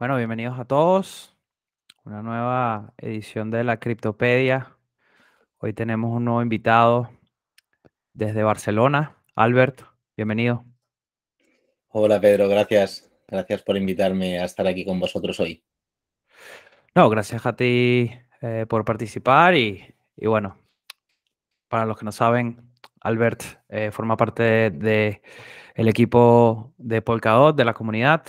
Bueno, 0.00 0.16
bienvenidos 0.16 0.58
a 0.58 0.64
todos. 0.64 1.36
Una 2.04 2.22
nueva 2.22 2.94
edición 2.96 3.50
de 3.50 3.64
la 3.64 3.78
Criptopedia. 3.78 4.78
Hoy 5.58 5.74
tenemos 5.74 6.16
un 6.16 6.24
nuevo 6.24 6.40
invitado 6.40 7.10
desde 8.14 8.42
Barcelona. 8.42 9.18
Albert, 9.34 9.82
bienvenido. 10.16 10.64
Hola 11.88 12.18
Pedro, 12.18 12.48
gracias. 12.48 13.12
Gracias 13.28 13.60
por 13.60 13.76
invitarme 13.76 14.40
a 14.40 14.46
estar 14.46 14.66
aquí 14.66 14.86
con 14.86 14.98
vosotros 14.98 15.38
hoy. 15.38 15.62
No, 16.94 17.10
gracias 17.10 17.44
a 17.44 17.54
ti 17.54 18.10
eh, 18.40 18.64
por 18.66 18.86
participar 18.86 19.54
y, 19.54 19.84
y, 20.16 20.26
bueno, 20.26 20.56
para 21.68 21.84
los 21.84 21.98
que 21.98 22.06
no 22.06 22.12
saben, 22.12 22.72
Albert 23.02 23.42
eh, 23.68 23.90
forma 23.90 24.16
parte 24.16 24.42
del 24.42 24.78
de, 24.78 25.22
el 25.74 25.88
equipo 25.88 26.72
de 26.78 27.02
Polkadot, 27.02 27.54
de 27.54 27.66
la 27.66 27.74
comunidad. 27.74 28.22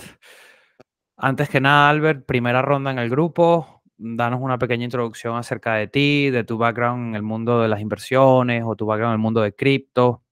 Antes 1.24 1.50
que 1.50 1.62
nada, 1.62 1.88
Albert, 1.92 2.26
primera 2.26 2.64
ronda 2.64 2.90
en 2.90 2.98
el 2.98 3.08
grupo. 3.08 3.84
Danos 3.95 4.41
una 4.41 4.58
pequeña 4.58 4.86
introducción 4.86 5.38
acerca 5.38 5.76
de 5.76 5.88
ti, 5.88 6.32
de 6.32 6.44
tu 6.44 6.58
background 6.58 7.09
en 7.09 7.16
el 7.16 7.22
mundo 7.22 7.62
de 7.62 7.68
las 7.68 7.80
inversiones 7.80 8.64
o 8.66 8.76
tu 8.76 8.88
background 8.88 9.12
en 9.12 9.20
el 9.20 9.22
mundo 9.22 9.42
de 9.42 9.54
cripto. 9.54 10.23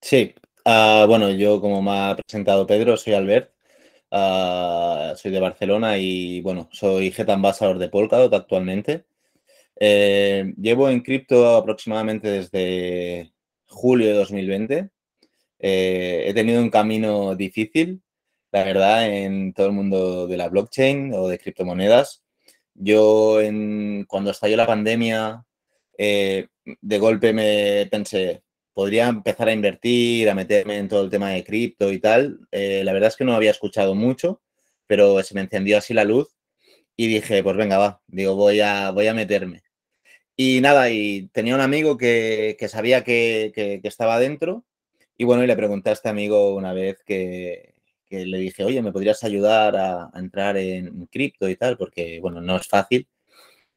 Sí, 0.00 0.34
uh, 0.64 1.06
bueno, 1.06 1.30
yo 1.32 1.60
como 1.60 1.82
me 1.82 1.90
ha 1.90 2.16
presentado 2.16 2.66
Pedro, 2.66 2.96
soy 2.96 3.12
Albert, 3.12 3.52
uh, 4.10 5.14
soy 5.16 5.30
de 5.30 5.40
Barcelona 5.40 5.98
y 5.98 6.40
bueno, 6.40 6.70
soy 6.72 7.12
Head 7.14 7.28
Ambassador 7.28 7.76
de 7.76 7.90
Polkadot 7.90 8.32
actualmente. 8.32 9.04
Eh, 9.78 10.50
llevo 10.56 10.88
en 10.88 11.02
cripto 11.02 11.56
aproximadamente 11.56 12.26
desde 12.26 13.34
julio 13.66 14.06
de 14.06 14.14
2020. 14.14 14.88
Eh, 15.58 16.24
he 16.26 16.32
tenido 16.32 16.62
un 16.62 16.70
camino 16.70 17.34
difícil, 17.34 18.00
la 18.52 18.64
verdad, 18.64 19.06
en 19.06 19.52
todo 19.54 19.66
el 19.66 19.72
mundo 19.72 20.26
de 20.26 20.36
la 20.36 20.48
blockchain 20.48 21.12
o 21.14 21.28
de 21.28 21.38
criptomonedas. 21.38 22.22
Yo, 22.74 23.38
cuando 24.08 24.30
estalló 24.30 24.56
la 24.56 24.66
pandemia, 24.66 25.44
eh, 25.98 26.48
de 26.64 26.98
golpe 26.98 27.32
me 27.32 27.86
pensé, 27.90 28.42
podría 28.74 29.08
empezar 29.08 29.48
a 29.48 29.52
invertir, 29.52 30.28
a 30.30 30.34
meterme 30.34 30.78
en 30.78 30.88
todo 30.88 31.04
el 31.04 31.10
tema 31.10 31.30
de 31.30 31.44
cripto 31.44 31.92
y 31.92 31.98
tal. 32.00 32.40
Eh, 32.50 32.82
la 32.84 32.92
verdad 32.92 33.08
es 33.08 33.16
que 33.16 33.24
no 33.24 33.34
había 33.34 33.50
escuchado 33.50 33.94
mucho, 33.94 34.42
pero 34.86 35.22
se 35.22 35.34
me 35.34 35.42
encendió 35.42 35.78
así 35.78 35.94
la 35.94 36.04
luz 36.04 36.28
y 36.96 37.08
dije, 37.08 37.42
pues 37.42 37.56
venga, 37.56 37.78
va, 37.78 38.02
digo, 38.06 38.36
voy 38.36 38.60
a, 38.60 38.90
voy 38.90 39.06
a 39.06 39.14
meterme. 39.14 39.62
Y 40.36 40.60
nada, 40.60 40.90
y 40.90 41.28
tenía 41.28 41.54
un 41.54 41.60
amigo 41.60 41.96
que, 41.98 42.56
sabía 42.68 43.04
que, 43.04 43.80
estaba 43.84 44.18
dentro 44.18 44.64
y 45.16 45.24
bueno, 45.24 45.44
y 45.44 45.46
le 45.46 45.56
pregunté 45.56 45.90
a 45.90 45.92
este 45.94 46.08
amigo 46.08 46.54
una 46.54 46.72
vez 46.72 47.02
que, 47.06 47.71
le 48.26 48.38
dije, 48.38 48.64
oye, 48.64 48.82
¿me 48.82 48.92
podrías 48.92 49.24
ayudar 49.24 49.76
a, 49.76 50.10
a 50.12 50.18
entrar 50.18 50.56
en 50.56 51.06
cripto 51.06 51.48
y 51.48 51.56
tal? 51.56 51.76
Porque, 51.76 52.20
bueno, 52.20 52.40
no 52.40 52.56
es 52.56 52.68
fácil. 52.68 53.08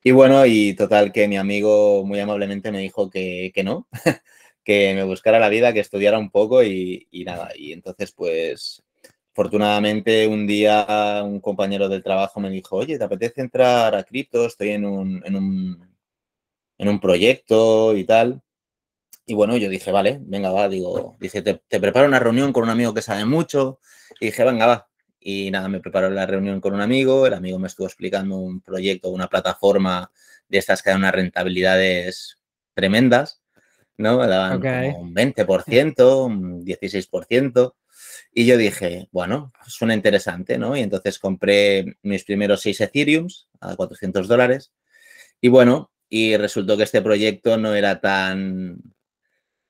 Y 0.03 0.11
bueno, 0.11 0.45
y 0.45 0.75
total 0.75 1.11
que 1.11 1.27
mi 1.27 1.35
amigo 1.37 2.05
muy 2.05 2.19
amablemente 2.19 2.71
me 2.71 2.79
dijo 2.79 3.09
que, 3.09 3.51
que 3.55 3.63
no, 3.63 3.87
que 4.63 4.93
me 4.93 5.03
buscara 5.03 5.39
la 5.39 5.49
vida, 5.49 5.73
que 5.73 5.79
estudiara 5.79 6.19
un 6.19 6.29
poco 6.29 6.63
y, 6.63 7.07
y, 7.09 7.23
nada. 7.25 7.49
Y 7.55 7.73
entonces, 7.73 8.11
pues, 8.11 8.83
afortunadamente 9.33 10.27
un 10.27 10.45
día 10.47 11.21
un 11.25 11.39
compañero 11.41 11.89
del 11.89 12.03
trabajo 12.03 12.39
me 12.39 12.51
dijo, 12.51 12.77
oye, 12.77 12.97
¿te 12.99 13.03
apetece 13.03 13.41
entrar 13.41 13.95
a 13.95 14.03
cripto? 14.03 14.45
Estoy 14.45 14.69
en 14.71 14.85
un, 14.85 15.23
en 15.25 15.35
un, 15.35 15.97
en 16.77 16.87
un 16.89 16.99
proyecto 16.99 17.97
y 17.97 18.05
tal. 18.05 18.41
Y 19.25 19.33
bueno, 19.33 19.57
yo 19.57 19.69
dije, 19.69 19.91
vale, 19.91 20.19
venga, 20.21 20.51
va, 20.51 20.69
digo, 20.69 21.17
dice, 21.19 21.41
te, 21.41 21.61
te, 21.67 21.79
preparo 21.79 22.07
una 22.07 22.19
reunión 22.19 22.53
con 22.53 22.63
un 22.63 22.69
amigo 22.69 22.93
que 22.93 23.01
sabe 23.01 23.25
mucho. 23.25 23.79
Y 24.19 24.27
dije, 24.27 24.43
venga, 24.43 24.67
va. 24.67 24.87
Y 25.19 25.49
nada, 25.49 25.67
me 25.67 25.79
preparó 25.79 26.11
la 26.11 26.27
reunión 26.27 26.61
con 26.61 26.75
un 26.75 26.81
amigo, 26.81 27.25
el 27.25 27.33
amigo 27.33 27.57
me 27.57 27.67
estuvo 27.67 27.87
explicando 27.87 28.37
un 28.37 28.61
proyecto, 28.61 29.09
una 29.09 29.27
plataforma 29.27 30.11
de 30.47 30.59
estas 30.59 30.83
que 30.83 30.91
dan 30.91 30.99
unas 30.99 31.15
rentabilidades 31.15 32.37
tremendas, 32.75 33.41
¿no? 33.97 34.19
Me 34.19 34.27
daban 34.27 34.57
okay. 34.57 34.91
como 34.91 34.99
un 34.99 35.15
20%, 35.15 36.25
un 36.25 36.63
16%. 36.63 37.73
Y 38.33 38.45
yo 38.45 38.57
dije, 38.57 39.07
bueno, 39.11 39.51
suena 39.65 39.95
interesante, 39.95 40.59
¿no? 40.59 40.77
Y 40.77 40.81
entonces 40.81 41.17
compré 41.17 41.97
mis 42.03 42.23
primeros 42.23 42.61
seis 42.61 42.79
Ethereums 42.81 43.47
a 43.61 43.75
400 43.75 44.27
dólares. 44.27 44.71
Y 45.41 45.47
bueno, 45.47 45.91
y 46.09 46.37
resultó 46.37 46.77
que 46.77 46.83
este 46.83 47.01
proyecto 47.01 47.57
no 47.57 47.73
era 47.73 47.99
tan, 47.99 48.77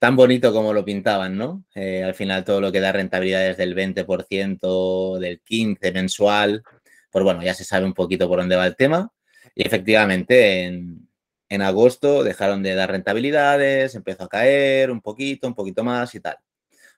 tan 0.05 0.15
bonito 0.15 0.53
como 0.53 0.71
lo 0.71 0.85
pintaban, 0.85 1.35
¿no? 1.35 1.65
Eh, 1.73 2.03
al 2.03 2.13
final 2.13 2.43
todo 2.43 2.61
lo 2.61 2.71
que 2.71 2.79
da 2.79 2.91
rentabilidades 2.91 3.57
del 3.57 3.73
20%, 3.73 5.17
del 5.17 5.41
15% 5.43 5.93
mensual, 5.95 6.61
pues 7.09 7.23
bueno, 7.25 7.41
ya 7.41 7.55
se 7.55 7.63
sabe 7.63 7.87
un 7.87 7.95
poquito 7.95 8.27
por 8.27 8.37
dónde 8.37 8.55
va 8.55 8.67
el 8.67 8.75
tema. 8.75 9.11
Y 9.55 9.65
efectivamente 9.65 10.65
en, 10.65 11.61
agosto 11.63 12.23
dejaron 12.23 12.61
de 12.61 12.75
dar 12.75 12.91
rentabilidades, 12.91 13.95
empezó 13.95 14.25
a 14.25 14.29
caer 14.29 14.91
un 14.91 15.01
poquito, 15.01 15.47
un 15.47 15.55
poquito 15.55 15.83
más 15.83 16.13
y 16.13 16.19
tal. 16.19 16.37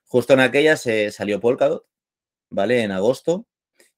Justo 0.04 0.34
en 0.34 0.40
aquella 0.40 0.76
se 0.76 1.10
salió 1.10 1.40
Polkadot, 1.40 1.86
¿vale? 2.50 2.82
En 2.82 2.92
agosto 2.92 3.46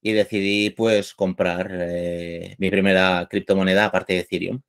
y 0.01 0.13
decidí 0.13 0.71
pues 0.71 1.15
comprar 1.15 1.69
eh, 1.73 2.55
mi 2.59 2.71
primera 2.71 3.27
criptomoneda 3.29 3.87
aparte 3.87 4.13
de 4.13 4.21
Ethereum. 4.21 4.63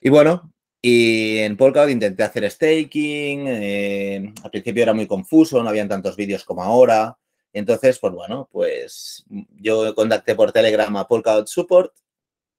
Y 0.00 0.10
bueno, 0.10 0.53
y 0.86 1.38
en 1.38 1.56
Polkadot 1.56 1.88
intenté 1.88 2.24
hacer 2.24 2.50
staking, 2.50 3.46
eh, 3.48 4.34
al 4.42 4.50
principio 4.50 4.82
era 4.82 4.92
muy 4.92 5.06
confuso, 5.06 5.62
no 5.62 5.70
habían 5.70 5.88
tantos 5.88 6.14
vídeos 6.14 6.44
como 6.44 6.62
ahora. 6.62 7.16
Entonces, 7.54 7.98
pues 7.98 8.12
bueno, 8.12 8.50
pues 8.52 9.24
yo 9.56 9.94
contacté 9.94 10.34
por 10.34 10.52
Telegram 10.52 10.94
a 10.98 11.08
Polkadot 11.08 11.46
Support 11.48 11.94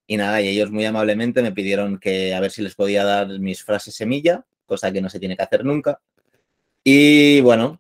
y 0.08 0.18
nada, 0.18 0.42
y 0.42 0.48
ellos 0.48 0.72
muy 0.72 0.86
amablemente 0.86 1.44
me 1.44 1.52
pidieron 1.52 2.00
que 2.00 2.34
a 2.34 2.40
ver 2.40 2.50
si 2.50 2.64
les 2.64 2.74
podía 2.74 3.04
dar 3.04 3.28
mis 3.38 3.64
frases 3.64 3.94
semilla, 3.94 4.44
cosa 4.66 4.92
que 4.92 5.02
no 5.04 5.10
se 5.12 5.20
tiene 5.20 5.38
que 5.38 5.44
hacer 5.44 5.64
nunca. 5.64 6.02
Y 6.84 7.42
bueno, 7.42 7.80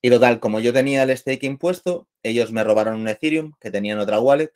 y 0.00 0.08
total, 0.08 0.38
como 0.38 0.60
yo 0.60 0.72
tenía 0.72 1.02
el 1.02 1.18
staking 1.18 1.58
puesto, 1.58 2.06
ellos 2.22 2.52
me 2.52 2.62
robaron 2.62 3.00
un 3.00 3.08
Ethereum 3.08 3.54
que 3.58 3.72
tenían 3.72 3.98
otra 3.98 4.20
wallet 4.20 4.52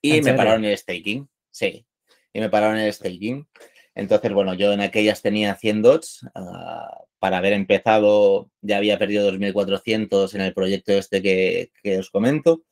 y 0.00 0.22
me 0.22 0.32
pararon 0.32 0.64
el 0.64 0.78
staking. 0.78 1.28
Sí, 1.50 1.84
y 2.32 2.40
me 2.40 2.48
pararon 2.48 2.78
el 2.78 2.90
staking. 2.90 3.46
Entonces, 3.94 4.32
bueno, 4.32 4.54
yo 4.54 4.72
en 4.72 4.80
aquellas 4.80 5.22
tenía 5.22 5.54
100 5.54 5.82
dots. 5.82 6.26
Uh, 6.34 7.10
para 7.18 7.38
haber 7.38 7.52
empezado 7.52 8.50
ya 8.62 8.78
había 8.78 8.98
perdido 8.98 9.30
2.400 9.30 10.34
en 10.34 10.40
el 10.40 10.54
proyecto 10.54 10.92
este 10.92 11.22
que, 11.22 11.70
que, 11.82 11.98
os 11.98 12.10
comento. 12.10 12.62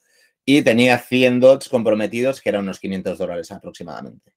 Y 0.45 0.63
tenía 0.63 0.99
100 0.99 1.41
dots 1.41 1.69
comprometidos, 1.69 2.41
que 2.41 2.49
eran 2.49 2.63
unos 2.63 2.81
500 2.81 3.19
dólares 3.19 3.53
aproximadamente. 3.53 4.33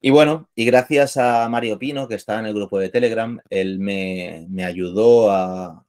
Y 0.00 0.10
bueno, 0.10 0.48
y 0.54 0.64
gracias 0.66 1.16
a 1.16 1.48
Mario 1.48 1.78
Pino, 1.78 2.06
que 2.06 2.14
está 2.14 2.38
en 2.38 2.46
el 2.46 2.54
grupo 2.54 2.78
de 2.78 2.90
Telegram, 2.90 3.40
él 3.50 3.80
me, 3.80 4.46
me 4.50 4.64
ayudó 4.64 5.30
a, 5.30 5.84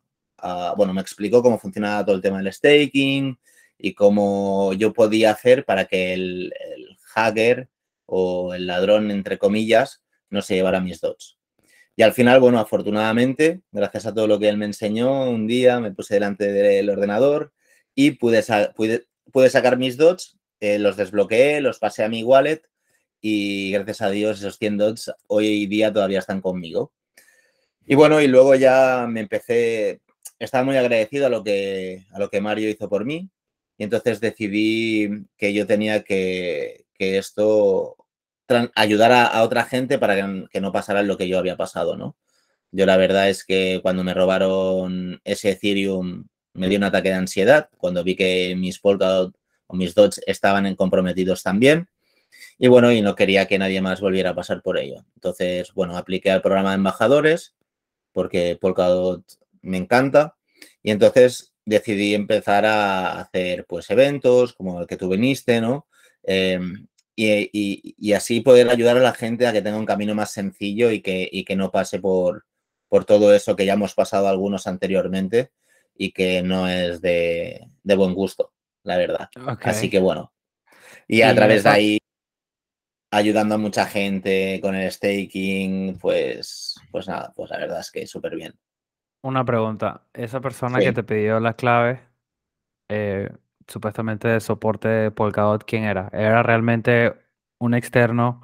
bueno, 0.77 0.93
me 0.93 1.01
explicó 1.01 1.43
cómo 1.43 1.59
funcionaba 1.59 2.05
todo 2.05 2.15
el 2.15 2.21
tema 2.21 2.37
del 2.37 2.51
staking 2.51 3.37
y 3.77 3.93
cómo 3.93 4.73
yo 4.73 4.93
podía 4.93 5.31
hacer 5.31 5.65
para 5.65 5.85
que 5.85 6.13
el 6.13 6.53
hacker 7.01 7.67
o 8.05 8.53
el 8.53 8.67
ladrón, 8.67 9.11
entre 9.11 9.37
comillas, 9.37 10.04
no 10.29 10.41
se 10.41 10.55
llevara 10.55 10.81
mis 10.81 11.01
dots. 11.01 11.37
Y 11.95 12.01
al 12.03 12.13
final, 12.13 12.39
bueno, 12.39 12.59
afortunadamente, 12.59 13.61
gracias 13.71 14.05
a 14.05 14.13
todo 14.13 14.27
lo 14.27 14.37
que 14.37 14.49
él 14.49 14.57
me 14.57 14.65
enseñó, 14.65 15.29
un 15.29 15.47
día 15.47 15.79
me 15.79 15.91
puse 15.91 16.15
delante 16.15 16.51
del 16.51 16.89
ordenador 16.89 17.53
y 17.93 18.11
pude, 18.11 18.41
sa 18.41 18.73
pude, 18.73 19.05
pude 19.31 19.49
sacar 19.49 19.77
mis 19.77 19.95
dots, 19.95 20.37
eh, 20.59 20.77
los 20.77 20.97
desbloqueé, 20.97 21.61
los 21.61 21.79
pasé 21.79 22.03
a 22.03 22.09
mi 22.09 22.23
wallet 22.23 22.61
y 23.21 23.71
gracias 23.71 24.01
a 24.01 24.09
Dios 24.09 24.39
esos 24.39 24.57
100 24.57 24.77
dots 24.77 25.11
hoy 25.27 25.67
día 25.67 25.91
todavía 25.93 26.19
están 26.19 26.41
conmigo. 26.41 26.91
Y 27.85 27.95
bueno, 27.95 28.21
y 28.21 28.27
luego 28.27 28.55
ya 28.55 29.07
me 29.09 29.21
empecé, 29.21 30.01
estaba 30.39 30.63
muy 30.65 30.75
agradecido 30.75 31.27
a 31.27 31.29
lo 31.29 31.43
que, 31.43 32.05
a 32.11 32.19
lo 32.19 32.29
que 32.29 32.41
Mario 32.41 32.69
hizo 32.69 32.89
por 32.89 33.05
mí 33.05 33.29
y 33.77 33.83
entonces 33.83 34.19
decidí 34.19 35.09
que 35.37 35.53
yo 35.53 35.65
tenía 35.65 36.03
que, 36.03 36.85
que 36.93 37.17
esto 37.17 37.95
ayudar 38.75 39.11
a, 39.11 39.43
otra 39.43 39.63
gente 39.65 39.97
para 39.99 40.15
que, 40.51 40.61
no 40.61 40.71
pasara 40.71 41.03
lo 41.03 41.17
que 41.17 41.27
yo 41.27 41.39
había 41.39 41.57
pasado, 41.57 41.97
¿no? 41.97 42.15
Yo 42.71 42.85
la 42.85 42.97
verdad 42.97 43.29
es 43.29 43.43
que 43.45 43.79
cuando 43.81 44.03
me 44.03 44.13
robaron 44.13 45.21
ese 45.23 45.51
Ethereum 45.51 46.27
me 46.53 46.67
dio 46.69 46.77
un 46.77 46.83
ataque 46.83 47.09
de 47.09 47.15
ansiedad 47.15 47.69
cuando 47.77 48.03
vi 48.03 48.15
que 48.15 48.55
mis 48.57 48.79
Polkadot 48.79 49.35
o 49.67 49.75
mis 49.75 49.95
Dots 49.95 50.21
estaban 50.25 50.73
comprometidos 50.75 51.43
también. 51.43 51.87
Y 52.57 52.67
bueno, 52.67 52.91
y 52.91 53.01
no 53.01 53.15
quería 53.15 53.47
que 53.47 53.59
nadie 53.59 53.81
más 53.81 54.01
volviera 54.01 54.31
a 54.31 54.35
pasar 54.35 54.61
por 54.61 54.77
ello. 54.77 55.05
Entonces, 55.15 55.73
bueno, 55.73 55.97
apliqué 55.97 56.31
al 56.31 56.41
programa 56.41 56.71
de 56.71 56.75
embajadores 56.75 57.55
porque 58.11 58.57
Polkadot 58.59 59.23
me 59.61 59.77
encanta. 59.77 60.35
Y 60.83 60.91
entonces 60.91 61.53
decidí 61.65 62.13
empezar 62.13 62.65
a 62.65 63.19
hacer 63.19 63.65
pues 63.65 63.89
eventos 63.89 64.53
como 64.53 64.81
el 64.81 64.87
que 64.87 64.97
tú 64.97 65.09
viniste, 65.09 65.59
¿no? 65.59 65.87
Eh, 66.23 66.59
y, 67.15 67.31
y, 67.53 67.95
y, 67.97 68.13
así 68.13 68.41
poder 68.41 68.69
ayudar 68.69 68.97
a 68.97 69.01
la 69.01 69.13
gente 69.13 69.47
a 69.47 69.53
que 69.53 69.61
tenga 69.61 69.77
un 69.77 69.85
camino 69.85 70.13
más 70.15 70.31
sencillo 70.31 70.91
y 70.91 71.01
que, 71.01 71.29
y 71.31 71.45
que 71.45 71.55
no 71.55 71.71
pase 71.71 71.99
por, 71.99 72.45
por 72.89 73.05
todo 73.05 73.33
eso 73.33 73.55
que 73.55 73.65
ya 73.65 73.73
hemos 73.73 73.93
pasado 73.93 74.27
algunos 74.27 74.67
anteriormente 74.67 75.51
y 75.95 76.11
que 76.11 76.41
no 76.41 76.67
es 76.67 77.01
de, 77.01 77.69
de 77.83 77.95
buen 77.95 78.13
gusto. 78.13 78.53
la 78.83 78.97
verdad. 78.97 79.29
Así 79.61 79.89
que 79.89 79.99
bueno. 79.99 80.33
Y 81.07 81.21
a 81.21 81.33
través 81.33 81.63
de 81.63 81.69
ahí, 81.69 81.97
ayudando 83.11 83.55
a 83.55 83.59
mucha 83.59 83.85
gente 83.85 84.59
con 84.61 84.75
el 84.75 84.91
staking, 84.91 85.97
pues, 85.99 86.75
pues 86.91 87.07
nada, 87.07 87.31
pues 87.35 87.49
la 87.49 87.57
verdad 87.57 87.79
es 87.79 87.91
que 87.91 88.07
súper 88.07 88.35
bien. 88.35 88.53
Una 89.21 89.43
pregunta. 89.43 90.05
Esa 90.13 90.41
persona 90.41 90.79
que 90.79 90.91
te 90.91 91.03
pidió 91.03 91.39
las 91.39 91.55
claves, 91.55 91.99
eh, 92.89 93.29
supuestamente 93.67 94.27
de 94.27 94.39
soporte 94.39 94.87
de 94.87 95.11
Polkadot, 95.11 95.63
¿quién 95.65 95.83
era? 95.83 96.09
¿Era 96.13 96.43
realmente 96.43 97.13
un 97.59 97.73
externo 97.73 98.41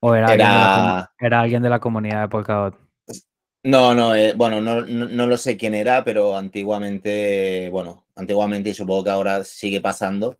o 0.00 0.14
era, 0.14 0.26
Alguien, 0.26 1.62
de 1.62 1.68
la, 1.68 1.78
comunidad 1.78 2.22
de 2.22 2.28
Polkadot? 2.28 2.76
No, 3.62 3.94
no, 3.94 4.14
eh, 4.16 4.34
bueno, 4.34 4.60
no, 4.60 4.80
no, 4.80 5.26
lo 5.26 5.36
sé 5.36 5.56
quién 5.56 5.74
era, 5.74 6.02
pero 6.02 6.36
antiguamente, 6.36 7.68
bueno, 7.70 8.06
antiguamente 8.16 8.70
y 8.70 8.74
supongo 8.74 9.04
que 9.04 9.10
ahora 9.10 9.44
sigue 9.44 9.80
pasando, 9.80 10.36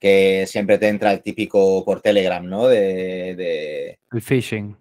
que 0.00 0.44
siempre 0.48 0.78
te 0.78 0.88
entra 0.88 1.12
el 1.12 1.22
típico 1.22 1.84
por 1.84 2.00
Telegram, 2.00 2.44
¿no? 2.44 2.66
De... 2.66 4.00
el 4.10 4.22
phishing. 4.22 4.76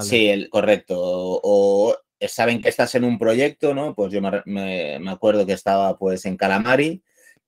Sí, 0.00 0.28
el, 0.28 0.48
correcto. 0.48 0.96
O, 0.98 1.96
saben 2.26 2.60
que 2.60 2.70
estás 2.70 2.96
en 2.96 3.04
un 3.04 3.18
proyecto, 3.18 3.72
¿no? 3.72 3.94
Pues 3.94 4.12
yo 4.12 4.20
me, 4.20 4.98
me 4.98 5.10
acuerdo 5.10 5.46
que 5.46 5.52
estaba 5.52 5.96
pues 5.96 6.24
en 6.24 6.36
Calamari 6.36 7.02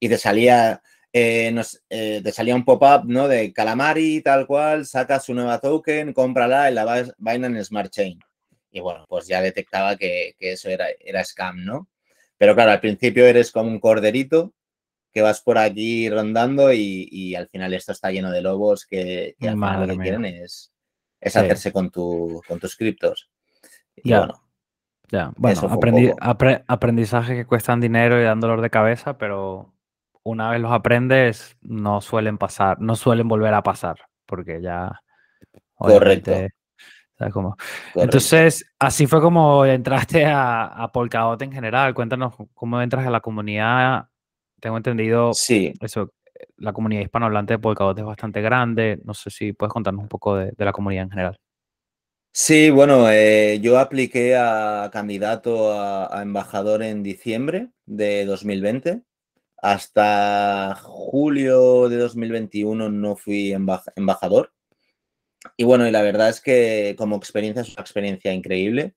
y 0.04 0.08
te 0.10 0.18
salía 0.18 0.82
eh, 1.16 1.54
eh, 1.90 2.20
te 2.22 2.32
salía 2.32 2.54
un 2.54 2.64
pop-up 2.64 3.04
¿no? 3.06 3.26
de 3.26 3.52
Calamari, 3.52 4.20
tal 4.20 4.46
cual, 4.46 4.84
saca 4.84 5.18
su 5.18 5.32
nueva 5.32 5.60
token, 5.60 6.12
cómprala 6.12 6.68
en 6.68 6.74
la 6.74 7.14
Binance 7.16 7.64
Smart 7.64 7.90
Chain. 7.90 8.18
Y 8.70 8.80
bueno, 8.80 9.06
pues 9.08 9.26
ya 9.26 9.40
detectaba 9.40 9.96
que, 9.96 10.34
eso 10.40 10.68
era, 10.68 10.86
era 11.00 11.24
scam, 11.24 11.64
¿no? 11.64 11.88
Pero 12.36 12.54
claro, 12.54 12.72
al 12.72 12.80
principio 12.80 13.24
eres 13.24 13.50
como 13.52 13.70
un 13.70 13.78
corderito 13.78 14.52
que 15.12 15.22
vas 15.22 15.40
por 15.40 15.56
aquí 15.56 16.10
rondando 16.10 16.72
y, 16.72 17.34
al 17.36 17.48
final 17.48 17.72
esto 17.72 17.92
está 17.92 18.10
lleno 18.10 18.32
de 18.32 18.42
lobos 18.42 18.84
que, 18.84 19.36
que 19.38 19.50
lo 19.52 19.86
que 19.86 19.98
quieren 19.98 20.24
es, 20.24 20.72
es 21.20 21.36
hacerse 21.36 21.72
con, 21.72 21.90
tu, 21.90 22.42
con 22.46 22.58
tus 22.58 22.76
criptos. 22.76 23.30
Y 23.94 24.10
bueno. 24.10 24.42
Ya, 25.10 25.32
bueno, 25.36 25.60
aprendizaje 26.66 27.36
que 27.36 27.46
cuestan 27.46 27.80
dinero 27.80 28.20
y 28.20 28.24
dan 28.24 28.40
dolor 28.40 28.60
de 28.62 28.70
cabeza, 28.70 29.16
pero 29.16 29.73
una 30.24 30.50
vez 30.50 30.60
los 30.60 30.72
aprendes, 30.72 31.56
no 31.62 32.00
suelen 32.00 32.38
pasar, 32.38 32.80
no 32.80 32.96
suelen 32.96 33.28
volver 33.28 33.54
a 33.54 33.62
pasar, 33.62 33.96
porque 34.26 34.60
ya. 34.60 35.00
Correcto. 35.74 36.32
Entonces, 37.94 38.66
así 38.78 39.06
fue 39.06 39.20
como 39.20 39.64
entraste 39.64 40.24
a, 40.24 40.64
a 40.64 40.90
Polkadot 40.90 41.40
en 41.42 41.52
general. 41.52 41.94
Cuéntanos 41.94 42.34
cómo 42.54 42.80
entras 42.82 43.06
a 43.06 43.10
la 43.10 43.20
comunidad. 43.20 44.06
Tengo 44.60 44.76
entendido 44.76 45.32
sí. 45.32 45.72
eso, 45.80 46.12
la 46.56 46.72
comunidad 46.72 47.02
hispanohablante 47.02 47.54
de 47.54 47.58
Polkadot 47.58 47.98
es 47.98 48.04
bastante 48.04 48.40
grande. 48.40 49.00
No 49.04 49.14
sé 49.14 49.30
si 49.30 49.52
puedes 49.52 49.72
contarnos 49.72 50.02
un 50.02 50.08
poco 50.08 50.36
de, 50.36 50.52
la 50.56 50.72
comunidad 50.72 51.04
en 51.04 51.10
general. 51.10 51.38
Sí, 52.32 52.70
bueno, 52.70 53.08
eh, 53.10 53.60
yo 53.60 53.78
apliqué 53.78 54.34
a 54.36 54.90
candidato 54.92 55.72
a, 55.72 56.18
a, 56.18 56.22
embajador 56.22 56.82
en 56.82 57.04
diciembre 57.04 57.68
de 57.86 58.24
2020 58.24 59.02
hasta 59.64 60.74
julio 60.82 61.88
de 61.88 61.96
2021 61.96 62.90
no 62.90 63.16
fui 63.16 63.50
embajador. 63.52 64.52
Y 65.56 65.64
bueno, 65.64 65.88
y 65.88 65.90
la 65.90 66.02
verdad 66.02 66.28
es 66.28 66.42
que 66.42 66.94
como 66.98 67.16
experiencia 67.16 67.62
es 67.62 67.72
una 67.72 67.80
experiencia 67.80 68.34
increíble. 68.34 68.94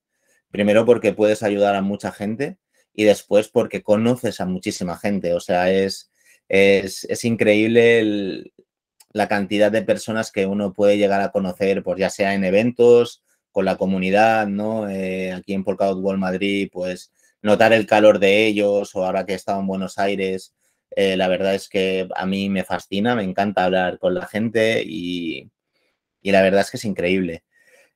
Primero 0.50 0.84
porque 0.84 1.14
puedes 1.14 1.42
ayudar 1.42 1.74
a 1.74 1.80
mucha 1.80 2.12
gente 2.12 2.58
y 2.92 3.04
después 3.04 3.48
porque 3.48 3.82
conoces 3.82 4.42
a 4.42 4.44
muchísima 4.44 4.98
gente. 4.98 5.32
O 5.32 5.40
sea, 5.40 5.72
es, 5.72 6.10
es, 6.50 7.24
increíble 7.24 8.52
la 9.12 9.26
cantidad 9.26 9.72
de 9.72 9.80
personas 9.80 10.30
que 10.30 10.44
uno 10.44 10.74
puede 10.74 10.98
llegar 10.98 11.22
a 11.22 11.32
conocer, 11.32 11.82
pues 11.82 11.98
ya 11.98 12.10
sea 12.10 12.34
en 12.34 12.44
eventos, 12.44 13.22
con 13.52 13.64
la 13.64 13.78
comunidad, 13.78 14.46
¿no? 14.48 14.86
Eh, 14.90 15.32
aquí 15.32 15.54
en 15.54 15.64
Polkadot 15.64 15.98
World 15.98 16.20
Madrid, 16.20 16.68
pues 16.70 17.10
notar 17.42 17.72
el 17.72 17.86
calor 17.86 18.18
de 18.18 18.46
ellos 18.46 18.94
o 18.94 19.04
ahora 19.04 19.24
que 19.24 19.32
he 19.32 19.36
estado 19.36 19.60
en 19.60 19.66
Buenos 19.66 19.98
Aires, 19.98 20.54
eh, 20.96 21.16
la 21.16 21.28
verdad 21.28 21.54
es 21.54 21.68
que 21.68 22.08
a 22.14 22.26
mí 22.26 22.48
me 22.48 22.64
fascina, 22.64 23.14
me 23.14 23.22
encanta 23.22 23.64
hablar 23.64 23.98
con 23.98 24.14
la 24.14 24.26
gente 24.26 24.82
y, 24.84 25.50
la 26.22 26.42
verdad 26.42 26.62
es 26.62 26.70
que 26.70 26.76
es 26.78 26.84
increíble. 26.84 27.44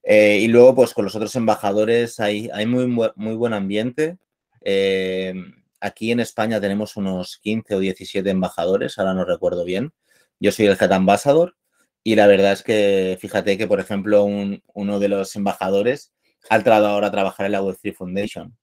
Eh, 0.04 0.38
y 0.40 0.48
luego, 0.48 0.74
pues 0.74 0.94
con 0.94 1.04
los 1.04 1.14
otros 1.14 1.34
embajadores 1.36 2.20
hay, 2.20 2.50
hay 2.52 2.66
muy, 2.66 2.86
muy 2.86 3.34
buen 3.36 3.52
ambiente. 3.52 4.18
Eh, 4.62 5.34
aquí 5.80 6.12
en 6.12 6.20
España 6.20 6.60
tenemos 6.60 6.96
unos 6.96 7.38
15 7.38 7.74
o 7.74 7.80
17 7.80 8.28
embajadores, 8.30 8.98
ahora 8.98 9.14
no 9.14 9.24
recuerdo 9.24 9.64
bien. 9.64 9.92
Yo 10.40 10.52
soy 10.52 10.66
el 10.66 10.76
Head 10.80 10.92
Ambassador 10.92 11.56
y 12.04 12.14
la 12.16 12.26
verdad 12.26 12.52
es 12.52 12.62
que 12.62 13.18
fíjate 13.20 13.58
que, 13.58 13.66
por 13.66 13.80
ejemplo, 13.80 14.24
uno 14.24 14.98
de 15.00 15.08
los 15.08 15.36
embajadores 15.36 16.12
ha 16.50 16.56
entrado 16.56 16.86
ahora 16.88 17.08
a 17.08 17.12
trabajar 17.12 17.46
en 17.46 17.52
la 17.52 17.62
Web3 17.62 17.94
Foundation. 17.94 18.56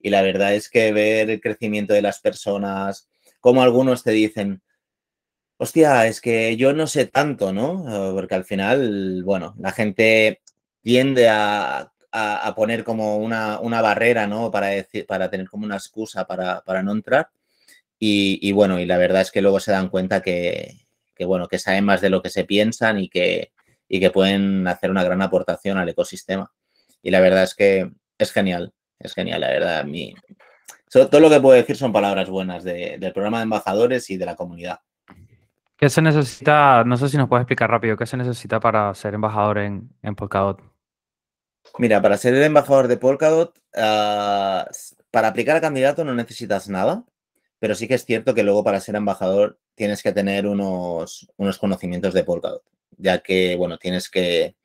Y 0.00 0.10
la 0.10 0.22
verdad 0.22 0.54
es 0.54 0.68
que 0.68 0.92
ver 0.92 1.30
el 1.30 1.40
crecimiento 1.40 1.94
de 1.94 2.02
las 2.02 2.20
personas, 2.20 3.08
como 3.40 3.62
algunos 3.62 4.02
te 4.02 4.12
dicen, 4.12 4.62
hostia, 5.60 6.06
es 6.06 6.22
que 6.22 6.56
yo 6.56 6.72
no 6.72 6.86
sé 6.86 7.06
tanto, 7.06 7.52
¿no? 7.52 7.84
Ah, 7.86 8.12
porque 8.14 8.34
al 8.34 8.44
final, 8.44 9.22
bueno, 9.24 9.54
la 9.58 9.72
gente 9.72 10.40
tiende 10.82 11.28
a, 11.28 11.92
poner 12.56 12.82
como 12.82 13.18
una, 13.18 13.58
barrera, 13.82 14.26
¿no? 14.26 14.50
Para, 14.50 14.68
decir, 14.68 15.06
para 15.06 15.30
tener 15.30 15.48
como 15.48 15.66
una 15.66 15.76
excusa 15.76 16.26
para, 16.26 16.82
no 16.82 16.92
entrar. 16.92 17.28
Y, 17.98 18.52
bueno, 18.52 18.80
y 18.80 18.86
la 18.86 18.96
verdad 18.96 19.20
es 19.22 19.30
que 19.30 19.42
luego 19.42 19.60
se 19.60 19.72
dan 19.72 19.90
cuenta 19.90 20.22
que, 20.22 20.78
bueno, 21.26 21.46
que 21.48 21.58
saben 21.58 21.84
más 21.84 22.00
de 22.00 22.10
lo 22.10 22.22
que 22.22 22.30
se 22.30 22.44
piensan 22.44 22.98
y 22.98 23.10
que, 23.10 23.52
y 23.86 24.00
que 24.00 24.10
pueden 24.10 24.66
hacer 24.66 24.90
una 24.90 25.04
gran 25.04 25.20
aportación 25.20 25.76
al 25.76 25.90
ecosistema. 25.90 26.50
Y 27.02 27.10
la 27.10 27.20
verdad 27.20 27.44
es 27.44 27.54
que 27.54 27.90
es 28.18 28.32
genial, 28.32 28.72
es 29.00 29.14
genial, 29.14 29.40
la 29.40 29.48
verdad. 29.48 29.78
A 29.80 29.84
mí, 29.84 30.14
todo 30.90 31.20
lo 31.20 31.30
que 31.30 31.40
puedo 31.40 31.56
decir 31.56 31.76
son 31.76 31.92
palabras 31.92 32.28
buenas 32.28 32.62
del 32.62 33.12
programa 33.12 33.38
de 33.38 33.44
embajadores 33.44 34.10
y 34.10 34.16
de 34.16 34.26
la 34.26 34.36
comunidad. 34.36 34.80
¿Qué 35.76 35.88
se 35.88 36.02
necesita? 36.02 36.84
No 36.84 36.96
sé 36.98 37.08
si 37.08 37.16
nos 37.16 37.28
puedes 37.28 37.42
explicar 37.42 37.70
rápido, 37.70 37.96
¿qué 37.96 38.04
se 38.04 38.18
necesita 38.18 38.60
para 38.60 38.94
ser 38.94 39.14
embajador 39.14 39.58
en, 39.58 39.90
Polkadot? 40.14 40.60
Mira, 41.78 42.02
para 42.02 42.18
ser 42.18 42.34
el 42.34 42.42
embajador 42.42 42.86
de 42.86 42.98
Polkadot, 42.98 43.58
ah, 43.76 44.66
para 45.10 45.28
aplicar 45.28 45.56
a 45.56 45.60
candidato 45.60 46.04
no 46.04 46.14
necesitas 46.14 46.68
nada, 46.68 47.04
pero 47.58 47.74
sí 47.74 47.88
que 47.88 47.94
es 47.94 48.04
cierto 48.04 48.34
que 48.34 48.42
luego 48.42 48.62
para 48.62 48.80
ser 48.80 48.96
embajador 48.96 49.58
tienes 49.74 50.02
que 50.02 50.12
tener 50.12 50.46
unos, 50.46 51.30
unos 51.38 51.56
conocimientos 51.56 52.12
de 52.12 52.24
Polkadot, 52.24 52.62
ya 52.98 53.20
que, 53.20 53.56
bueno, 53.56 53.78
tienes 53.78 54.10
que, 54.10 54.56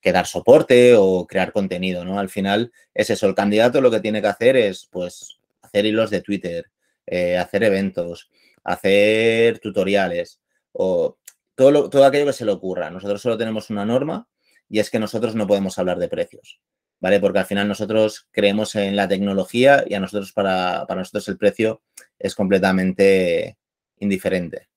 que, 0.00 0.12
dar 0.12 0.26
soporte 0.26 0.94
o 0.96 1.26
crear 1.26 1.52
contenido, 1.52 2.04
¿no? 2.04 2.18
Al 2.18 2.28
final 2.28 2.72
es 2.94 3.10
eso, 3.10 3.26
el 3.26 3.34
candidato 3.34 3.80
lo 3.80 3.90
que 3.90 4.00
tiene 4.00 4.20
que 4.20 4.28
hacer 4.28 4.56
es, 4.56 4.88
pues, 4.90 5.38
hacer 5.62 5.86
hilos 5.86 6.10
de 6.10 6.20
Twitter, 6.22 6.70
eh, 7.06 7.36
hacer 7.38 7.64
eventos, 7.64 8.30
hacer 8.64 9.58
tutoriales 9.58 10.40
o 10.72 11.18
todo, 11.54 11.90
todo 11.90 12.04
aquello 12.04 12.26
que 12.26 12.32
se 12.32 12.44
le 12.44 12.52
ocurra. 12.52 12.90
Nosotros 12.90 13.20
solo 13.20 13.38
tenemos 13.38 13.70
una 13.70 13.84
norma 13.84 14.28
y 14.68 14.78
es 14.78 14.90
que 14.90 14.98
nosotros 14.98 15.34
no 15.34 15.46
podemos 15.46 15.78
hablar 15.78 15.98
de 15.98 16.08
precios, 16.08 16.60
¿vale? 17.00 17.20
Porque 17.20 17.40
al 17.40 17.46
final 17.46 17.68
nosotros 17.68 18.28
creemos 18.30 18.74
en 18.76 18.96
la 18.96 19.08
tecnología 19.08 19.84
y 19.86 19.94
a 19.94 20.00
nosotros, 20.00 20.32
para, 20.32 20.86
para 20.86 21.00
nosotros 21.00 21.28
el 21.28 21.38
precio 21.38 21.82
es 22.18 22.34
completamente 22.34 23.58
indiferente. 23.98 24.68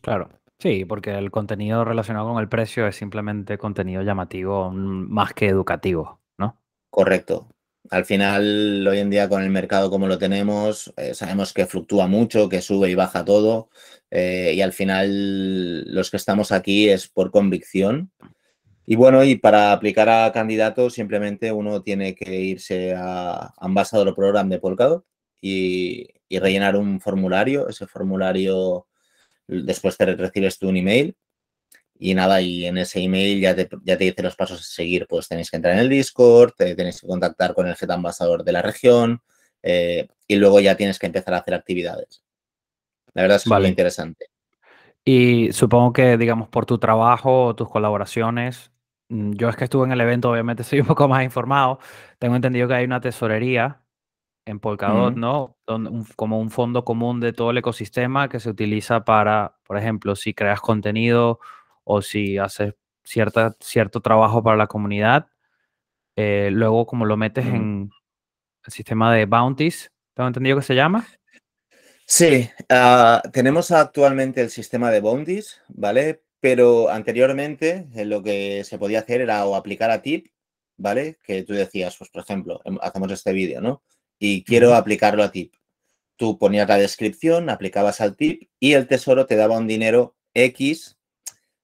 Claro, 0.00 0.28
sí, 0.64 0.86
porque 0.86 1.10
el 1.10 1.30
contenido 1.30 1.84
relacionado 1.84 2.26
con 2.32 2.40
el 2.42 2.48
precio 2.48 2.86
es 2.86 2.96
simplemente 2.96 3.58
contenido 3.58 4.00
llamativo 4.00 4.70
más 4.72 5.34
que 5.34 5.46
educativo, 5.46 6.22
¿no? 6.38 6.58
Correcto. 6.88 7.48
Al 7.90 8.06
final, 8.06 8.86
hoy 8.88 8.98
en 8.98 9.10
día 9.10 9.28
con 9.28 9.42
el 9.42 9.50
mercado 9.50 9.90
como 9.90 10.06
lo 10.08 10.16
tenemos, 10.16 10.90
eh, 10.96 11.12
sabemos 11.12 11.52
que 11.52 11.66
fluctúa 11.66 12.06
mucho, 12.06 12.48
que 12.48 12.62
sube 12.62 12.88
y 12.88 12.94
baja 12.94 13.26
todo. 13.26 13.68
Eh, 14.10 14.54
y 14.56 14.62
al 14.62 14.72
final, 14.72 15.82
los 15.94 16.10
que 16.10 16.16
estamos 16.16 16.50
aquí 16.50 16.88
es 16.88 17.08
por 17.08 17.30
convicción. 17.30 18.10
Y 18.86 18.96
bueno, 18.96 19.22
y 19.22 19.36
para 19.36 19.72
aplicar 19.72 20.08
a 20.08 20.32
candidatos, 20.32 20.94
simplemente 20.94 21.52
uno 21.52 21.82
tiene 21.82 22.14
que 22.14 22.40
irse 22.40 22.94
a 22.96 23.52
Ambassador 23.58 24.14
Program 24.14 24.48
de 24.48 24.60
Polkadot 24.60 25.04
y 25.42 26.08
rellenar 26.30 26.76
un 26.76 27.00
formulario. 27.02 27.68
Ese 27.68 27.86
formulario, 27.86 28.86
después 29.46 29.96
te 29.96 30.06
recibes 30.06 30.58
tú 30.58 30.68
un 30.68 30.76
email 30.76 31.16
y 31.98 32.14
nada, 32.14 32.40
y 32.40 32.66
en 32.66 32.78
ese 32.78 33.00
email 33.00 33.40
ya 33.40 33.54
te, 33.54 33.68
ya 33.84 33.96
te 33.96 34.04
dice 34.04 34.22
los 34.22 34.36
pasos 34.36 34.60
a 34.60 34.62
seguir. 34.62 35.06
Pues 35.08 35.28
tenéis 35.28 35.50
que 35.50 35.56
entrar 35.56 35.74
en 35.74 35.80
el 35.80 35.88
Discord, 35.88 36.52
tenéis 36.56 37.00
que 37.00 37.06
contactar 37.06 37.54
con 37.54 37.66
el 37.66 37.76
Head 37.80 37.90
Ambassador 37.90 38.44
de 38.44 38.52
la 38.52 38.62
región 38.62 39.22
eh, 39.62 40.08
y 40.26 40.36
luego 40.36 40.60
ya 40.60 40.76
tienes 40.76 40.98
que 40.98 41.06
empezar 41.06 41.34
a 41.34 41.38
hacer 41.38 41.54
actividades. 41.54 42.22
La 43.14 43.22
verdad 43.22 43.36
es 43.36 43.44
que 43.44 43.50
muy 43.50 43.66
interesante. 43.66 44.26
Y 45.04 45.52
supongo 45.52 45.92
que, 45.92 46.16
digamos, 46.16 46.48
por 46.48 46.66
tu 46.66 46.78
trabajo 46.78 47.46
o 47.46 47.54
tus 47.54 47.70
colaboraciones, 47.70 48.72
mm, 49.08 49.32
yo 49.34 49.48
es 49.48 49.56
que 49.56 49.64
estuve 49.64 49.84
en 49.84 49.92
el 49.92 50.00
evento, 50.00 50.30
obviamente 50.30 50.64
soy 50.64 50.80
un 50.80 50.86
poco 50.86 51.06
más 51.06 51.22
informado. 51.22 51.78
Tengo 52.18 52.34
entendido 52.34 52.66
que 52.66 52.74
hay 52.74 52.84
una 52.84 53.00
tesorería 53.00 53.83
en 54.46 54.60
Polkadot, 54.60 55.14
¿no? 55.16 55.56
como 56.16 56.38
un 56.38 56.50
fondo 56.50 56.84
común 56.84 57.20
de 57.20 57.32
todo 57.32 57.50
el 57.50 57.58
ecosistema 57.58 58.28
que 58.28 58.40
se 58.40 58.50
utiliza 58.50 59.04
para, 59.04 59.56
por 59.66 59.78
ejemplo, 59.78 60.16
si 60.16 60.34
creas 60.34 60.60
contenido 60.60 61.40
o 61.84 62.02
si 62.02 62.38
haces 62.38 62.74
cierta, 63.04 63.56
cierto 63.60 64.00
trabajo 64.00 64.42
para 64.42 64.56
la 64.56 64.66
comunidad, 64.66 65.28
eh, 66.16 66.50
luego 66.52 66.86
como 66.86 67.04
lo 67.04 67.16
metes 67.16 67.46
en 67.46 67.90
el 68.64 68.72
sistema 68.72 69.14
de 69.14 69.26
bounties, 69.26 69.92
¿tengo 70.14 70.28
entendido 70.28 70.58
que 70.58 70.62
se 70.62 70.74
llama? 70.74 71.06
Sí, 72.06 72.48
ah, 72.68 73.22
tenemos 73.32 73.70
actualmente 73.70 74.42
el 74.42 74.50
sistema 74.50 74.90
de 74.90 75.00
bounties, 75.00 75.62
¿vale? 75.68 76.22
Pero 76.38 76.90
anteriormente 76.90 77.88
eh, 77.94 78.04
lo 78.04 78.22
que 78.22 78.62
se 78.64 78.78
podía 78.78 79.00
hacer 79.00 79.22
era 79.22 79.44
o 79.46 79.54
aplicar 79.54 79.90
a 79.90 80.02
tip, 80.02 80.26
¿vale? 80.76 81.18
Que 81.24 81.42
tú 81.44 81.54
decías, 81.54 81.96
pues 81.96 82.10
por 82.10 82.22
ejemplo, 82.22 82.60
em, 82.64 82.78
hacemos 82.82 83.10
este 83.10 83.32
vídeo, 83.32 83.62
¿no? 83.62 83.82
Y 84.18 84.44
quiero 84.44 84.74
aplicarlo 84.74 85.22
a 85.22 85.30
tip. 85.30 85.54
Tú 86.16 86.38
ponías 86.38 86.68
la 86.68 86.78
descripción, 86.78 87.50
aplicabas 87.50 88.00
al 88.00 88.16
tip 88.16 88.48
y 88.60 88.74
el 88.74 88.86
tesoro 88.86 89.26
te 89.26 89.36
daba 89.36 89.58
un 89.58 89.66
dinero 89.66 90.16
X. 90.34 90.96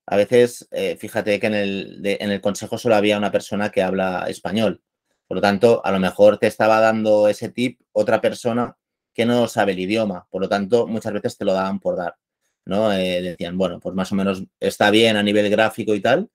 A 0.06 0.16
veces, 0.16 0.68
eh, 0.72 0.96
fíjate 0.96 1.38
que 1.38 1.46
en 1.46 1.54
el, 1.54 2.00
en 2.04 2.30
el 2.30 2.40
consejo 2.40 2.78
solo 2.78 2.96
había 2.96 3.18
una 3.18 3.30
persona 3.30 3.70
que 3.70 3.82
habla 3.82 4.26
español. 4.28 4.82
Por 5.28 5.36
lo 5.36 5.40
tanto, 5.40 5.80
a 5.84 5.92
lo 5.92 6.00
mejor 6.00 6.38
te 6.38 6.48
estaba 6.48 6.80
dando 6.80 7.28
ese 7.28 7.50
tip 7.50 7.80
otra 7.92 8.20
persona 8.20 8.76
que 9.14 9.24
no 9.24 9.46
sabe 9.46 9.72
el 9.72 9.78
idioma. 9.80 10.26
Por 10.30 10.42
lo 10.42 10.48
tanto, 10.48 10.86
muchas 10.88 11.12
veces 11.12 11.38
te 11.38 11.44
lo 11.44 11.52
daban 11.52 11.78
por 11.78 11.96
dar. 11.96 12.16
¿no? 12.64 12.92
Eh, 12.92 13.22
decían, 13.22 13.58
bueno, 13.58 13.80
pues 13.80 13.94
más 13.94 14.12
o 14.12 14.14
menos 14.14 14.42
está 14.58 14.90
bien 14.90 15.16
a 15.16 15.22
nivel 15.22 15.50
gráfico 15.50 15.94
y 15.94 16.00
tal, 16.00 16.30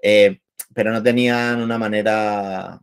eh, 0.00 0.40
pero 0.74 0.92
no 0.92 1.02
tenían 1.02 1.60
una 1.60 1.78
manera 1.78 2.80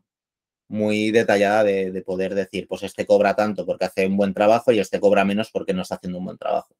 muy 0.67 1.11
detallada 1.11 1.63
de, 1.63 2.01
poder 2.05 2.35
decir, 2.35 2.67
pues 2.67 2.83
este 2.83 3.05
cobra 3.05 3.35
tanto 3.35 3.65
porque 3.65 3.85
hace 3.85 4.05
un 4.05 4.17
buen 4.17 4.33
trabajo 4.33 4.71
y 4.71 4.79
este 4.79 4.99
cobra 4.99 5.23
menos 5.23 5.49
porque 5.51 5.73
no 5.73 5.81
está 5.81 5.95
haciendo 5.95 6.19
un 6.19 6.25
buen 6.25 6.37
trabajo. 6.37 6.75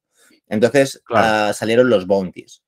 Entonces 0.48 1.02
ah, 1.10 1.52
salieron 1.54 1.88
los 1.88 2.06
bounties. 2.06 2.62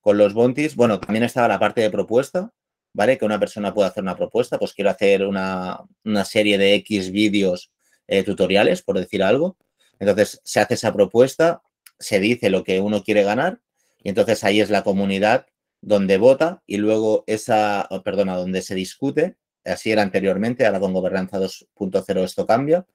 Con 0.00 0.18
los 0.18 0.34
bounties, 0.34 0.76
bueno, 0.76 1.00
también 1.00 1.24
estaba 1.24 1.48
la 1.48 1.58
parte 1.58 1.80
de 1.80 1.90
propuesta, 1.90 2.52
¿vale? 2.92 3.18
Que 3.18 3.24
una 3.24 3.38
persona 3.38 3.74
puede 3.74 3.88
hacer 3.88 4.02
una 4.02 4.16
propuesta, 4.16 4.58
pues 4.58 4.72
quiero 4.72 4.90
hacer 4.90 5.26
una, 5.26 5.84
serie 6.24 6.58
de 6.58 6.74
X 6.74 7.10
vídeos 7.10 7.70
eh, 8.06 8.22
tutoriales, 8.22 8.82
por 8.82 8.98
decir 8.98 9.22
algo. 9.22 9.56
Entonces 9.98 10.40
se 10.44 10.60
hace 10.60 10.74
esa 10.74 10.92
propuesta, 10.92 11.62
se 11.98 12.20
dice 12.20 12.50
lo 12.50 12.62
que 12.64 12.80
uno 12.80 13.02
quiere 13.02 13.24
ganar 13.24 13.60
y 14.02 14.10
entonces 14.10 14.44
ahí 14.44 14.60
es 14.60 14.70
la 14.70 14.84
comunidad 14.84 15.46
donde 15.80 16.18
vota 16.18 16.62
y 16.66 16.76
luego 16.76 17.24
esa, 17.26 17.86
oh, 17.90 18.02
perdona, 18.02 18.36
donde 18.36 18.62
se 18.62 18.74
discute, 18.74 19.36
así 19.68 19.90
era 19.90 20.02
anteriormente, 20.02 20.66
ahora 20.66 20.80
con 20.80 20.92
gobernanza 20.92 21.38
2.0 21.38 22.24
esto 22.24 22.46
cambia, 22.46 22.86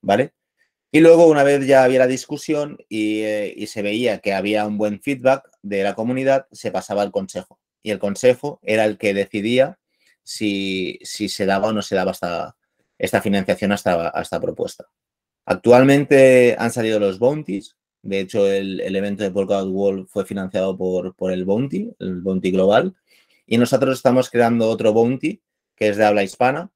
¿vale? 0.00 0.32
Y 0.90 1.00
luego 1.00 1.26
una 1.26 1.42
vez 1.42 1.66
ya 1.66 1.84
había 1.84 2.00
la 2.00 2.06
discusión 2.06 2.78
y, 2.88 3.20
eh, 3.22 3.52
y, 3.56 3.66
se 3.66 3.82
veía 3.82 4.20
que 4.20 4.32
había 4.32 4.66
un 4.66 4.78
buen 4.78 5.00
feedback 5.00 5.48
de 5.62 5.82
la 5.82 5.94
comunidad, 5.94 6.46
se 6.52 6.70
pasaba 6.70 7.02
al 7.02 7.10
consejo. 7.10 7.58
Y 7.82 7.90
el 7.90 7.98
consejo 7.98 8.60
era 8.62 8.84
el 8.84 8.98
que 8.98 9.12
decidía 9.14 9.78
si, 10.26 10.98
se 11.04 11.46
daba 11.46 11.68
o 11.68 11.72
no 11.72 11.82
se 11.82 11.94
daba 11.94 12.10
esta, 12.10 12.56
esta 12.98 13.22
financiación 13.22 13.72
a 13.72 13.76
esta, 13.76 14.40
propuesta. 14.40 14.86
Actualmente 15.44 16.56
han 16.58 16.72
salido 16.72 16.98
los 16.98 17.18
bounties, 17.18 17.76
de 18.02 18.20
hecho, 18.20 18.46
el, 18.46 18.80
evento 18.94 19.22
de 19.22 19.30
Polkadot 19.30 19.68
World 19.68 20.06
fue 20.08 20.24
financiado 20.24 20.76
por, 20.76 21.14
por, 21.14 21.32
el 21.32 21.44
Bounty, 21.44 21.92
el 21.98 22.20
Bounty 22.20 22.52
Global. 22.52 22.94
Y 23.46 23.58
nosotros 23.58 23.96
estamos 23.96 24.30
creando 24.30 24.68
otro 24.68 24.92
Bounty, 24.92 25.40
que 25.76 25.88
es 25.88 25.96
de 25.96 26.04
habla 26.04 26.24
hispana, 26.24 26.70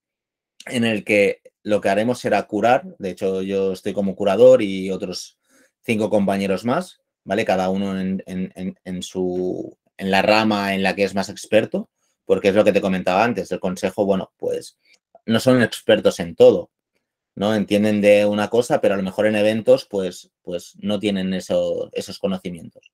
en 0.66 0.84
el 0.84 1.04
que 1.04 1.40
lo 1.62 1.80
que 1.80 1.88
haremos 1.88 2.20
será 2.20 2.42
curar. 2.44 2.84
De 2.98 3.10
hecho, 3.10 3.42
yo 3.42 3.72
estoy 3.72 3.92
como 3.92 4.14
curador 4.14 4.62
y 4.62 4.90
otros 4.90 5.38
cinco 5.82 6.10
compañeros 6.10 6.64
más, 6.64 7.00
¿vale? 7.24 7.44
Cada 7.44 7.70
uno 7.70 7.98
en, 7.98 9.02
su, 9.02 9.76
en 9.96 10.10
la 10.10 10.22
rama 10.22 10.74
en 10.74 10.82
la 10.82 10.94
que 10.94 11.04
es 11.04 11.14
más 11.14 11.28
experto, 11.28 11.90
porque 12.24 12.48
es 12.48 12.54
lo 12.54 12.64
que 12.64 12.72
te 12.72 12.80
comentaba 12.80 13.24
antes. 13.24 13.50
El 13.50 13.60
consejo, 13.60 14.04
bueno, 14.04 14.32
pues 14.36 14.78
no 15.26 15.40
son 15.40 15.62
expertos 15.62 16.20
en 16.20 16.34
todo, 16.34 16.70
¿no? 17.34 17.54
Entienden 17.54 18.00
de 18.00 18.26
una 18.26 18.48
cosa, 18.48 18.80
pero 18.80 18.94
a 18.94 18.96
lo 18.96 19.02
mejor 19.02 19.26
en 19.26 19.36
eventos 19.36 19.86
pues, 19.86 20.30
pues 20.42 20.74
no 20.78 20.98
tienen 20.98 21.34
esos 21.34 22.18
conocimientos. 22.20 22.92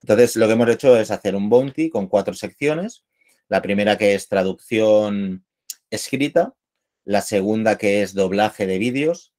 Entonces, 0.00 0.36
lo 0.36 0.46
que 0.46 0.52
hemos 0.52 0.68
hecho 0.68 0.96
es 0.96 1.10
hacer 1.10 1.34
un 1.34 1.48
bounty 1.48 1.90
con 1.90 2.06
cuatro 2.06 2.34
secciones. 2.34 3.04
La 3.48 3.62
primera 3.62 3.98
que 3.98 4.14
es 4.14 4.28
traducción 4.28 5.44
escrita, 5.90 6.54
la 7.04 7.22
segunda 7.22 7.78
que 7.78 8.02
es 8.02 8.14
doblaje 8.14 8.66
de 8.66 8.78
vídeos, 8.78 9.32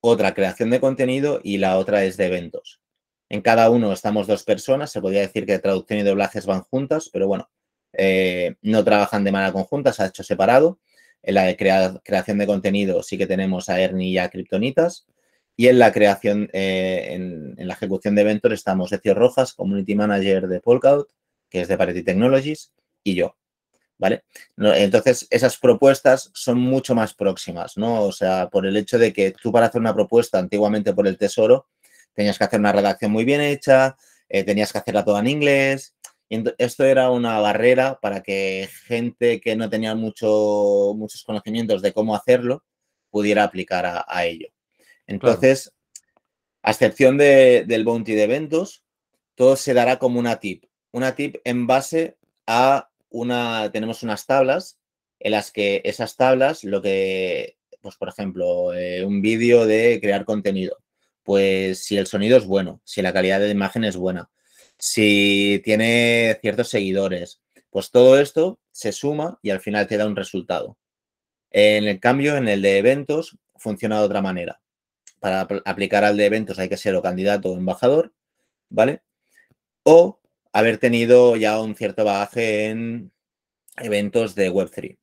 otra 0.00 0.34
creación 0.34 0.70
de 0.70 0.80
contenido 0.80 1.40
y 1.42 1.58
la 1.58 1.78
otra 1.78 2.04
es 2.04 2.16
de 2.16 2.26
eventos. 2.26 2.80
En 3.28 3.40
cada 3.40 3.70
uno 3.70 3.92
estamos 3.92 4.26
dos 4.26 4.44
personas, 4.44 4.90
se 4.90 5.00
podría 5.00 5.20
decir 5.20 5.46
que 5.46 5.58
traducción 5.58 6.00
y 6.00 6.02
doblajes 6.02 6.44
van 6.44 6.62
juntas, 6.62 7.08
pero 7.12 7.28
bueno, 7.28 7.48
eh, 7.92 8.56
no 8.62 8.84
trabajan 8.84 9.24
de 9.24 9.32
manera 9.32 9.52
conjunta, 9.52 9.92
se 9.92 10.02
ha 10.02 10.06
hecho 10.06 10.22
separado. 10.22 10.80
En 11.22 11.34
la 11.36 11.44
de 11.44 11.56
creación 11.56 12.38
de 12.38 12.46
contenido 12.46 13.02
sí 13.02 13.16
que 13.16 13.26
tenemos 13.26 13.68
a 13.68 13.80
Ernie 13.80 14.10
y 14.10 14.18
a 14.18 14.28
Kryptonitas. 14.28 15.06
Y 15.56 15.68
en 15.68 15.78
la 15.78 15.92
creación, 15.92 16.48
eh, 16.52 17.08
en, 17.10 17.54
la 17.56 17.74
ejecución 17.74 18.14
de 18.14 18.22
eventos 18.22 18.52
estamos 18.52 18.92
Ecio 18.92 19.14
Rojas, 19.14 19.52
Community 19.54 19.94
Manager 19.94 20.48
de 20.48 20.60
Polkadot, 20.60 21.08
que 21.48 21.60
es 21.60 21.68
de 21.68 21.76
Parity 21.76 22.02
Technologies, 22.02 22.72
y 23.04 23.14
yo. 23.14 23.36
¿Vale? 24.02 24.24
Entonces, 24.56 25.28
esas 25.30 25.56
propuestas 25.58 26.32
son 26.34 26.58
mucho 26.58 26.92
más 26.92 27.14
próximas, 27.14 27.76
¿no? 27.76 28.02
O 28.02 28.10
sea, 28.10 28.48
por 28.50 28.66
el 28.66 28.76
hecho 28.76 28.98
de 28.98 29.12
que 29.12 29.30
tú 29.30 29.52
para 29.52 29.66
hacer 29.66 29.80
una 29.80 29.94
propuesta 29.94 30.40
antiguamente 30.40 30.92
por 30.92 31.06
el 31.06 31.16
Tesoro, 31.16 31.68
tenías 32.12 32.36
que 32.36 32.42
hacer 32.42 32.58
una 32.58 32.72
redacción 32.72 33.12
muy 33.12 33.24
bien 33.24 33.40
hecha, 33.40 33.96
eh, 34.28 34.42
tenías 34.42 34.72
que 34.72 34.78
hacerla 34.78 35.04
toda 35.04 35.20
en 35.20 35.28
inglés, 35.28 35.94
esto 36.58 36.84
era 36.84 37.10
una 37.12 37.38
barrera 37.38 38.00
para 38.02 38.24
que 38.24 38.68
gente 38.88 39.40
que 39.40 39.54
no 39.54 39.70
tenía 39.70 39.94
mucho, 39.94 40.94
muchos 40.96 41.22
conocimientos 41.22 41.80
de 41.80 41.92
cómo 41.92 42.16
hacerlo 42.16 42.64
pudiera 43.08 43.44
aplicar 43.44 43.86
a, 43.86 44.24
ello. 44.24 44.48
Entonces, 45.06 45.72
a 46.60 46.72
excepción 46.72 47.18
del 47.18 47.84
bounty 47.84 48.14
de 48.14 48.24
eventos, 48.24 48.82
todo 49.36 49.54
se 49.54 49.74
dará 49.74 50.00
como 50.00 50.18
una 50.18 50.40
tip. 50.40 50.64
Una 50.90 51.14
tip 51.14 51.36
en 51.44 51.68
base 51.68 52.16
a 52.48 52.88
una, 53.12 53.70
tenemos 53.72 54.02
unas 54.02 54.26
tablas 54.26 54.78
en 55.20 55.32
las 55.32 55.52
que 55.52 55.82
esas 55.84 56.16
tablas, 56.16 56.64
lo 56.64 56.82
que, 56.82 57.56
pues 57.80 57.96
por 57.96 58.08
ejemplo, 58.08 58.74
eh, 58.74 59.04
un 59.04 59.22
vídeo 59.22 59.66
de 59.66 60.00
crear 60.00 60.24
contenido, 60.24 60.78
pues 61.22 61.84
si 61.84 61.96
el 61.96 62.06
sonido 62.06 62.36
es 62.36 62.46
bueno, 62.46 62.80
si 62.84 63.02
la 63.02 63.12
calidad 63.12 63.40
de 63.40 63.50
imagen 63.50 63.84
es 63.84 63.96
buena, 63.96 64.30
si 64.78 65.60
tiene 65.64 66.38
ciertos 66.40 66.68
seguidores. 66.68 67.40
Pues 67.70 67.90
todo 67.90 68.18
esto 68.18 68.58
se 68.72 68.92
suma 68.92 69.38
y 69.42 69.50
al 69.50 69.60
final 69.60 69.86
te 69.86 69.96
da 69.96 70.06
un 70.06 70.16
resultado. 70.16 70.76
En 71.50 71.84
el 71.84 72.00
cambio, 72.00 72.36
en 72.36 72.48
el 72.48 72.62
de 72.62 72.78
eventos, 72.78 73.38
funciona 73.56 73.98
de 73.98 74.06
otra 74.06 74.22
manera. 74.22 74.60
Para 75.20 75.46
aplicar 75.64 76.04
al 76.04 76.16
de 76.16 76.26
eventos 76.26 76.58
hay 76.58 76.68
que 76.68 76.76
ser 76.76 76.96
o 76.96 77.02
candidato 77.02 77.50
o 77.50 77.56
embajador, 77.56 78.12
¿vale? 78.68 79.02
O 79.84 80.18
haber 80.52 80.78
tenido 80.78 81.36
ya 81.36 81.60
un 81.60 81.74
cierto 81.74 82.04
bagaje 82.04 82.66
en 82.66 83.12
eventos 83.76 84.34
de 84.34 84.50
Web3, 84.52 84.98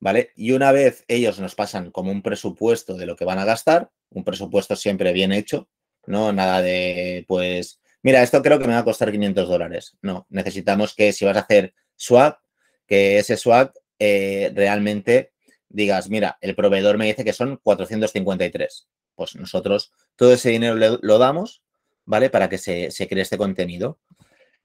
¿vale? 0.00 0.30
Y 0.34 0.52
una 0.52 0.72
vez 0.72 1.04
ellos 1.08 1.38
nos 1.40 1.54
pasan 1.54 1.90
como 1.90 2.10
un 2.10 2.22
presupuesto 2.22 2.94
de 2.94 3.06
lo 3.06 3.16
que 3.16 3.24
van 3.24 3.38
a 3.38 3.44
gastar, 3.44 3.90
un 4.10 4.24
presupuesto 4.24 4.76
siempre 4.76 5.12
bien 5.12 5.32
hecho, 5.32 5.68
¿no? 6.06 6.32
Nada 6.32 6.60
de, 6.62 7.24
pues, 7.28 7.80
mira, 8.02 8.22
esto 8.22 8.42
creo 8.42 8.58
que 8.58 8.66
me 8.66 8.74
va 8.74 8.80
a 8.80 8.84
costar 8.84 9.10
500 9.10 9.48
dólares. 9.48 9.96
No, 10.02 10.26
necesitamos 10.28 10.94
que 10.94 11.12
si 11.12 11.24
vas 11.24 11.36
a 11.36 11.40
hacer 11.40 11.74
swap, 11.96 12.38
que 12.86 13.18
ese 13.18 13.36
swap 13.36 13.74
eh, 13.98 14.50
realmente 14.54 15.32
digas, 15.68 16.10
mira, 16.10 16.38
el 16.40 16.54
proveedor 16.54 16.98
me 16.98 17.06
dice 17.06 17.24
que 17.24 17.32
son 17.32 17.58
453. 17.62 18.88
Pues 19.14 19.36
nosotros 19.36 19.92
todo 20.16 20.32
ese 20.32 20.50
dinero 20.50 20.98
lo 21.00 21.18
damos, 21.18 21.62
¿vale? 22.04 22.30
Para 22.30 22.48
que 22.48 22.58
se, 22.58 22.90
se 22.90 23.08
cree 23.08 23.22
este 23.22 23.38
contenido. 23.38 23.98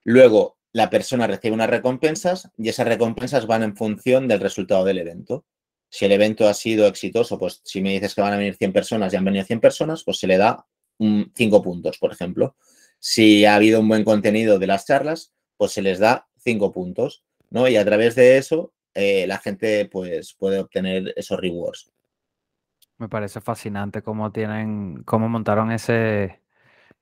Luego, 0.07 0.57
la 0.71 0.89
persona 0.89 1.27
recibe 1.27 1.53
unas 1.53 1.69
recompensas 1.69 2.49
y 2.57 2.69
esas 2.69 2.87
recompensas 2.87 3.45
van 3.45 3.63
en 3.63 3.75
función 3.75 4.29
del 4.29 4.39
resultado 4.39 4.85
del 4.85 4.99
evento. 4.99 5.43
Si 5.89 6.05
el 6.05 6.13
evento 6.13 6.47
ha 6.47 6.53
sido 6.53 6.87
exitoso, 6.87 7.37
pues 7.37 7.59
si 7.65 7.81
me 7.81 7.91
dices 7.91 8.15
que 8.15 8.21
van 8.21 8.31
a 8.31 8.37
venir 8.37 8.55
100 8.55 8.71
personas 8.71 9.11
y 9.11 9.17
han 9.17 9.25
venido 9.25 9.43
100 9.43 9.59
personas, 9.59 10.05
pues 10.05 10.17
se 10.17 10.27
le 10.27 10.37
da 10.37 10.65
5 10.97 11.61
puntos, 11.61 11.97
por 11.97 12.13
ejemplo. 12.13 12.55
Si 12.99 13.43
ha 13.43 13.55
habido 13.55 13.81
un 13.81 13.89
buen 13.89 14.05
contenido 14.05 14.59
de 14.59 14.67
las 14.67 14.85
charlas, 14.85 15.33
pues 15.57 15.73
se 15.73 15.81
les 15.81 15.99
da 15.99 16.29
cinco 16.37 16.71
puntos, 16.71 17.25
¿no? 17.49 17.67
Y 17.67 17.75
a 17.75 17.83
través 17.83 18.15
de 18.15 18.37
eso, 18.37 18.71
eh, 18.93 19.27
la 19.27 19.39
gente 19.39 19.89
pues 19.91 20.35
puede 20.35 20.59
obtener 20.59 21.13
esos 21.17 21.37
rewards. 21.37 21.91
Me 22.97 23.09
parece 23.09 23.41
fascinante 23.41 24.01
cómo 24.01 24.31
tienen, 24.31 25.03
cómo 25.03 25.27
montaron 25.27 25.69
ese, 25.73 26.39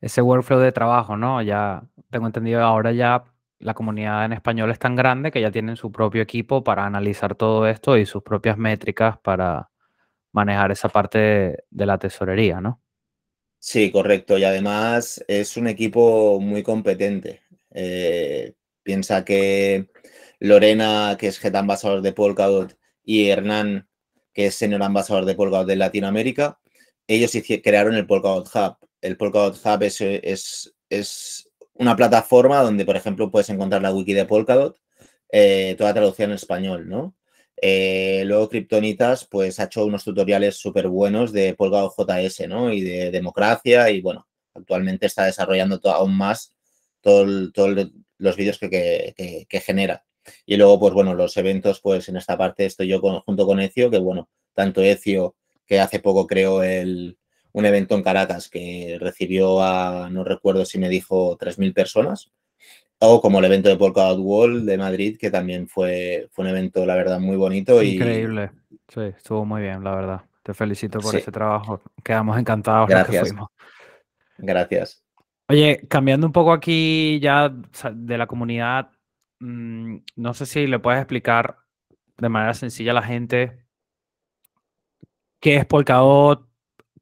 ese 0.01 0.21
workflow 0.21 0.59
de 0.59 0.71
trabajo, 0.71 1.17
¿no? 1.17 1.41
Ya 1.41 1.83
tengo 2.09 2.27
entendido, 2.27 2.61
ahora 2.61 2.91
ya 2.91 3.23
la 3.59 3.73
comunidad 3.73 4.25
en 4.25 4.33
español 4.33 4.71
es 4.71 4.79
tan 4.79 4.95
grande 4.95 5.31
que 5.31 5.41
ya 5.41 5.51
tienen 5.51 5.75
su 5.75 5.91
propio 5.91 6.21
equipo 6.21 6.63
para 6.63 6.85
analizar 6.85 7.35
todo 7.35 7.67
esto 7.67 7.97
y 7.97 8.05
sus 8.05 8.21
propias 8.21 8.57
métricas 8.57 9.17
para 9.17 9.69
manejar 10.31 10.71
esa 10.71 10.89
parte 10.89 11.63
de, 11.69 11.85
la 11.85 11.97
tesorería, 11.97 12.59
¿no? 12.59 12.81
Sí, 13.57 13.91
correcto. 13.91 14.37
Y 14.37 14.43
además 14.43 15.23
es 15.27 15.57
un 15.57 15.67
equipo 15.67 16.39
muy 16.39 16.61
competente. 16.61 17.41
Eh, 17.71 18.53
piensa 18.83 19.23
que 19.25 19.89
Lorena, 20.39 21.15
que 21.17 21.27
es 21.27 21.43
Head 21.43 21.55
Ambassador 21.55 22.01
de 22.01 22.13
Polkadot, 22.13 22.77
y 23.03 23.29
Hernán, 23.29 23.87
que 24.33 24.47
es 24.47 24.55
Senior 24.55 24.83
Ambassador 24.83 25.25
de 25.25 25.35
Polkadot 25.35 25.67
de 25.67 25.75
Latinoamérica, 25.77 26.59
ellos 27.07 27.31
crearon 27.63 27.95
el 27.95 28.05
Polkadot 28.05 28.47
Hub. 28.53 28.77
El 29.05 29.17
Polkadot 29.17 29.55
Hub 29.63 29.83
es, 29.83 30.73
es, 30.89 31.49
una 31.73 31.95
plataforma 31.95 32.61
donde, 32.61 32.85
por 32.85 32.95
ejemplo, 32.95 33.29
puedes 33.29 33.49
encontrar 33.49 33.81
la 33.81 33.93
wiki 33.93 34.13
de 34.13 34.25
Polkadot, 34.25 34.77
eh, 35.31 35.75
toda 35.77 35.93
traducción 35.93 36.31
en 36.31 36.35
español, 36.35 36.89
¿no? 36.89 37.15
Eh, 37.61 38.23
luego 38.25 38.49
Kryptonitas 38.49 39.25
pues 39.25 39.59
ha 39.59 39.65
hecho 39.65 39.85
unos 39.85 40.03
tutoriales 40.03 40.57
súper 40.57 40.89
buenos 40.89 41.31
de 41.31 41.53
Polkadot 41.53 41.93
JS, 41.95 42.47
¿no? 42.47 42.71
Y 42.71 42.81
de 42.81 43.11
democracia 43.11 43.89
y 43.89 44.01
bueno, 44.01 44.27
actualmente 44.53 45.05
está 45.05 45.25
desarrollando 45.25 45.79
aún 45.91 46.17
más 46.17 46.55
todos 47.01 47.27
los 48.17 48.35
vídeos 48.35 48.57
que, 48.59 49.47
genera. 49.63 50.05
Y 50.45 50.57
luego, 50.57 50.79
pues 50.79 50.93
bueno, 50.93 51.13
los 51.13 51.37
eventos, 51.37 51.79
pues 51.81 52.09
en 52.09 52.17
esta 52.17 52.37
parte 52.37 52.65
estoy 52.65 52.87
yo 52.87 52.99
junto 52.99 53.45
con 53.45 53.59
Ecio, 53.59 53.91
que 53.91 53.99
bueno, 53.99 54.29
tanto 54.53 54.81
Ecio, 54.81 55.35
que 55.67 55.79
hace 55.79 55.99
poco 55.99 56.25
creó 56.25 56.63
el, 56.63 57.17
un 57.55 57.65
evento 57.65 57.95
en 57.95 58.03
Caracas 58.03 58.49
que 58.49 58.97
recibió 58.99 59.63
a, 59.63 60.09
no 60.09 60.25
recuerdo 60.25 60.65
si 60.65 60.77
me 60.77 60.89
dijo, 60.89 61.37
3.000 61.37 61.73
personas, 61.73 62.29
o 62.99 63.21
como 63.21 63.39
el 63.39 63.45
evento 63.45 63.69
de 63.69 63.77
Polkadot 63.77 64.19
World 64.19 64.65
de 64.65 64.77
Madrid, 64.77 65.17
que 65.17 65.31
también 65.31 65.69
fue, 65.69 66.27
fue 66.33 66.43
un 66.43 66.51
evento, 66.51 66.85
la 66.85 66.95
verdad, 66.95 67.17
muy 67.17 67.37
bonito. 67.37 67.81
Increíble. 67.81 68.51
Sí, 68.89 69.01
estuvo 69.03 69.45
muy 69.45 69.61
bien, 69.61 69.81
la 69.85 69.95
verdad. 69.95 70.21
Te 70.43 70.53
felicito 70.53 70.99
por 70.99 71.15
ese 71.15 71.31
trabajo. 71.31 71.81
Quedamos 72.03 72.37
encantados. 72.37 72.89
Gracias. 72.89 73.33
Gracias. 74.37 75.03
Oye, 75.47 75.79
cambiando 75.87 76.27
un 76.27 76.33
poco 76.33 76.51
aquí 76.51 77.21
ya 77.21 77.53
de 77.93 78.17
la 78.17 78.27
comunidad, 78.27 78.91
mm, 79.39 79.95
no 80.17 80.33
sé 80.33 80.45
si 80.45 80.67
le 80.67 80.79
puedes 80.79 80.99
explicar 80.99 81.55
de 82.17 82.27
manera 82.27 82.53
sencilla 82.53 82.91
a 82.91 82.95
la 82.95 83.01
gente 83.01 83.65
qué 85.39 85.55
es 85.55 85.65
Polkadot, 85.65 86.49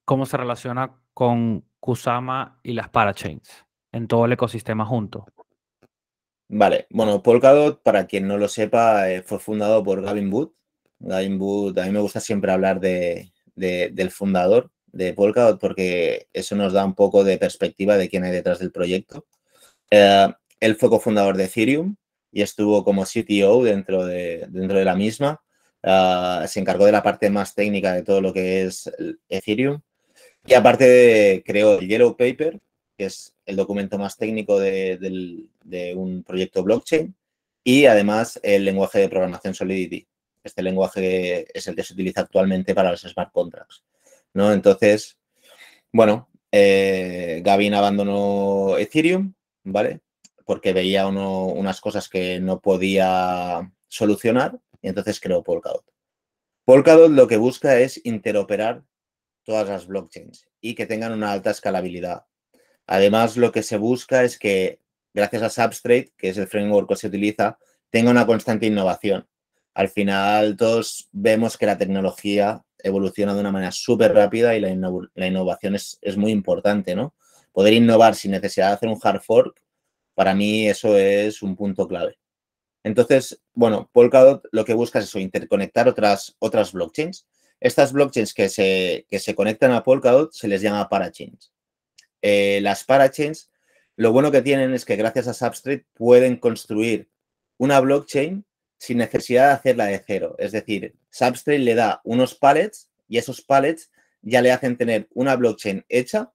cómo 0.05 0.25
se 0.25 0.37
relaciona 0.37 0.99
con 1.13 1.65
Kusama 1.79 2.59
y 2.63 2.73
las 2.73 2.89
parachains 2.89 3.65
en 3.91 4.07
todo 4.07 4.25
el 4.25 4.33
ecosistema 4.33 4.85
junto. 4.85 5.25
Vale, 6.49 6.87
bueno, 6.89 7.23
Polkadot, 7.23 7.81
para 7.81 8.05
quien 8.05 8.27
no 8.27 8.37
lo 8.37 8.47
sepa, 8.47 9.09
eh, 9.09 9.21
fue 9.23 9.39
fundado 9.39 9.83
por 9.83 10.01
Gavin 10.01 10.31
Wood. 10.31 10.51
Gavin 10.99 11.41
Wood, 11.41 11.79
a 11.79 11.85
mí 11.85 11.91
me 11.91 11.99
gusta 11.99 12.19
siempre 12.19 12.51
hablar 12.51 12.79
de, 12.79 13.31
del 13.55 14.11
fundador 14.11 14.71
de 14.87 15.13
Polkadot 15.13 15.59
porque 15.59 16.27
eso 16.33 16.55
nos 16.55 16.73
da 16.73 16.85
un 16.85 16.95
poco 16.95 17.23
de 17.23 17.37
perspectiva 17.37 17.97
de 17.97 18.09
quién 18.09 18.23
hay 18.23 18.31
detrás 18.31 18.59
del 18.59 18.71
proyecto. 18.71 19.25
Eh, 19.89 20.27
él 20.59 20.75
fue 20.75 20.89
cofundador 20.89 21.37
de 21.37 21.45
Ethereum 21.45 21.95
y 22.31 22.41
estuvo 22.41 22.83
como 22.83 23.03
CTO 23.03 23.63
dentro 23.63 24.05
de, 24.05 24.45
dentro 24.49 24.77
de 24.77 24.85
la 24.85 24.95
misma. 24.95 25.41
Eh, 25.81 26.45
se 26.47 26.59
encargó 26.59 26.85
de 26.85 26.91
la 26.91 27.03
parte 27.03 27.29
más 27.29 27.55
técnica 27.55 27.93
de 27.93 28.03
todo 28.03 28.21
lo 28.21 28.33
que 28.33 28.63
es 28.63 28.91
Ethereum. 29.27 29.81
Y 30.45 30.53
aparte 30.53 31.43
creó 31.45 31.79
el 31.79 31.87
Yellow 31.87 32.17
Paper, 32.17 32.59
que 32.97 33.05
es 33.05 33.33
el 33.45 33.55
documento 33.55 33.97
más 33.97 34.17
técnico 34.17 34.59
de, 34.59 35.93
un 35.95 36.23
proyecto 36.23 36.63
blockchain, 36.63 37.15
y 37.63 37.85
además 37.85 38.39
el 38.43 38.65
lenguaje 38.65 38.99
de 38.99 39.09
programación 39.09 39.53
Solidity. 39.53 40.05
Este 40.43 40.61
lenguaje 40.61 41.47
es 41.57 41.67
el 41.67 41.75
que 41.75 41.83
se 41.83 41.93
utiliza 41.93 42.21
actualmente 42.21 42.75
para 42.75 42.91
los 42.91 43.01
smart 43.01 43.31
contracts. 43.31 43.83
¿no? 44.33 44.51
Entonces, 44.51 45.17
bueno, 45.91 46.27
eh, 46.51 47.41
Gavin 47.43 47.73
abandonó 47.73 48.77
Ethereum, 48.77 49.33
¿vale? 49.63 50.01
Porque 50.45 50.73
veía 50.73 51.07
unas 51.07 51.79
cosas 51.79 52.09
que 52.09 52.41
no 52.41 52.59
podía 52.59 53.71
solucionar 53.87 54.59
y 54.81 54.89
entonces 54.89 55.21
creó 55.21 55.41
Polkadot. 55.41 55.85
Polkadot 56.65 57.11
lo 57.11 57.27
que 57.27 57.37
busca 57.37 57.79
es 57.79 58.01
interoperar 58.03 58.83
todas 59.43 59.67
las 59.67 59.87
blockchains 59.87 60.47
y 60.61 60.75
que 60.75 60.85
tengan 60.85 61.11
una 61.11 61.31
alta 61.31 61.51
escalabilidad. 61.51 62.25
Además, 62.87 63.37
lo 63.37 63.51
que 63.51 63.63
se 63.63 63.77
busca 63.77 64.23
es 64.23 64.37
que, 64.37 64.79
gracias 65.13 65.43
a 65.43 65.49
Substrate, 65.49 66.13
que 66.17 66.29
es 66.29 66.37
el 66.37 66.47
framework 66.47 66.89
que 66.89 66.95
se 66.95 67.07
utiliza, 67.07 67.57
tenga 67.89 68.11
una 68.11 68.25
constante 68.25 68.65
innovación. 68.65 69.27
Al 69.73 69.89
final, 69.89 70.55
todos 70.57 71.09
vemos 71.11 71.57
que 71.57 71.65
la 71.65 71.77
tecnología 71.77 72.63
evoluciona 72.79 73.33
de 73.33 73.39
una 73.39 73.51
manera 73.51 73.71
súper 73.71 74.13
rápida 74.13 74.55
y 74.55 74.59
la, 74.59 74.69
innovación 75.27 75.75
es, 75.75 76.17
muy 76.17 76.31
importante, 76.31 76.95
¿no? 76.95 77.15
Poder 77.51 77.73
innovar 77.73 78.15
sin 78.15 78.31
necesidad 78.31 78.69
de 78.69 78.73
hacer 78.73 78.89
un 78.89 78.99
hard 79.01 79.21
fork, 79.21 79.61
para 80.15 80.35
mí 80.35 80.67
eso 80.67 80.97
es 80.97 81.41
un 81.41 81.55
punto 81.55 81.87
clave. 81.87 82.17
Entonces, 82.83 83.41
bueno, 83.53 83.89
Polkadot 83.93 84.45
lo 84.51 84.65
que 84.65 84.73
busca 84.73 84.99
es 84.99 85.05
eso, 85.05 85.17
interconectar 85.17 85.87
otras, 85.87 86.35
otras 86.39 86.73
blockchains. 86.73 87.25
Estas 87.63 87.93
blockchains 87.93 88.33
que 88.33 88.49
se, 88.49 89.05
que 89.09 89.19
se 89.19 89.35
conectan 89.35 89.71
a 89.71 89.83
Polkadot 89.83 90.33
se 90.33 90.49
les 90.49 90.61
llama 90.61 90.89
parachains. 90.89 91.53
Eh, 92.21 92.59
las 92.61 92.83
parachains, 92.83 93.49
lo 93.95 94.11
bueno 94.11 94.31
que 94.31 94.41
tienen 94.41 94.73
es 94.73 94.83
que 94.83 94.97
gracias 94.97 95.29
a 95.29 95.33
Substrate 95.33 95.85
pueden 95.93 96.35
construir 96.35 97.09
una 97.57 97.79
blockchain 97.79 98.45
sin 98.77 98.97
necesidad 98.97 99.47
de 99.47 99.53
hacerla 99.53 99.85
de 99.85 100.03
cero. 100.05 100.35
Es 100.39 100.51
decir, 100.51 100.93
Substrate 101.09 101.59
le 101.59 101.73
da 101.73 102.01
unos 102.03 102.35
pallets 102.35 102.89
y 103.07 103.17
esos 103.17 103.41
pallets 103.41 103.89
ya 104.21 104.41
le 104.41 104.51
hacen 104.51 104.75
tener 104.75 105.07
una 105.13 105.37
blockchain 105.37 105.85
hecha 105.87 106.33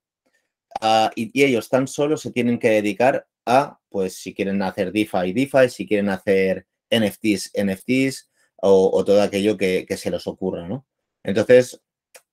ah, 0.81 1.11
y, 1.13 1.43
ellos 1.43 1.69
tan 1.69 1.87
solo 1.87 2.17
se 2.17 2.31
tienen 2.31 2.57
que 2.57 2.71
dedicar 2.71 3.27
a, 3.45 3.79
pues 3.89 4.15
si 4.15 4.33
quieren 4.33 4.63
hacer 4.63 4.91
DeFi, 4.91 5.31
DeFi, 5.33 5.69
si 5.69 5.87
quieren 5.87 6.09
hacer 6.09 6.65
NFTs, 6.89 7.51
NFTs 7.53 8.31
o, 8.55 9.05
todo 9.05 9.21
aquello 9.21 9.57
que, 9.57 9.85
se 9.95 10.09
les 10.09 10.25
ocurra, 10.25 10.67
¿no? 10.67 10.87
Entonces, 11.23 11.81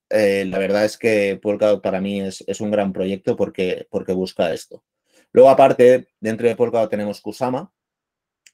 eh, 0.09 0.45
la 0.45 0.57
verdad 0.59 0.85
es 0.85 0.97
que 0.97 1.39
Polkadot 1.41 1.81
para 1.81 2.01
mí 2.01 2.21
es, 2.21 2.61
un 2.61 2.71
gran 2.71 2.93
proyecto 2.93 3.35
porque, 3.35 3.87
busca 3.91 4.53
esto. 4.53 4.83
Luego, 5.31 5.49
aparte, 5.49 6.07
dentro 6.19 6.47
de 6.47 6.55
Polkadot 6.55 6.89
tenemos 6.89 7.21
Kusama, 7.21 7.71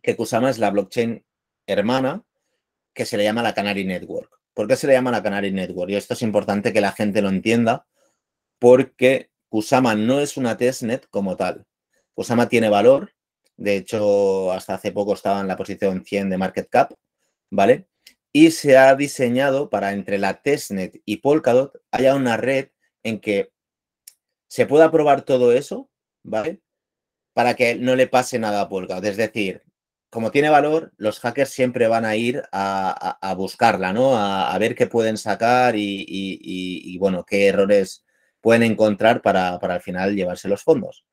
que 0.02 0.16
Kusama 0.16 0.50
es 0.50 0.58
la 0.58 0.72
blockchain 0.72 1.24
hermana 1.68 2.24
que 2.94 3.06
se 3.06 3.18
le 3.18 3.24
llama 3.24 3.44
la 3.44 3.54
Canary 3.54 3.86
Network. 3.86 4.40
¿Por 4.54 4.68
qué 4.68 4.76
se 4.76 4.88
le 4.88 4.94
llama 4.94 5.12
la 5.12 5.24
Canary 5.24 5.52
Network? 5.52 5.90
Y 5.92 5.96
esto 5.96 6.14
es 6.14 6.22
importante 6.22 6.74
que 6.74 6.82
la 6.82 6.92
gente 6.92 7.22
lo 7.22 7.30
entienda 7.30 7.88
porque 8.60 9.32
Kusama 9.50 9.96
no 9.96 10.20
es 10.20 10.38
una 10.38 10.58
testnet 10.58 11.08
como 11.10 11.36
tal. 11.36 11.66
Kusama 12.14 12.48
tiene 12.50 12.70
valor, 12.70 13.14
de 13.58 13.78
hecho, 13.78 14.52
hasta 14.52 14.76
hace 14.76 14.92
poco 14.92 15.14
estaba 15.14 15.42
en 15.42 15.48
la 15.48 15.58
posición 15.58 16.04
100 16.04 16.30
de 16.30 16.38
market 16.38 16.70
cap, 16.70 16.94
¿vale? 17.50 17.88
Y 18.36 18.50
se 18.50 18.78
ha 18.78 18.96
diseñado 18.96 19.70
para 19.70 19.94
entre 19.94 20.18
la 20.18 20.42
testnet 20.42 21.00
y 21.06 21.18
Polkadot 21.18 21.80
haya 21.92 22.16
una 22.16 22.36
red 22.36 22.70
en 23.04 23.20
que 23.20 23.54
se 24.48 24.66
pueda 24.66 24.92
probar 24.92 25.22
todo 25.22 25.54
eso, 25.54 25.90
¿vale? 26.24 26.62
Para 27.34 27.56
que 27.56 27.76
no 27.76 27.96
le 27.96 28.08
pase 28.08 28.40
nada 28.40 28.62
a 28.62 28.70
Polkadot. 28.70 29.06
Es 29.06 29.18
decir, 29.18 29.64
como 30.10 30.32
tiene 30.32 30.50
valor, 30.50 30.94
los 30.98 31.20
hackers 31.20 31.52
siempre 31.52 31.88
van 31.88 32.06
a 32.06 32.16
ir 32.16 32.44
a, 32.52 33.36
buscarla, 33.38 33.94
¿no? 33.94 34.18
A, 34.18 34.58
ver 34.58 34.76
qué 34.76 34.88
pueden 34.88 35.18
sacar 35.18 35.76
y, 35.78 36.98
bueno, 37.00 37.26
qué 37.26 37.48
errores 37.48 38.04
pueden 38.42 38.64
encontrar 38.64 39.22
para, 39.22 39.60
para 39.60 39.76
al 39.76 39.82
final 39.82 40.16
llevarse 40.16 40.48
los 40.50 40.64
fondos. 40.64 41.06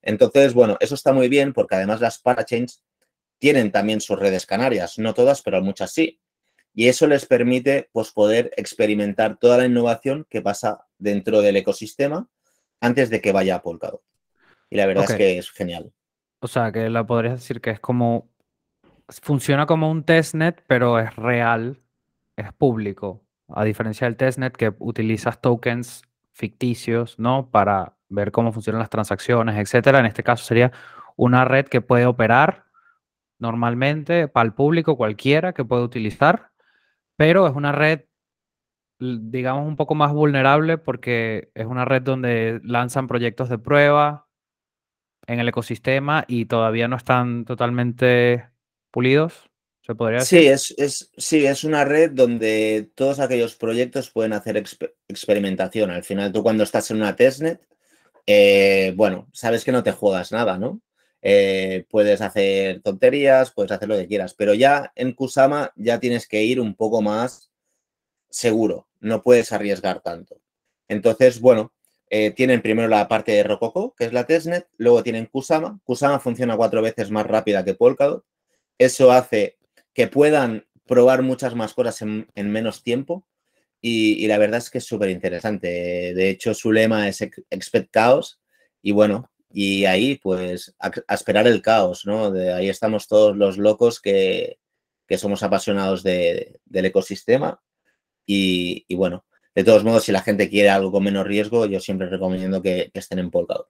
Entonces, 0.00 0.54
bueno, 0.54 0.78
eso 0.80 0.94
está 0.94 1.12
muy 1.12 1.28
bien 1.28 1.52
porque 1.52 1.76
además 1.76 2.00
las 2.00 2.18
parachains 2.18 2.82
tienen 3.38 3.72
también 3.72 4.00
sus 4.00 4.18
redes 4.18 4.46
canarias, 4.46 4.98
no 4.98 5.14
todas, 5.14 5.42
pero 5.42 5.62
muchas 5.62 5.92
sí 5.92 6.21
y 6.74 6.88
eso 6.88 7.06
les 7.06 7.26
permite 7.26 7.88
pues, 7.92 8.12
poder 8.12 8.50
experimentar 8.56 9.36
toda 9.38 9.58
la 9.58 9.66
innovación 9.66 10.26
que 10.28 10.40
pasa 10.40 10.86
dentro 10.98 11.42
del 11.42 11.56
ecosistema 11.56 12.28
antes 12.80 13.10
de 13.10 13.20
que 13.20 13.32
vaya 13.32 13.56
a 13.56 13.62
Polkadot. 13.62 14.02
Y 14.70 14.76
la 14.76 14.86
verdad 14.86 15.04
es 15.08 15.16
que 15.16 15.38
es 15.38 15.50
genial. 15.50 15.92
O 16.40 16.48
sea, 16.48 16.72
que 16.72 16.88
la 16.88 17.06
podrías 17.06 17.34
decir 17.34 17.60
que 17.60 17.70
es 17.70 17.80
como, 17.80 18.30
funciona 19.08 19.66
como 19.66 19.90
un 19.90 20.02
testnet, 20.04 20.64
pero 20.66 20.98
es 20.98 21.14
real, 21.14 21.80
es 22.36 22.52
público, 22.54 23.22
a 23.48 23.64
diferencia 23.64 24.06
del 24.06 24.16
testnet 24.16 24.56
que 24.56 24.72
utilizas 24.78 25.40
tokens 25.40 26.02
ficticios, 26.32 27.18
¿no? 27.18 27.50
Para 27.50 27.96
ver 28.08 28.32
cómo 28.32 28.52
funcionan 28.52 28.80
las 28.80 28.90
transacciones, 28.90 29.56
etcétera. 29.58 30.00
En 30.00 30.06
este 30.06 30.22
caso 30.22 30.44
sería 30.44 30.72
una 31.16 31.44
red 31.44 31.66
que 31.66 31.82
puede 31.82 32.06
operar 32.06 32.64
normalmente 33.38 34.28
para 34.28 34.46
el 34.46 34.54
público 34.54 34.96
cualquiera 34.96 35.52
que 35.52 35.64
puede 35.64 35.82
utilizar 35.82 36.51
pero 37.22 37.46
es 37.46 37.54
una 37.54 37.70
red, 37.70 38.00
digamos, 38.98 39.68
un 39.68 39.76
poco 39.76 39.94
más 39.94 40.12
vulnerable 40.12 40.76
porque 40.76 41.50
es 41.54 41.66
una 41.66 41.84
red 41.84 42.02
donde 42.02 42.60
lanzan 42.64 43.06
proyectos 43.06 43.48
de 43.48 43.58
prueba 43.58 44.28
en 45.26 45.40
el 45.40 45.48
ecosistema 45.48 46.24
y 46.28 46.46
todavía 46.46 46.88
no 46.88 46.96
están 46.96 47.44
totalmente 47.44 48.48
pulidos. 48.90 49.50
¿Se 49.82 49.94
podría 49.94 50.18
Sí, 50.18 50.36
decir? 50.36 50.46
es, 50.46 50.74
es, 50.78 51.10
sí, 51.16 51.46
es 51.46 51.64
una 51.64 51.84
red 51.84 52.10
donde 52.12 52.90
todos 52.94 53.18
aquellos 53.18 53.56
proyectos 53.56 54.10
pueden 54.10 54.32
hacer 54.32 54.56
exper- 54.56 54.94
experimentación. 55.08 55.90
Al 55.90 56.04
final, 56.04 56.32
tú 56.32 56.42
cuando 56.42 56.64
estás 56.64 56.90
en 56.90 56.98
una 56.98 57.16
testnet, 57.16 57.60
eh, 58.26 58.94
bueno, 58.96 59.28
sabes 59.32 59.64
que 59.64 59.72
no 59.72 59.82
te 59.82 59.92
juegas 59.92 60.32
nada, 60.32 60.58
¿no? 60.58 60.80
Eh, 61.22 61.86
puedes 61.88 62.20
hacer 62.20 62.82
tonterías, 62.82 63.52
puedes 63.52 63.70
hacer 63.70 63.88
lo 63.88 63.96
que 63.96 64.08
quieras, 64.08 64.34
pero 64.34 64.54
ya 64.54 64.92
en 64.96 65.12
Kusama 65.12 65.72
ya 65.76 66.00
tienes 66.00 66.26
que 66.26 66.42
ir 66.42 66.60
un 66.60 66.74
poco 66.74 67.00
más 67.00 67.50
seguro, 68.28 68.88
no 69.00 69.22
puedes 69.22 69.52
arriesgar 69.52 70.00
tanto. 70.00 70.40
Entonces, 70.88 71.40
bueno, 71.40 71.72
eh, 72.10 72.32
tienen 72.32 72.60
primero 72.60 72.88
la 72.88 73.08
parte 73.08 73.32
de 73.32 73.44
Rococo, 73.44 73.94
que 73.96 74.04
es 74.04 74.12
la 74.12 74.26
testnet, 74.26 74.66
luego 74.76 75.02
tienen 75.02 75.26
Kusama. 75.26 75.80
Kusama 75.84 76.18
funciona 76.20 76.56
cuatro 76.56 76.82
veces 76.82 77.10
más 77.10 77.26
rápida 77.26 77.64
que 77.64 77.74
Polkadot. 77.74 78.24
Eso 78.78 79.12
hace 79.12 79.58
que 79.94 80.08
puedan 80.08 80.66
probar 80.86 81.22
muchas 81.22 81.54
más 81.54 81.72
cosas 81.72 82.02
en, 82.02 82.28
en 82.34 82.50
menos 82.50 82.82
tiempo 82.82 83.26
y, 83.80 84.22
y, 84.24 84.26
la 84.26 84.38
verdad 84.38 84.58
es 84.58 84.70
que 84.70 84.78
es 84.78 84.84
súper 84.84 85.10
interesante. 85.10 85.68
De 86.14 86.30
hecho, 86.30 86.54
su 86.54 86.72
lema 86.72 87.08
es 87.08 87.22
Expect 87.22 87.92
Chaos 87.92 88.40
y 88.82 88.92
bueno, 88.92 89.31
y 89.52 89.84
ahí 89.84 90.16
pues 90.16 90.74
a, 90.78 90.90
a 91.06 91.14
esperar 91.14 91.46
el 91.46 91.62
caos, 91.62 92.06
¿no? 92.06 92.30
De 92.30 92.52
ahí 92.52 92.68
estamos 92.68 93.08
todos 93.08 93.36
los 93.36 93.58
locos 93.58 94.00
que, 94.00 94.58
que 95.06 95.18
somos 95.18 95.42
apasionados 95.42 96.02
de, 96.02 96.60
del 96.64 96.86
ecosistema 96.86 97.60
y, 98.24 98.84
y, 98.88 98.94
bueno, 98.94 99.24
de 99.54 99.64
todos 99.64 99.84
modos, 99.84 100.04
si 100.04 100.12
la 100.12 100.22
gente 100.22 100.48
quiere 100.48 100.70
algo 100.70 100.90
con 100.90 101.04
menos 101.04 101.26
riesgo, 101.26 101.66
yo 101.66 101.80
siempre 101.80 102.08
recomiendo 102.08 102.62
que, 102.62 102.90
que 102.92 102.98
estén 102.98 103.18
en 103.18 103.30
Polkadot. 103.30 103.68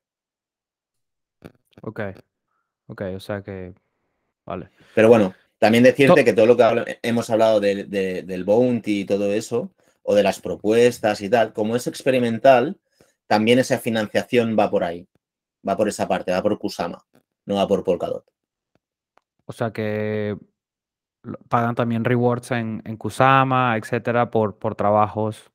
Ok, 1.81 2.01
ok, 2.87 3.03
o 3.17 3.21
sea 3.21 3.43
que, 3.43 3.75
vale. 4.45 4.71
Pero 4.95 5.09
bueno, 5.09 5.35
también 5.59 5.83
decirte 5.83 6.21
to 6.21 6.25
que 6.25 6.33
todo 6.33 6.47
lo 6.47 6.57
que 6.57 6.99
hemos 7.03 7.29
hablado 7.31 7.59
de, 7.59 7.85
de, 7.85 8.23
del 8.23 8.45
bounty 8.45 9.01
y 9.01 9.05
todo 9.05 9.33
eso, 9.33 9.73
o 10.05 10.15
de 10.15 10.23
las 10.23 10.41
propuestas 10.41 11.21
y 11.23 11.29
tal, 11.29 11.53
como 11.53 11.75
es 11.75 11.87
experimental, 11.87 12.79
también 13.27 13.59
esa 13.59 13.79
financiación 13.79 14.57
va 14.57 14.71
por 14.71 14.85
ahí, 14.85 15.09
va 15.67 15.77
por 15.77 15.89
esa 15.89 16.09
parte, 16.09 16.33
va 16.33 16.43
por 16.43 16.59
Kusama, 16.59 17.05
no 17.47 17.57
va 17.57 17.67
por 17.67 17.85
Polkadot. 17.85 18.25
O 19.45 19.53
sea 19.53 19.73
que 19.73 20.37
pagan 21.49 21.75
también 21.75 22.05
rewards 22.05 22.51
en, 22.51 22.83
en 22.85 22.97
Kusama, 22.97 23.77
etcétera, 23.77 24.31
por, 24.31 24.59
por 24.59 24.75
trabajos. 24.75 25.51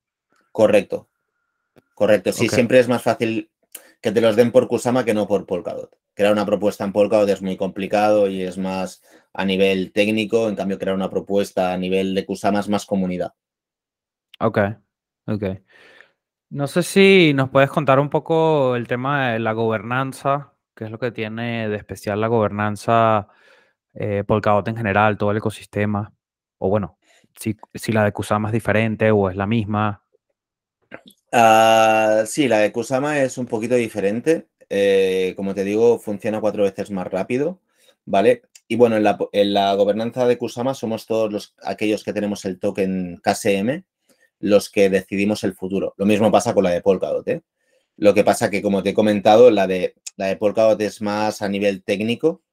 Correcto, 0.52 1.08
correcto. 1.94 2.32
Sí, 2.32 2.46
okay. 2.46 2.56
siempre 2.56 2.80
es 2.80 2.88
más 2.88 3.02
fácil 3.02 3.50
que 4.02 4.12
te 4.12 4.22
los 4.22 4.36
den 4.36 4.52
por 4.52 4.68
Kusama 4.68 5.04
que 5.04 5.14
no 5.14 5.28
por 5.28 5.46
Polkadot. 5.46 5.98
Crear 6.14 6.34
una 6.34 6.46
propuesta 6.46 6.84
en 6.84 6.94
Polkadot 6.94 7.30
es 7.30 7.42
muy 7.42 7.58
complicado 7.58 8.28
y 8.28 8.42
es 8.42 8.58
más 8.58 9.04
a 9.34 9.46
nivel 9.46 9.92
técnico, 9.92 10.50
en 10.50 10.56
cambio 10.56 10.80
crear 10.80 10.96
una 10.96 11.10
propuesta 11.10 11.74
a 11.74 11.78
nivel 11.78 12.16
de 12.16 12.26
Kusama 12.26 12.60
es 12.60 12.70
más 12.70 12.86
comunidad. 12.86 13.34
Ok, 14.40 14.60
ok. 15.28 15.44
No 16.50 16.68
sé 16.68 16.82
si 16.84 17.34
nos 17.34 17.50
puedes 17.50 17.70
contar 17.70 18.00
un 18.00 18.10
poco 18.10 18.76
el 18.76 18.88
tema 18.88 19.32
de 19.32 19.40
la 19.40 19.52
gobernanza, 19.52 20.54
qué 20.74 20.86
es 20.86 20.92
lo 20.92 21.00
que 21.00 21.12
tiene 21.12 21.68
de 21.68 21.76
especial 21.76 22.22
la 22.22 22.28
gobernanza 22.28 23.28
eh, 23.94 24.24
Polkadot 24.26 24.68
en 24.70 24.78
general, 24.78 25.18
todo 25.18 25.32
el 25.32 25.38
ecosistema, 25.38 26.14
o 26.58 26.70
bueno, 26.70 26.98
si, 27.38 27.58
si 27.74 27.92
la 27.92 28.06
de 28.06 28.14
Kusama 28.14 28.48
es 28.48 28.54
diferente 28.54 29.12
o 29.12 29.30
es 29.30 29.36
la 29.36 29.46
misma. 29.46 30.04
Uh, 31.34 32.26
sí, 32.26 32.48
la 32.48 32.60
de 32.60 32.72
Kusama 32.72 33.20
es 33.20 33.38
un 33.38 33.46
poquito 33.46 33.76
diferente. 33.76 34.48
Eh, 34.70 35.34
como 35.36 35.54
te 35.54 35.64
digo, 35.64 36.00
funciona 36.00 36.40
cuatro 36.40 36.64
veces 36.64 36.92
más 36.92 37.08
rápido, 37.08 37.60
¿vale? 38.06 38.44
Y 38.68 38.76
bueno, 38.76 38.98
en 38.98 39.04
la, 39.04 39.18
en 39.32 39.54
la 39.54 39.74
gobernanza 39.76 40.26
de 40.26 40.38
Kusama 40.38 40.74
somos 40.74 41.06
todos 41.06 41.32
los, 41.32 41.56
aquellos 41.64 42.04
que 42.04 42.14
tenemos 42.14 42.46
el 42.46 42.60
token 42.60 43.22
KSM, 43.24 43.84
los 44.40 44.70
que 44.70 44.90
decidimos 44.90 45.44
el 45.44 45.54
futuro. 45.54 45.94
Lo 45.98 46.06
mismo 46.06 46.32
pasa 46.32 46.54
con 46.54 46.64
la 46.64 46.72
de 46.72 46.82
Polkadot, 46.82 47.28
¿eh? 47.28 47.42
Lo 47.98 48.14
que 48.14 48.24
pasa 48.24 48.50
que, 48.50 48.62
como 48.62 48.84
te 48.84 48.90
he 48.90 48.94
comentado, 48.94 49.50
la 49.50 49.66
de, 49.66 49.96
la 50.18 50.28
de 50.28 50.38
Polkadot 50.38 50.80
es 50.82 51.02
más 51.02 51.42
a 51.42 51.50
nivel 51.50 51.84
técnico 51.84 52.44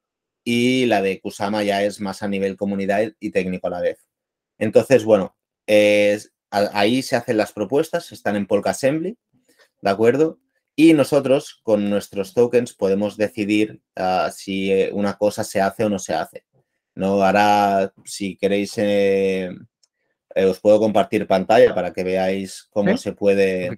y 0.43 0.87
la 0.87 1.03
de 1.03 1.21
Kusama 1.21 1.63
ya 1.63 1.83
es 1.83 2.01
más 2.01 2.23
a 2.23 2.29
nivel 2.29 2.57
comunidad 2.57 3.13
y 3.21 3.31
técnico 3.31 3.67
a 3.67 3.71
la 3.71 3.81
vez. 3.81 4.07
Entonces, 4.59 5.05
bueno, 5.05 5.37
ahí 6.51 7.03
se 7.03 7.17
hacen 7.17 7.37
las 7.37 7.53
propuestas, 7.53 8.13
están 8.13 8.37
en 8.37 8.47
Polka 8.47 8.71
Assembly, 8.71 9.19
¿de 9.83 9.91
acuerdo? 9.91 10.39
Y 10.77 10.93
nosotros 10.93 11.61
con 11.63 11.89
nuestros 11.89 12.35
tokens 12.35 12.75
podemos 12.75 13.17
decidir 13.17 13.81
uh, 13.97 14.31
si 14.35 14.73
una 14.93 15.17
cosa 15.17 15.45
se 15.45 15.61
hace 15.61 15.85
o 15.85 15.89
no 15.89 15.99
se 15.99 16.15
hace. 16.15 16.45
No 16.95 17.23
ahora, 17.25 17.93
si 18.05 18.37
queréis, 18.37 18.73
eh, 18.77 19.51
eh, 20.35 20.45
os 20.45 20.61
puedo 20.61 20.79
compartir 20.81 21.27
pantalla 21.27 21.75
para 21.75 21.93
que 21.93 22.05
veáis 22.05 22.69
cómo 22.71 22.97
¿Sí? 22.97 23.05
se 23.05 23.13
puede, 23.13 23.71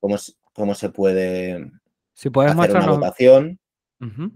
cómo, 0.00 0.16
cómo, 0.52 0.74
se 0.74 0.90
puede 0.90 1.70
si 2.14 2.30
puedes 2.30 2.52
hacer 2.52 2.76
una 2.76 2.90
votación. 2.90 3.60
Uh 4.00 4.06
-huh. 4.06 4.32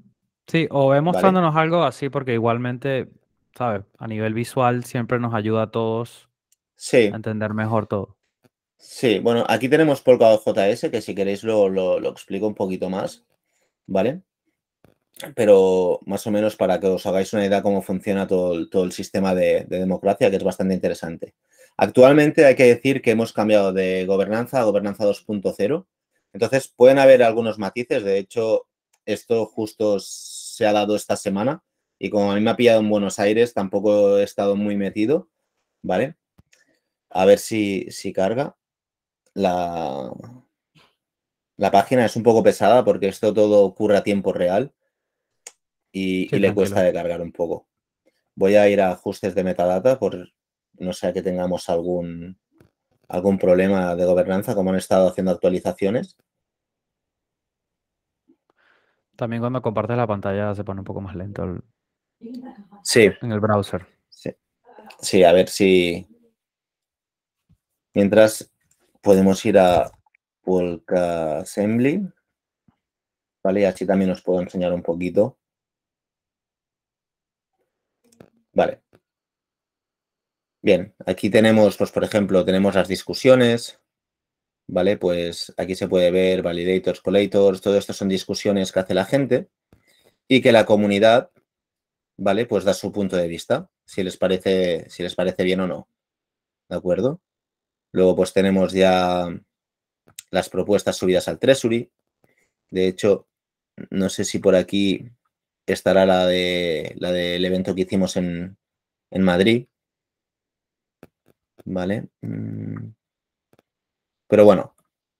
Sí, 0.47 0.69
o 0.71 0.89
ve 0.89 1.01
mostrándonos 1.01 1.55
¿Vale? 1.55 1.65
algo 1.65 1.85
así, 1.85 2.09
porque 2.09 2.35
igualmente, 2.35 3.09
¿sabes? 3.57 3.83
A 3.99 4.07
nivel 4.07 4.35
visual 4.35 4.85
siempre 4.85 5.19
nos 5.19 5.35
ayuda 5.35 5.63
a 5.63 5.71
todos 5.71 6.29
sí. 6.77 7.11
a 7.13 7.17
entender 7.17 7.55
mejor 7.55 7.87
todo. 7.87 8.17
Sí, 8.77 9.21
bueno, 9.21 9.45
aquí 9.49 9.69
tenemos 9.69 10.01
Polkadot 10.01 10.43
JS, 10.45 10.91
que 10.91 11.01
si 11.01 11.15
queréis 11.15 11.45
lo, 11.45 11.69
lo, 11.69 12.01
lo, 12.01 12.11
explico 12.11 12.49
un 12.49 12.55
poquito 12.55 12.91
más, 12.91 13.25
¿vale? 13.87 14.23
Pero 15.35 16.01
más 16.07 16.27
o 16.27 16.31
menos 16.31 16.57
para 16.57 16.81
que 16.81 16.87
os 16.87 17.07
hagáis 17.07 17.33
una 17.33 17.47
idea 17.47 17.63
cómo 17.63 17.83
funciona 17.83 18.27
todo 18.27 18.85
el, 18.85 18.93
sistema 18.93 19.35
de, 19.35 19.65
de 19.69 19.79
democracia, 19.79 20.31
que 20.31 20.37
es 20.37 20.45
bastante 20.45 20.75
interesante. 20.75 21.35
Actualmente 21.77 22.45
hay 22.45 22.57
que 22.57 22.67
decir 22.67 23.03
que 23.03 23.13
hemos 23.13 23.33
cambiado 23.33 23.73
de 23.73 24.05
gobernanza 24.07 24.61
a 24.61 24.65
gobernanza 24.65 25.05
2.0. 25.05 25.87
Entonces 26.33 26.69
pueden 26.69 26.99
haber 26.99 27.23
algunos 27.23 27.59
matices. 27.59 28.05
De 28.05 28.19
hecho, 28.19 28.67
esto 29.07 29.47
justo 29.47 29.99
se 30.01 30.67
ha 30.67 30.73
dado 30.73 30.97
esta 30.97 31.17
semana 31.17 31.63
y 31.99 32.11
como 32.11 32.33
a 32.33 32.35
mí 32.35 32.41
me 32.41 32.51
ha 32.51 32.57
pillado 32.57 32.81
en 32.81 32.91
Buenos 32.91 33.19
Aires, 33.19 33.55
tampoco 33.55 34.19
he 34.19 34.25
estado 34.25 34.57
muy 34.57 34.77
metido, 34.77 35.29
¿vale? 35.83 36.17
A 37.11 37.25
ver 37.27 37.39
si, 37.39 37.87
si 37.91 38.13
carga. 38.13 38.57
La, 39.35 40.13
la 41.57 41.71
página 41.71 42.05
es 42.05 42.17
un 42.17 42.23
poco 42.23 42.43
pesada 42.43 42.85
porque 42.85 43.09
esto 43.09 43.33
todo 43.33 43.63
ocurre 43.65 43.97
a 43.97 44.03
tiempo 44.03 44.33
real 44.33 44.73
y, 45.93 46.29
Sí, 46.29 46.37
y 46.37 46.39
le 46.39 46.55
cuesta 46.55 46.83
de 46.83 46.93
cargar 46.93 47.21
un 47.21 47.33
poco. 47.33 47.69
Voy 48.35 48.57
a 48.57 48.69
ir 48.69 48.81
a 48.81 48.91
ajustes 48.93 49.35
de 49.35 49.45
metadata 49.45 49.99
por 49.99 50.29
no 50.79 50.93
sea 50.95 51.13
que 51.13 51.23
tengamos 51.23 51.69
algún, 51.69 52.39
algún 53.09 53.39
problema 53.39 53.95
de 53.95 54.07
gobernanza, 54.07 54.55
como 54.55 54.71
han 54.71 54.77
estado 54.77 55.09
haciendo 55.09 55.31
actualizaciones. 55.33 56.17
También 59.17 59.43
cuando 59.43 59.61
compartes 59.63 59.97
la 59.97 60.07
pantalla 60.07 60.55
se 60.55 60.65
pone 60.65 60.81
un 60.81 60.85
poco 60.85 61.01
más 61.01 61.15
lento 61.15 61.45
el- 61.45 61.63
Sí, 62.83 63.11
en 63.21 63.33
el 63.33 63.41
browser. 63.41 63.87
sí. 64.09 64.31
Sí, 65.01 65.23
a 65.25 65.33
ver 65.33 65.49
si. 65.49 66.07
Mientras 67.95 68.51
podemos 69.03 69.45
ir 69.45 69.59
a 69.59 69.91
Polka 70.43 71.39
Assembly. 71.41 72.09
Vale, 73.45 73.61
y 73.61 73.65
así 73.65 73.85
también 73.87 74.11
os 74.13 74.23
puedo 74.23 74.41
enseñar 74.41 74.73
un 74.73 74.83
poquito. 74.83 75.39
Vale. 78.53 78.83
Bien, 80.63 80.95
aquí 81.07 81.29
tenemos, 81.31 81.77
pues 81.77 81.91
por 81.91 82.05
ejemplo, 82.05 82.45
tenemos 82.45 82.75
las 82.75 82.89
discusiones. 82.89 83.81
Vale, 84.69 84.97
pues 84.97 85.53
aquí 85.57 85.75
se 85.75 85.89
puede 85.89 86.11
ver 86.11 86.43
validators, 86.43 87.01
collators, 87.01 87.61
todo 87.61 87.77
esto 87.77 87.93
son 87.93 88.09
discusiones 88.09 88.73
que 88.73 88.81
hace 88.81 88.95
la 88.95 89.05
gente 89.05 89.49
y 90.29 90.41
que 90.41 90.53
la 90.53 90.65
comunidad, 90.65 91.31
vale, 92.17 92.47
pues 92.47 92.65
da 92.65 92.75
su 92.75 92.93
punto 92.93 93.17
de 93.17 93.29
vista, 93.29 93.71
si 93.85 94.03
les 94.05 94.17
parece, 94.17 94.89
si 94.89 95.03
les 95.03 95.15
parece 95.15 95.43
bien 95.45 95.61
o 95.61 95.67
no. 95.67 95.89
¿De 96.69 96.77
acuerdo? 96.77 97.21
Luego, 97.93 98.17
pues 98.17 98.33
tenemos 98.33 98.73
ya 98.73 99.29
las 100.31 100.49
propuestas 100.49 100.97
subidas 100.97 101.29
al 101.29 101.39
Treasury. 101.39 101.91
De 102.71 102.87
hecho, 102.87 103.29
no 103.91 104.09
sé 104.09 104.25
si 104.25 104.39
por 104.39 104.55
aquí 104.55 105.11
estará 105.67 106.05
la 106.07 106.27
de 106.27 106.95
la 106.99 107.13
del 107.13 107.45
evento 107.45 107.75
que 107.75 107.83
hicimos 107.83 108.17
en, 108.17 108.57
en 109.11 109.23
Madrid. 109.23 109.67
Vale. 111.65 112.09
Mm. 112.23 112.93
Pero 114.29 114.45
bueno, 114.45 114.75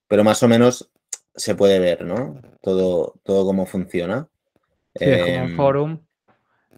pero 0.07 0.23
más 0.23 0.41
o 0.43 0.47
menos 0.47 0.89
se 1.35 1.55
puede 1.55 1.79
ver, 1.79 2.03
¿no? 2.05 2.41
Todo, 2.61 3.15
todo 3.23 3.45
cómo 3.45 3.65
funciona. 3.65 4.27
Sí, 4.95 5.05
es 5.05 5.21
como 5.23 5.35
un 5.35 5.49
Em, 5.51 5.55
forum. 5.55 5.99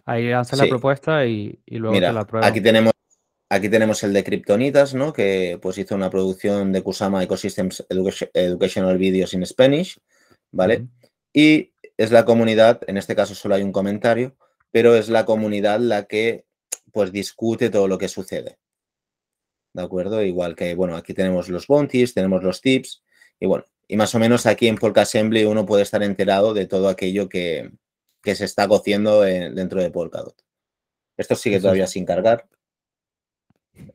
Ahí 0.04 0.30
haces 0.32 0.58
la 0.58 0.64
sí. 0.64 0.70
propuesta 0.70 1.26
y, 1.26 1.58
y 1.66 1.78
luego 1.78 1.94
Mira, 1.94 2.08
te 2.08 2.14
la 2.14 2.24
prueban. 2.26 2.48
aquí 2.48 2.60
tenemos, 2.60 2.92
aquí 3.50 3.68
tenemos 3.68 4.02
el 4.04 4.12
de 4.12 4.22
Kryptonitas, 4.22 4.94
¿no? 4.94 5.12
Que 5.12 5.58
pues 5.60 5.78
hizo 5.78 5.94
una 5.96 6.10
producción 6.10 6.72
de 6.72 6.82
Kusama 6.82 7.22
Ecosystems 7.24 7.84
Education- 7.88 8.30
Educational 8.32 8.98
Videos 8.98 9.34
in 9.34 9.44
Spanish, 9.44 9.98
¿vale? 10.52 10.86
Y 11.32 11.72
es 11.96 12.10
la 12.10 12.24
comunidad, 12.24 12.80
en 12.86 12.96
este 12.96 13.16
caso 13.16 13.34
solo 13.34 13.54
hay 13.54 13.62
un 13.62 13.72
comentario, 13.72 14.36
pero 14.70 14.94
es 14.94 15.08
la 15.08 15.24
comunidad 15.24 15.80
la 15.80 16.04
que 16.04 16.44
pues 16.92 17.12
discute 17.12 17.70
todo 17.70 17.88
lo 17.88 17.98
que 17.98 18.08
sucede. 18.08 18.58
¿De 19.72 19.82
acuerdo? 19.82 20.22
Igual 20.22 20.56
que, 20.56 20.74
bueno, 20.74 20.96
aquí 20.96 21.14
tenemos 21.14 21.48
los 21.48 21.66
bounties, 21.66 22.14
tenemos 22.14 22.42
los 22.42 22.60
tips 22.60 23.02
y 23.38 23.46
bueno, 23.46 23.64
y 23.88 23.96
más 23.96 24.14
o 24.14 24.18
menos 24.18 24.46
aquí 24.46 24.68
en 24.68 24.78
Assembly 24.94 25.44
uno 25.44 25.66
puede 25.66 25.82
estar 25.82 26.02
enterado 26.02 26.54
de 26.54 26.66
todo 26.66 26.88
aquello 26.88 27.28
que, 27.28 27.70
se 28.24 28.44
está 28.44 28.66
cociendo 28.66 29.20
dentro 29.20 29.80
de 29.80 29.90
Polkadot. 29.90 30.34
Esto 31.16 31.36
sigue 31.36 31.60
todavía 31.60 31.86
sin 31.86 32.04
cargar. 32.04 32.48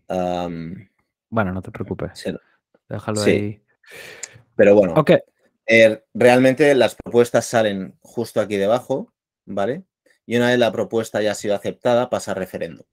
bueno, 0.08 1.54
no 1.54 1.62
te 1.62 1.72
preocupes. 1.72 2.24
Déjalo 2.88 3.22
ahí. 3.22 3.62
Pero 4.56 4.76
bueno, 4.76 4.94
eh, 5.74 6.04
realmente 6.14 6.76
las 6.76 6.96
propuestas 6.96 7.46
salen 7.46 7.98
justo 8.02 8.42
aquí 8.42 8.58
debajo, 8.58 9.14
¿vale? 9.46 9.86
Y 10.26 10.36
una 10.36 10.50
vez 10.50 10.60
la 10.60 10.70
propuesta 10.74 11.22
ya 11.22 11.32
ha 11.32 11.36
sido 11.36 11.56
aceptada, 11.56 12.10
pasa 12.10 12.34
referéndum. 12.34 12.86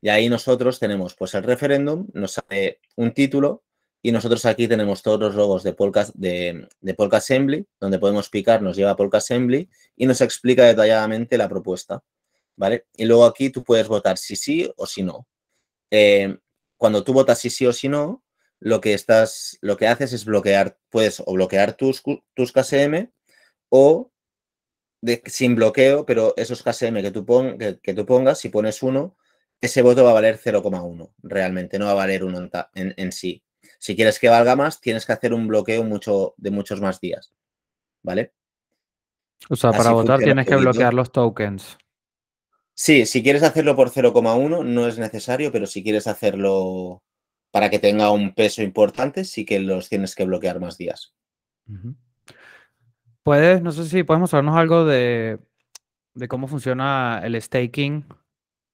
Y 0.00 0.10
ahí 0.10 0.28
nosotros 0.28 0.78
tenemos 0.78 1.16
pues 1.16 1.34
el 1.34 1.42
referéndum, 1.42 2.06
nos 2.14 2.34
sale 2.34 2.78
un 2.94 3.12
título 3.14 3.64
y 4.00 4.12
nosotros 4.12 4.46
aquí 4.46 4.68
tenemos 4.68 5.02
todos 5.02 5.18
los 5.18 5.34
logos 5.34 5.64
de 5.64 5.72
Polka, 5.72 6.06
de, 6.14 6.68
de 6.80 6.94
Polka 6.94 7.16
Assembly, 7.16 7.66
donde 7.80 7.98
podemos 7.98 8.30
picar, 8.30 8.62
nos 8.62 8.76
lleva 8.76 8.92
a 8.92 8.96
Polka 8.96 9.18
Assembly 9.18 9.68
y 9.96 10.06
nos 10.06 10.20
explica 10.20 10.64
detalladamente 10.64 11.36
la 11.36 11.48
propuesta. 11.48 12.00
¿Vale? 12.54 12.86
Y 12.96 13.06
luego 13.06 13.24
aquí 13.24 13.50
tú 13.50 13.64
puedes 13.64 13.88
votar 13.88 14.18
si 14.18 14.36
sí 14.36 14.70
o 14.76 14.86
si 14.86 15.02
no. 15.02 15.26
Eh, 15.90 16.38
cuando 16.76 17.02
tú 17.02 17.12
votas 17.12 17.40
si 17.40 17.50
sí 17.50 17.66
o 17.66 17.72
si 17.72 17.88
no, 17.88 18.22
lo 18.60 18.80
que 18.80 18.92
estás, 18.92 19.58
lo 19.62 19.76
que 19.76 19.88
haces 19.88 20.12
es 20.12 20.24
bloquear, 20.24 20.78
puedes 20.90 21.20
o 21.24 21.32
bloquear 21.32 21.72
tus, 21.72 22.02
tus 22.34 22.52
KSM 22.52 23.10
o 23.70 24.12
sin 25.26 25.54
bloqueo, 25.54 26.04
pero 26.04 26.34
esos 26.36 26.62
KSM 26.62 27.00
que 27.00 27.10
tú, 27.10 27.24
que, 27.82 27.94
tú 27.94 28.06
pongas, 28.06 28.38
si 28.38 28.50
pones 28.50 28.82
uno, 28.82 29.16
ese 29.60 29.80
voto 29.80 30.04
va 30.04 30.10
a 30.10 30.14
valer 30.14 30.38
0,1 30.38 31.10
realmente, 31.22 31.78
no 31.78 31.86
va 31.86 31.92
a 31.92 31.94
valer 31.94 32.22
uno 32.22 32.48
en, 32.74 32.94
en, 32.96 33.12
sí. 33.12 33.42
Si 33.78 33.96
quieres 33.96 34.18
que 34.18 34.28
valga 34.28 34.56
más, 34.56 34.80
tienes 34.80 35.06
que 35.06 35.12
hacer 35.12 35.32
un 35.32 35.48
bloqueo 35.48 35.84
mucho, 35.84 36.34
de 36.36 36.50
muchos 36.50 36.82
más 36.82 37.00
días. 37.00 37.32
¿Vale? 38.02 38.34
O 39.48 39.56
sea, 39.56 39.72
para 39.72 39.92
votar 39.92 40.18
tienes 40.18 40.46
que 40.46 40.56
bloquear 40.56 40.92
los 40.92 41.10
tokens. 41.10 41.78
Sí, 42.74 43.06
si 43.06 43.22
quieres 43.22 43.42
hacerlo 43.42 43.74
por 43.74 43.90
0,1 43.90 44.64
no 44.64 44.86
es 44.86 44.98
necesario, 44.98 45.50
pero 45.50 45.66
si 45.66 45.82
quieres 45.82 46.06
hacerlo 46.06 47.02
para 47.50 47.70
que 47.70 47.78
tenga 47.78 48.10
un 48.10 48.32
peso 48.34 48.62
importante, 48.62 49.24
sí 49.24 49.44
que 49.44 49.60
los 49.60 49.88
tienes 49.88 50.14
que 50.14 50.24
bloquear 50.24 50.60
más 50.60 50.78
días. 50.78 51.14
Puedes, 53.22 53.62
no 53.62 53.72
sé 53.72 53.84
si 53.84 54.02
puedes 54.02 54.20
mostrarnos 54.20 54.56
algo 54.56 54.84
de, 54.84 55.38
cómo 56.28 56.48
funciona 56.48 57.20
el 57.22 57.40
staking 57.40 58.04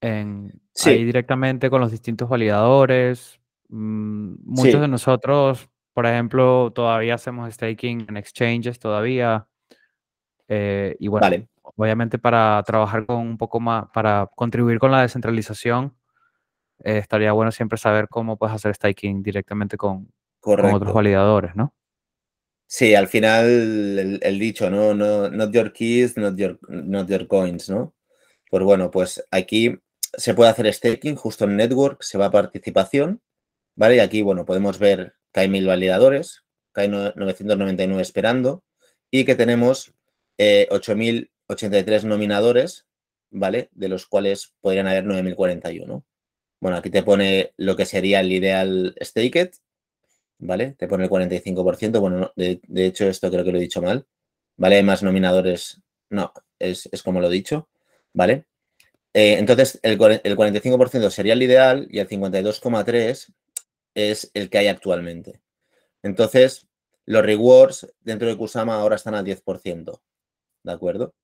en, 0.00 0.60
ahí 0.84 1.04
directamente 1.04 1.70
con 1.70 1.80
los 1.80 1.90
distintos 1.90 2.28
validadores. 2.28 3.40
Mm, 3.68 4.34
muchos 4.44 4.80
de 4.80 4.88
nosotros, 4.88 5.68
por 5.92 6.06
ejemplo, 6.06 6.70
todavía 6.74 7.14
hacemos 7.14 7.52
staking 7.52 8.06
en 8.08 8.16
exchanges 8.16 8.78
todavía. 8.78 9.46
Eh, 10.48 10.96
y 11.00 11.08
bueno, 11.08 11.46
obviamente 11.62 12.18
para 12.18 12.62
trabajar 12.64 13.06
con 13.06 13.16
un 13.16 13.38
poco 13.38 13.58
más, 13.58 13.86
para 13.92 14.28
contribuir 14.34 14.78
con 14.78 14.90
la 14.92 15.02
descentralización, 15.02 15.94
eh, 16.84 16.98
estaría 16.98 17.32
bueno 17.32 17.52
siempre 17.52 17.78
saber 17.78 18.08
cómo 18.08 18.36
puedes 18.36 18.54
hacer 18.54 18.74
staking 18.74 19.22
directamente 19.22 19.76
con, 19.76 20.12
otros 20.40 20.92
validadores, 20.92 21.56
¿no? 21.56 21.74
Sí, 22.68 22.94
al 22.94 23.08
final 23.08 24.20
el, 24.20 24.38
dicho, 24.38 24.70
¿no? 24.70 24.92
¿no? 24.94 25.28
Not 25.30 25.52
your 25.52 25.72
keys, 25.72 26.16
not 26.16 26.36
your, 26.36 26.58
not 26.68 27.08
your 27.08 27.26
coins, 27.26 27.68
¿no? 27.70 27.94
Pues 28.50 28.64
bueno, 28.64 28.90
pues 28.90 29.24
aquí 29.30 29.78
se 30.16 30.34
puede 30.34 30.50
hacer 30.50 30.72
staking 30.72 31.14
justo 31.16 31.44
en 31.44 31.56
network, 31.56 32.02
se 32.02 32.18
va 32.18 32.26
a 32.26 32.30
participación, 32.30 33.22
¿vale? 33.76 33.96
Y 33.96 34.00
aquí, 34.00 34.22
bueno, 34.22 34.44
podemos 34.44 34.78
ver 34.78 35.14
que 35.32 35.40
hay 35.40 35.48
mil 35.48 35.66
validadores, 35.66 36.44
que 36.74 36.82
hay 36.82 36.88
999 36.88 38.02
esperando 38.02 38.64
y 39.10 39.24
que 39.24 39.34
tenemos 39.34 39.94
8.083 40.38 41.28
eh, 42.04 42.06
nominadores, 42.06 42.86
¿vale? 43.30 43.68
De 43.72 43.88
los 43.88 44.06
cuales 44.06 44.54
podrían 44.60 44.86
haber 44.86 45.04
9.041. 45.04 46.04
Bueno, 46.66 46.78
aquí 46.78 46.90
te 46.90 47.04
pone 47.04 47.52
lo 47.58 47.76
que 47.76 47.86
sería 47.86 48.18
el 48.18 48.32
ideal 48.32 48.96
staked, 49.00 49.52
¿vale? 50.38 50.72
Te 50.72 50.88
pone 50.88 51.04
el 51.04 51.10
45%. 51.10 52.00
Bueno, 52.00 52.32
de, 52.34 52.60
hecho, 52.84 53.06
esto 53.06 53.30
creo 53.30 53.44
que 53.44 53.52
lo 53.52 53.58
he 53.58 53.60
dicho 53.60 53.80
mal. 53.80 54.04
¿Vale? 54.56 54.82
Más 54.82 55.04
nominadores. 55.04 55.80
No, 56.10 56.32
es, 56.58 56.88
como 57.04 57.20
lo 57.20 57.28
he 57.28 57.32
dicho, 57.32 57.68
¿vale? 58.12 58.46
Eh, 59.14 59.36
entonces, 59.38 59.78
el, 59.84 59.92
el 59.92 60.36
45% 60.36 61.08
sería 61.10 61.34
el 61.34 61.44
ideal 61.44 61.86
y 61.88 62.00
el 62.00 62.08
52,3% 62.08 63.32
es 63.94 64.32
el 64.34 64.50
que 64.50 64.58
hay 64.58 64.66
actualmente. 64.66 65.40
Entonces, 66.02 66.66
los 67.04 67.24
rewards 67.24 67.94
dentro 68.00 68.26
de 68.26 68.36
Kusama 68.36 68.74
ahora 68.74 68.96
están 68.96 69.14
al 69.14 69.24
10%, 69.24 70.00
¿de 70.64 70.72
acuerdo? 70.72 71.14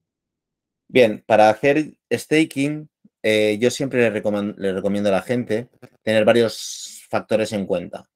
Bien, 0.87 1.25
para 1.27 1.51
hacer 1.51 1.95
staking 2.13 2.92
eh, 3.23 3.59
yo 3.61 3.71
siempre 3.71 4.11
le, 4.11 4.73
recomiendo 4.73 5.09
a 5.09 5.13
la 5.13 5.23
gente 5.23 5.69
tener 6.03 6.25
varios 6.25 7.05
factores 7.09 7.53
en 7.53 7.67
cuenta. 7.67 8.09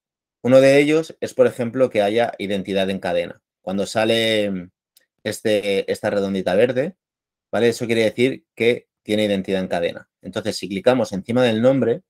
Uno 0.42 0.60
de 0.60 0.78
ellos 0.78 1.16
es, 1.20 1.34
por 1.34 1.46
ejemplo, 1.46 1.90
que 1.90 2.02
haya 2.02 2.32
identidad 2.38 2.88
en 2.90 2.98
cadena. 2.98 3.40
Cuando 3.62 3.86
sale 3.86 4.70
este, 5.24 5.90
esta 5.90 6.10
redondita 6.10 6.54
verde, 6.54 6.96
¿vale? 7.50 7.68
Eso 7.68 7.86
quiere 7.86 8.04
decir 8.04 8.44
que 8.54 8.88
tiene 9.02 9.24
identidad 9.24 9.60
en 9.60 9.68
cadena. 9.68 10.08
Entonces, 10.22 10.56
si 10.56 10.68
clicamos 10.68 11.12
encima 11.12 11.42
del 11.42 11.62
nombre, 11.62 12.02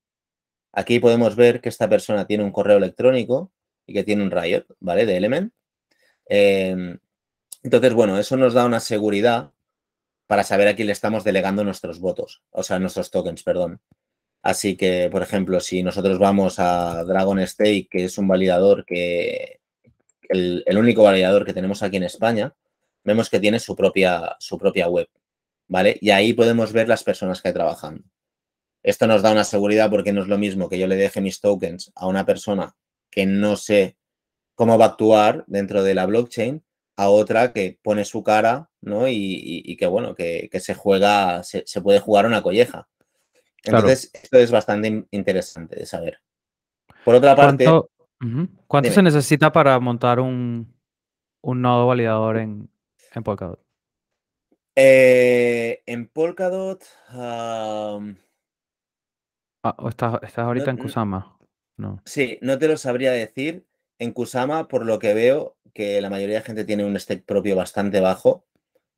aquí 0.73 0.99
podemos 0.99 1.37
ver 1.37 1.61
que 1.61 1.69
esta 1.69 1.89
persona 1.89 2.27
tiene 2.27 2.45
un 2.45 2.53
correo 2.53 2.79
electrónico 2.79 3.53
y 3.87 3.95
que 3.95 4.05
tiene 4.05 4.23
un 4.23 4.31
Riot, 4.31 4.65
¿vale? 4.81 5.07
De 5.07 5.17
Element. 5.17 5.53
Em, 6.27 6.99
entonces, 7.63 7.95
bueno, 7.95 8.19
eso 8.19 8.37
nos 8.37 8.55
da 8.55 8.65
una 8.65 8.81
seguridad 8.81 9.53
para 10.27 10.45
saber 10.45 10.69
a 10.69 10.77
quién 10.77 10.87
le 10.87 10.93
estamos 10.93 11.25
delegando 11.25 11.65
nuestros 11.65 12.01
votos, 12.01 12.43
o 12.51 12.63
sea, 12.63 12.79
nuestros 12.79 13.11
tokens, 13.11 13.43
perdón. 13.43 13.81
Así 14.43 14.77
que, 14.77 15.09
por 15.11 15.23
ejemplo, 15.23 15.61
si 15.61 15.83
nosotros 15.83 16.19
vamos 16.19 16.59
a 16.59 17.05
Dragon 17.05 17.45
Stake, 17.47 17.89
que 17.91 18.05
es 18.05 18.19
un 18.19 18.29
validador 18.29 18.85
que, 18.85 19.61
el, 20.29 20.79
único 20.79 21.03
validador 21.03 21.45
que 21.45 21.53
tenemos 21.53 21.83
aquí 21.83 21.97
en 21.97 22.05
España, 22.05 22.55
vemos 23.05 23.31
que 23.31 23.41
tiene 23.41 23.61
su 23.61 23.77
propia, 23.77 24.37
su 24.39 24.59
propia 24.59 24.89
web, 24.89 25.09
¿vale? 25.69 25.97
Y 26.01 26.11
ahí 26.11 26.33
podemos 26.33 26.73
ver 26.73 26.89
las 26.89 27.05
personas 27.05 27.41
que 27.41 27.49
hay 27.49 27.55
trabajando. 27.55 28.03
Esto 28.83 29.07
nos 29.07 29.23
da 29.23 29.33
una 29.33 29.45
seguridad 29.45 29.91
porque 29.91 30.13
no 30.13 30.23
es 30.23 30.29
lo 30.29 30.39
mismo 30.39 30.69
que 30.69 30.79
yo 30.79 30.87
le 30.87 30.97
deje 30.97 31.21
mis 31.21 31.41
tokens 31.41 31.93
a 31.95 32.07
una 32.07 32.25
persona 32.25 32.77
que 33.11 33.27
no 33.27 33.57
sé 33.57 33.97
cómo 34.55 34.79
va 34.79 34.87
a 34.87 34.89
actuar 34.89 35.45
dentro 35.47 35.83
de 35.83 35.95
la 35.95 36.07
blockchain 36.07 36.65
a 36.97 37.09
otra 37.09 37.53
que 37.53 37.79
pone 37.83 38.05
su 38.05 38.23
cara, 38.23 38.71
¿no? 38.87 39.09
Y, 39.09 39.77
que, 39.77 39.87
bueno, 39.87 40.15
que, 40.15 40.49
se 40.61 40.75
juega, 40.75 41.43
se, 41.43 41.81
puede 41.83 42.01
jugar 42.01 42.25
una 42.25 42.43
colleja. 42.43 42.89
Entonces, 43.65 44.11
esto 44.15 44.39
es 44.39 44.51
bastante 44.51 45.07
interesante 45.11 45.77
de 45.77 45.87
saber. 45.87 46.21
Por 47.05 47.17
otra 47.17 47.35
parte... 47.35 47.67
¿Cuánto, 48.67 48.91
se 48.91 49.03
necesita 49.03 49.53
para 49.53 49.79
montar 49.79 50.21
un, 50.21 50.73
nodo 51.43 51.89
validador 51.89 52.39
en, 52.39 52.71
en 53.13 53.23
Polkadot? 53.23 53.61
Eh, 54.77 55.83
en 55.85 56.07
Polkadot... 56.09 56.83
ah, 57.09 57.99
estás, 59.89 60.39
ahorita 60.39 60.71
en 60.71 60.79
Kusama? 60.79 61.37
No. 61.77 62.01
Sí, 62.07 62.39
no 62.41 62.57
te 62.59 62.69
lo 62.69 62.77
sabría 62.77 63.11
decir. 63.11 63.67
En 63.99 64.13
Kusama, 64.13 64.69
por 64.69 64.87
lo 64.87 64.99
que 64.99 65.13
veo, 65.13 65.57
que 65.75 66.01
la 66.01 66.09
mayoría 66.09 66.37
de 66.37 66.45
gente 66.45 66.65
tiene 66.65 66.85
un 66.85 66.99
stake 66.99 67.25
propio 67.25 67.57
bastante 67.57 68.01
bajo, 68.01 68.47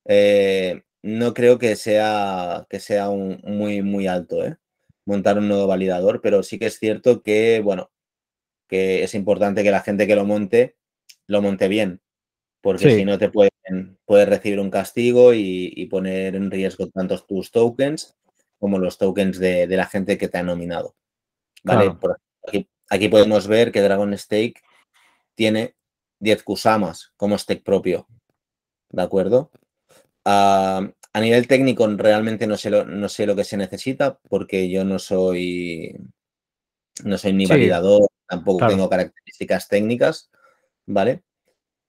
eh, 0.09 0.83
no 1.03 1.35
creo 1.35 1.59
que 1.59 1.77
sea, 1.77 2.67
que 2.69 2.81
sea 2.81 3.11
un, 3.11 3.41
muy, 3.45 3.83
muy 3.83 4.07
alto, 4.07 4.45
¿eh? 4.45 4.57
montar 5.05 5.39
un 5.39 5.49
nodo 5.49 5.67
validador, 5.67 6.21
pero 6.21 6.43
sí 6.43 6.59
que 6.59 6.67
es 6.67 6.79
cierto 6.79 7.23
que, 7.23 7.61
bueno, 7.63 7.91
que 8.69 9.05
es 9.05 9.15
importante 9.15 9.63
que 9.63 9.71
la 9.71 9.81
gente 9.81 10.07
que 10.07 10.17
lo 10.17 10.25
monte, 10.25 10.77
lo 11.27 11.41
monte 11.41 11.69
bien, 11.69 12.01
porque 12.61 12.97
si 12.97 13.05
no 13.05 13.19
te 13.19 13.31
pueden, 13.31 13.99
puedes 14.05 14.29
recibir 14.29 14.61
un 14.61 14.71
castigo 14.71 15.33
y, 15.35 15.87
poner 15.91 16.37
en 16.37 16.51
riesgo 16.51 16.89
tanto 16.89 17.19
tus 17.25 17.51
tokens 17.51 18.17
como 18.59 18.79
los 18.79 18.99
tokens 18.99 19.39
de, 19.39 19.67
la 19.69 19.87
gente 19.87 20.19
que 20.19 20.29
te 20.29 20.39
ha 20.39 20.43
nominado. 20.43 20.95
¿Vale? 21.65 21.97
aquí, 22.47 22.69
aquí, 22.89 23.09
podemos 23.09 23.47
ver 23.47 23.73
que 23.73 23.83
Dragon 23.83 24.17
Stake 24.17 24.61
tiene 25.35 25.75
10 26.21 26.43
Kusamas 26.43 27.13
como 27.17 27.39
stake 27.39 27.63
propio. 27.63 28.07
¿De 28.91 29.03
acuerdo? 29.03 29.51
Ah, 30.25 30.89
a 31.13 31.21
nivel 31.21 31.49
técnico 31.49 31.87
realmente 31.87 32.47
no 32.47 32.57
sé, 32.57 32.71
lo, 32.71 32.85
no 32.85 33.09
sé 33.09 33.27
lo 33.27 33.35
que 33.35 33.45
se 33.45 33.57
necesita 33.57 34.19
porque 34.29 34.69
yo 34.69 34.85
no 34.85 34.99
soy 34.99 35.97
no 37.05 37.17
soy 37.17 37.33
ni 37.33 37.47
validador, 37.47 38.09
tampoco 38.27 38.67
tengo 38.67 38.89
características 38.89 39.69
técnicas, 39.69 40.31
¿vale? 40.87 41.23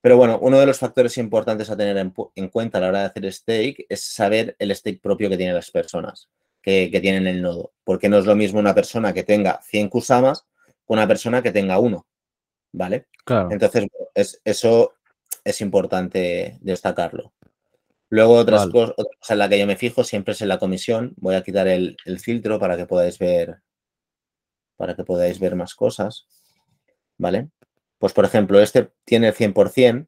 Pero 0.01 0.17
bueno, 0.17 0.39
uno 0.41 0.59
de 0.59 0.65
los 0.65 0.79
factores 0.79 1.17
importantes 1.17 1.69
a 1.69 1.75
tener 1.75 1.97
en, 1.97 2.49
cuenta 2.49 2.77
a 2.77 2.81
la 2.81 2.87
hora 2.87 2.99
de 2.99 3.05
hacer 3.05 3.33
stake 3.33 3.85
es 3.89 4.03
saber 4.03 4.55
el 4.59 4.73
stake 4.73 5.01
propio 5.01 5.29
que 5.29 5.37
tienen 5.37 5.55
las 5.55 5.71
personas. 5.71 6.29
que, 6.61 6.89
que 6.91 6.99
tienen 6.99 7.27
el 7.27 7.41
nodo. 7.41 7.73
Porque 7.83 8.09
no 8.09 8.17
es 8.17 8.25
lo 8.25 8.35
mismo 8.35 8.59
una 8.59 8.75
persona 8.75 9.13
que 9.13 9.23
tenga 9.23 9.61
100 9.63 9.89
Kusamas 9.89 10.45
que 10.65 10.73
una 10.93 11.07
persona 11.07 11.41
que 11.41 11.51
tenga 11.51 11.79
uno. 11.79 12.07
¿Vale? 12.71 13.07
Claro. 13.25 13.49
Entonces, 13.51 13.87
es, 14.13 14.41
eso 14.45 14.93
es 15.43 15.61
importante 15.61 16.57
destacarlo. 16.61 17.33
Luego, 18.09 18.33
otras 18.33 18.61
Vale. 18.61 18.71
cosas, 18.71 18.95
otra 18.97 19.17
cosa 19.19 19.33
en 19.33 19.39
la 19.39 19.49
que 19.49 19.59
yo 19.59 19.67
me 19.67 19.75
fijo 19.75 20.03
siempre 20.03 20.33
es 20.33 20.41
en 20.41 20.47
la 20.47 20.59
comisión. 20.59 21.13
Voy 21.17 21.35
a 21.35 21.43
quitar 21.43 21.67
el, 21.67 21.95
el 22.05 22.19
filtro 22.19 22.59
para 22.59 22.75
que 22.75 22.85
podáis 22.85 23.19
ver 23.19 23.61
para 24.77 24.95
que 24.95 25.03
podáis 25.03 25.39
ver 25.39 25.55
más 25.55 25.75
cosas. 25.75 26.25
¿Vale? 27.17 27.49
Pues, 27.97 28.13
por 28.13 28.23
ejemplo, 28.23 28.61
este 28.61 28.91
tiene 29.03 29.27
el 29.27 29.33
100% 29.33 30.07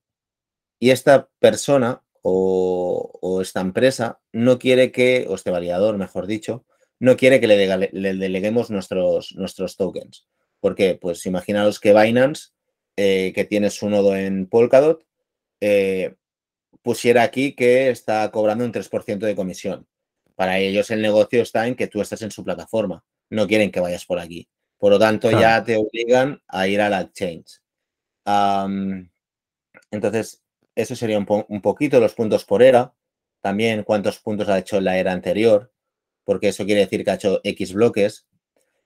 y 0.80 0.92
esta 0.92 1.30
persona 1.40 2.02
o, 2.22 3.20
o 3.22 3.42
esta 3.42 3.60
empresa 3.60 4.22
no 4.32 4.60
quiere 4.60 4.92
que, 4.92 5.26
o 5.30 5.36
este 5.36 5.52
validador, 5.52 5.98
mejor 5.98 6.26
dicho, 6.26 6.66
no 7.00 7.18
quiere 7.18 7.42
que 7.42 7.48
le 7.48 7.58
deleguemos 7.58 8.70
nuestros, 8.70 9.34
nuestros 9.36 9.76
tokens. 9.76 10.28
¿Por 10.62 10.76
qué? 10.76 10.98
Pues 11.02 11.26
imaginaos 11.26 11.80
que 11.80 11.94
Binance, 11.94 12.52
eh, 12.96 13.34
que 13.36 13.44
tiene 13.44 13.72
su 13.72 13.90
nodo 13.90 14.16
en 14.16 14.48
Polkadot, 14.48 15.04
eh, 15.60 16.16
pusiera 16.82 17.24
aquí 17.24 17.54
que 17.54 17.90
está 17.90 18.30
cobrando 18.32 18.66
un 18.66 18.72
3% 18.72 19.26
de 19.26 19.36
comisión. 19.36 19.88
Para 20.36 20.58
ellos 20.60 20.90
el 20.92 21.02
negocio 21.02 21.42
está 21.42 21.68
en 21.68 21.76
que 21.76 21.88
tú 21.88 22.02
estás 22.02 22.22
en 22.22 22.32
su 22.32 22.44
plataforma. 22.44 23.04
No 23.30 23.48
quieren 23.48 23.72
que 23.72 23.80
vayas 23.80 24.06
por 24.06 24.20
aquí. 24.20 24.48
Por 24.78 24.92
lo 24.92 25.00
tanto, 25.00 25.30
Claro. 25.30 25.42
ya 25.42 25.64
te 25.64 25.78
obligan 25.78 26.42
a 26.48 26.68
ir 26.68 26.82
a 26.82 26.90
la 26.90 27.02
exchange. 27.02 27.62
Entonces, 29.92 30.42
eso 30.76 30.96
sería 30.96 31.18
un, 31.18 31.26
po- 31.26 31.46
un 31.50 31.62
poquito 31.62 32.00
los 32.00 32.14
puntos 32.14 32.46
por 32.46 32.64
era. 32.64 32.94
También 33.42 33.84
cuántos 33.84 34.20
puntos 34.20 34.50
ha 34.50 34.60
hecho 34.60 34.78
en 34.78 34.86
la 34.86 34.98
era 34.98 35.12
anterior, 35.12 35.72
porque 36.24 36.50
eso 36.50 36.66
quiere 36.66 36.82
decir 36.82 37.04
que 37.04 37.12
ha 37.12 37.16
hecho 37.16 37.42
X 37.44 37.74
bloques. 37.74 38.28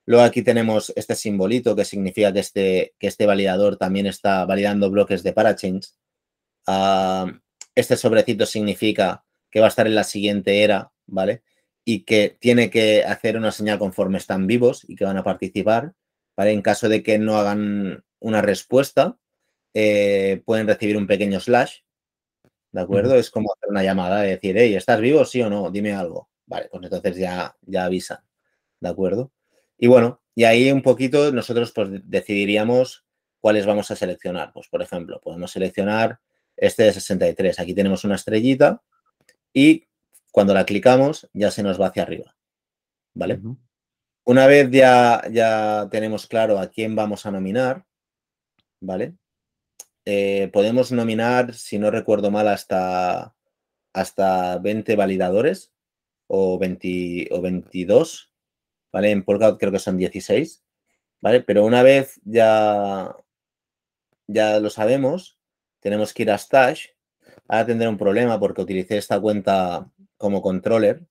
Luego 0.05 0.23
aquí 0.23 0.41
tenemos 0.43 0.93
este 0.95 1.15
simbolito 1.15 1.75
que 1.75 1.83
significa 1.85 2.31
que 2.31 2.39
este, 2.39 2.95
que 2.99 3.07
este 3.07 3.25
validador 3.25 3.77
también 3.77 4.05
está 4.05 4.45
validando 4.45 4.89
bloques 4.89 5.23
de 5.23 5.33
parachains. 5.33 5.97
Ah, 6.67 7.31
este 7.75 7.97
sobrecito 7.97 8.45
significa 8.45 9.23
que 9.49 9.59
va 9.59 9.67
a 9.67 9.69
estar 9.69 9.87
en 9.87 9.95
la 9.95 10.03
siguiente 10.03 10.63
era, 10.63 10.91
¿vale? 11.05 11.43
Y 11.83 12.03
que 12.03 12.37
tiene 12.39 12.69
que 12.69 13.03
hacer 13.03 13.37
una 13.37 13.51
señal 13.51 13.79
conforme 13.79 14.17
están 14.17 14.47
vivos 14.47 14.85
y 14.87 14.95
que 14.95 15.05
van 15.05 15.17
a 15.17 15.23
participar, 15.23 15.93
¿vale? 16.35 16.51
En 16.51 16.61
caso 16.61 16.89
de 16.89 17.03
que 17.03 17.19
no 17.19 17.37
hagan 17.37 18.03
una 18.19 18.41
respuesta, 18.41 19.17
eh, 19.73 20.41
pueden 20.45 20.67
recibir 20.67 20.97
un 20.97 21.07
pequeño 21.07 21.39
slash, 21.39 21.79
¿de 22.71 22.81
acuerdo? 22.81 23.15
Es 23.15 23.29
como 23.29 23.53
hacer 23.53 23.69
una 23.69 23.83
llamada, 23.83 24.21
de 24.21 24.29
decir, 24.31 24.57
hey, 24.57 24.75
¿estás 24.75 24.99
vivo? 24.99 25.25
Sí 25.25 25.41
o 25.41 25.49
no, 25.49 25.69
dime 25.69 25.93
algo. 25.93 26.29
Vale, 26.47 26.67
pues 26.71 26.83
entonces 26.83 27.17
ya, 27.17 27.55
ya 27.61 27.85
avisan, 27.85 28.19
¿de 28.79 28.89
acuerdo? 28.89 29.31
Y 29.77 29.87
bueno, 29.87 30.21
y 30.35 30.43
ahí 30.43 30.71
un 30.71 30.81
poquito 30.81 31.31
nosotros 31.31 31.71
pues 31.71 31.89
decidiríamos 32.03 33.05
cuáles 33.39 33.65
vamos 33.65 33.89
a 33.91 33.95
seleccionar. 33.95 34.51
Pues 34.53 34.67
por 34.67 34.81
ejemplo, 34.81 35.21
podemos 35.21 35.51
seleccionar 35.51 36.19
este 36.57 36.83
de 36.83 36.93
63. 36.93 37.59
Aquí 37.59 37.73
tenemos 37.73 38.03
una 38.03 38.15
estrellita 38.15 38.81
y 39.53 39.87
cuando 40.31 40.53
la 40.53 40.65
clicamos 40.65 41.29
ya 41.33 41.51
se 41.51 41.63
nos 41.63 41.79
va 41.79 41.87
hacia 41.87 42.03
arriba, 42.03 42.35
¿vale? 43.13 43.39
Una 44.25 44.47
vez 44.47 44.69
ya, 44.71 45.21
ya 45.31 45.87
tenemos 45.89 46.27
claro 46.27 46.59
a 46.59 46.67
quién 46.67 46.95
vamos 46.95 47.25
a 47.25 47.31
nominar, 47.31 47.85
¿vale? 48.81 49.15
Eh, 50.05 50.49
podemos 50.51 50.91
nominar, 50.91 51.53
si 51.53 51.79
no 51.79 51.89
recuerdo 51.89 52.31
mal, 52.31 52.47
hasta, 52.47 53.35
hasta 53.93 54.57
20 54.59 54.95
validadores 54.95 55.71
o, 56.27 56.59
20, 56.59 57.29
o 57.31 57.41
22, 57.41 58.31
¿vale? 58.91 59.11
En 59.11 59.23
Polkadot 59.23 59.59
creo 59.59 59.71
que 59.71 59.79
son 59.79 59.97
16, 59.97 60.63
¿vale? 61.21 61.41
Pero 61.41 61.65
una 61.65 61.81
vez 61.81 62.19
ya, 62.23 63.15
ya 64.27 64.59
lo 64.59 64.69
sabemos, 64.69 65.34
tenemos 65.85 66.15
que 66.15 66.23
ir 66.23 66.31
a 66.31 66.37
Stash. 66.39 66.87
Ahora 67.47 67.67
tendré 67.67 67.87
un 67.87 67.95
problema 67.95 68.39
porque 68.39 68.63
utilicé 68.63 68.97
esta 68.97 69.19
cuenta 69.19 69.87
como 70.17 70.41
controller. 70.41 71.05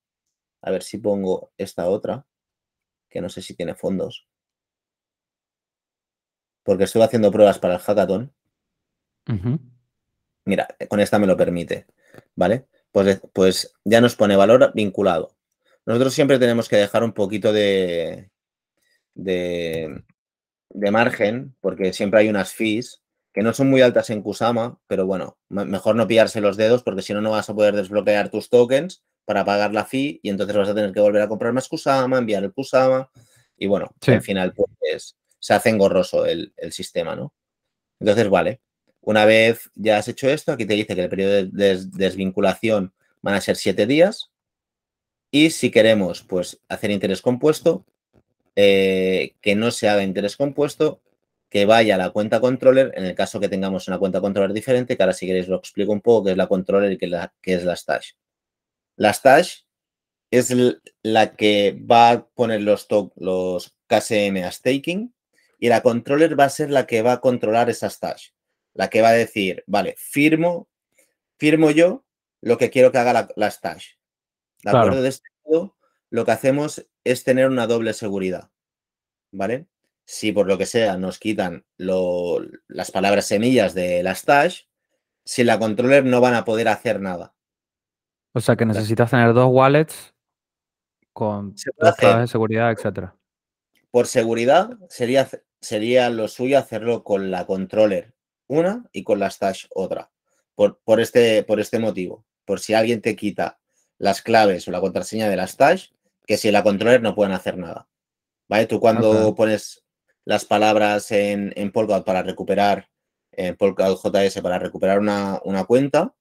A 0.63 0.73
ver 0.73 0.83
si 0.83 0.99
pongo 0.99 1.53
esta 1.57 1.89
otra, 1.89 2.27
que 3.09 3.21
no 3.21 3.29
sé 3.29 3.41
si 3.41 3.55
tiene 3.55 3.77
fondos. 3.77 4.27
Porque 6.65 6.85
estuve 6.85 7.05
haciendo 7.05 7.31
pruebas 7.31 7.61
para 7.61 7.75
el 7.75 7.81
hackathon. 7.81 8.35
Mira, 10.45 10.67
con 10.89 10.99
esta 10.99 11.21
me 11.21 11.29
lo 11.29 11.37
permite, 11.37 11.87
¿vale? 12.35 12.67
Pues, 12.91 13.21
pues 13.33 13.77
ya 13.85 14.01
nos 14.01 14.17
pone 14.17 14.35
valor 14.35 14.73
vinculado. 14.75 15.37
Nosotros 15.87 16.15
siempre 16.15 16.41
tenemos 16.41 16.69
que 16.69 16.79
dejar 16.79 17.05
un 17.05 17.13
poquito 17.13 17.53
de, 17.53 18.29
de, 19.15 20.03
de 20.71 20.91
margen, 20.91 21.55
porque 21.61 21.93
siempre 21.93 22.19
hay 22.19 22.29
unas 22.29 22.53
fees 22.53 23.04
que 23.35 23.43
no 23.43 23.53
son 23.53 23.69
muy 23.69 23.83
altas 23.83 24.09
en 24.11 24.23
Kusama, 24.23 24.79
pero 24.87 25.05
bueno, 25.07 25.37
me- 25.51 25.67
mejor 25.67 25.97
no 25.97 26.07
pillarse 26.09 26.41
los 26.41 26.57
dedos 26.57 26.83
porque 26.83 27.03
si 27.03 27.13
no, 27.13 27.21
no 27.21 27.33
vas 27.33 27.51
a 27.51 27.55
poder 27.55 27.75
desbloquear 27.77 28.31
tus 28.31 28.49
tokens 28.49 29.03
para 29.27 29.45
pagar 29.45 29.75
la 29.75 29.85
fee 29.85 30.21
y 30.23 30.31
entonces 30.31 30.57
vas 30.57 30.69
a 30.69 30.75
tener 30.75 30.93
que 30.93 31.01
volver 31.01 31.21
a 31.23 31.29
comprar 31.29 31.53
más 31.53 31.69
Kusama, 31.69 32.19
enviar 32.19 32.45
el 32.45 32.53
Kusama 32.55 33.11
y 33.59 33.67
bueno, 33.67 33.93
Sí. 34.01 34.13
al 34.13 34.23
final 34.23 34.55
pues 34.55 35.17
se 35.41 35.53
hace 35.55 35.71
engorroso 35.71 36.25
el, 36.27 36.55
el 36.57 36.73
sistema, 36.73 37.15
¿no? 37.17 37.35
Entonces, 38.01 38.29
vale, 38.31 38.61
una 39.01 39.25
vez 39.25 39.71
ya 39.75 39.99
has 39.99 40.09
hecho 40.09 40.29
esto, 40.31 40.53
aquí 40.53 40.65
te 40.67 40.75
dice 40.75 40.95
que 40.95 41.03
el 41.03 41.11
periodo 41.11 41.33
de 41.33 41.45
des- 41.53 41.91
desvinculación 41.93 42.95
van 43.23 43.35
a 43.35 43.41
ser 43.41 43.57
siete 43.57 43.87
días 43.87 44.31
y 45.31 45.51
si 45.51 45.71
queremos 45.71 46.23
pues 46.23 46.61
hacer 46.69 46.91
interés 46.91 47.21
compuesto, 47.21 47.85
eh, 48.57 49.35
que 49.41 49.55
no 49.57 49.71
se 49.73 49.89
haga 49.89 50.03
interés 50.05 50.37
compuesto, 50.37 51.01
que 51.55 51.67
vaya 51.67 51.95
a 51.95 51.99
la 51.99 52.11
cuenta 52.11 52.41
controller, 52.41 52.91
en 52.97 53.05
el 53.05 53.15
caso 53.15 53.39
que 53.39 53.49
tengamos 53.49 53.87
una 53.87 54.01
cuenta 54.01 54.21
controller 54.21 54.53
diferente, 54.53 54.97
que 54.97 55.03
ahora 55.05 55.13
si 55.13 55.25
queréis 55.25 55.47
lo 55.47 55.59
explico 55.59 55.93
un 55.93 56.01
poco, 56.01 56.25
que 56.25 56.31
es 56.33 56.37
la 56.37 56.49
controller 56.49 56.91
y 56.91 56.99
que, 56.99 57.07
la, 57.07 57.33
que 57.41 57.55
es 57.55 57.65
la 57.65 57.77
stash. 57.77 58.15
La 58.97 59.13
stash 59.13 59.59
es 60.33 60.53
la 61.05 61.37
que 61.37 61.81
va 61.89 62.11
a 62.11 62.27
poner 62.27 62.63
los, 62.63 62.89
los 63.15 63.73
KSM 63.87 64.43
a 64.45 64.51
staking 64.51 65.15
y 65.61 65.69
la 65.69 65.81
controller 65.81 66.37
va 66.39 66.47
a 66.47 66.51
ser 66.51 66.71
la 66.71 66.89
que 66.89 67.03
va 67.03 67.13
a 67.13 67.21
controlar 67.21 67.71
esa 67.71 67.89
stash. 67.89 68.31
La 68.73 68.91
que 68.91 69.01
va 69.01 69.11
a 69.11 69.13
decir, 69.13 69.63
vale, 69.69 69.95
firmo, 69.97 70.69
firmo 71.39 71.71
yo 71.71 72.05
lo 72.41 72.59
que 72.59 72.71
quiero 72.71 72.91
que 72.91 72.99
haga 72.99 73.13
la, 73.13 73.29
la 73.37 73.49
stash. 73.53 73.91
¿De 74.65 74.73
Claro. 74.73 74.79
acuerdo? 74.79 75.03
De 75.03 75.09
este 75.11 75.29
modo, 75.45 75.77
lo 76.11 76.25
que 76.25 76.33
hacemos 76.33 76.85
es 77.05 77.23
tener 77.23 77.47
una 77.47 77.69
doble 77.69 77.93
seguridad. 77.93 78.51
¿Vale? 79.31 79.69
Si 80.07 80.33
por 80.33 80.47
lo 80.47 80.59
que 80.59 80.67
sea 80.67 80.97
nos 80.97 81.19
quitan 81.19 81.65
lo- 81.77 82.41
las 82.69 82.91
palabras 82.91 83.27
semillas 83.27 83.75
de 83.75 84.03
la 84.03 84.15
stash, 84.15 84.63
sin 85.25 85.47
la 85.47 85.59
controller 85.59 86.05
no 86.05 86.21
van 86.21 86.35
a 86.35 86.45
poder 86.45 86.69
hacer 86.69 87.01
nada. 87.01 87.35
O 88.33 88.41
sea 88.41 88.57
que 88.57 88.67
necesitas 88.67 89.11
tener 89.11 89.33
dos 89.33 89.49
wallets 89.51 90.15
con 91.13 91.55
claves 91.99 92.21
de 92.23 92.27
seguridad, 92.27 92.73
etcétera. 92.73 93.17
Por 93.91 94.07
seguridad, 94.09 94.71
sería, 94.89 95.29
sería 95.61 96.11
lo 96.11 96.27
suyo 96.29 96.59
hacerlo 96.59 97.05
con 97.05 97.31
la 97.31 97.47
controller 97.47 98.13
una 98.49 98.85
y 98.93 99.05
con 99.05 99.21
la 99.21 99.31
stash 99.31 99.67
otra. 99.75 100.11
Por, 100.55 100.81
por 100.81 101.01
este, 101.01 101.45
por 101.45 101.61
este 101.61 101.79
motivo. 101.79 102.27
Por 102.45 102.61
si 102.61 102.75
alguien 102.75 103.01
te 103.01 103.17
quita 103.17 103.59
las 103.99 104.21
claves 104.21 104.67
o 104.69 104.71
la 104.71 104.81
contraseña 104.81 105.29
de 105.29 105.37
la 105.37 105.47
stash, 105.47 105.91
que 106.27 106.37
si 106.37 106.51
la 106.51 106.63
controller 106.63 107.01
no 107.01 107.15
pueden 107.15 107.33
hacer 107.33 107.57
nada. 107.57 107.89
¿Vale? 108.49 108.67
Tú 108.67 108.81
cuando 108.81 109.35
pones 109.35 109.84
las 110.25 110.45
palabras 110.45 111.11
en, 111.11 111.53
en 111.57 111.71
Polkadot 111.73 112.05
para 112.05 112.23
recuperar, 112.23 112.89
en 113.33 113.57
Polkadot 113.57 114.01
JS 114.03 114.41
para 114.43 114.59
recuperar 114.59 114.99
una, 114.99 115.41
una 115.45 115.65
cuenta, 115.65 116.15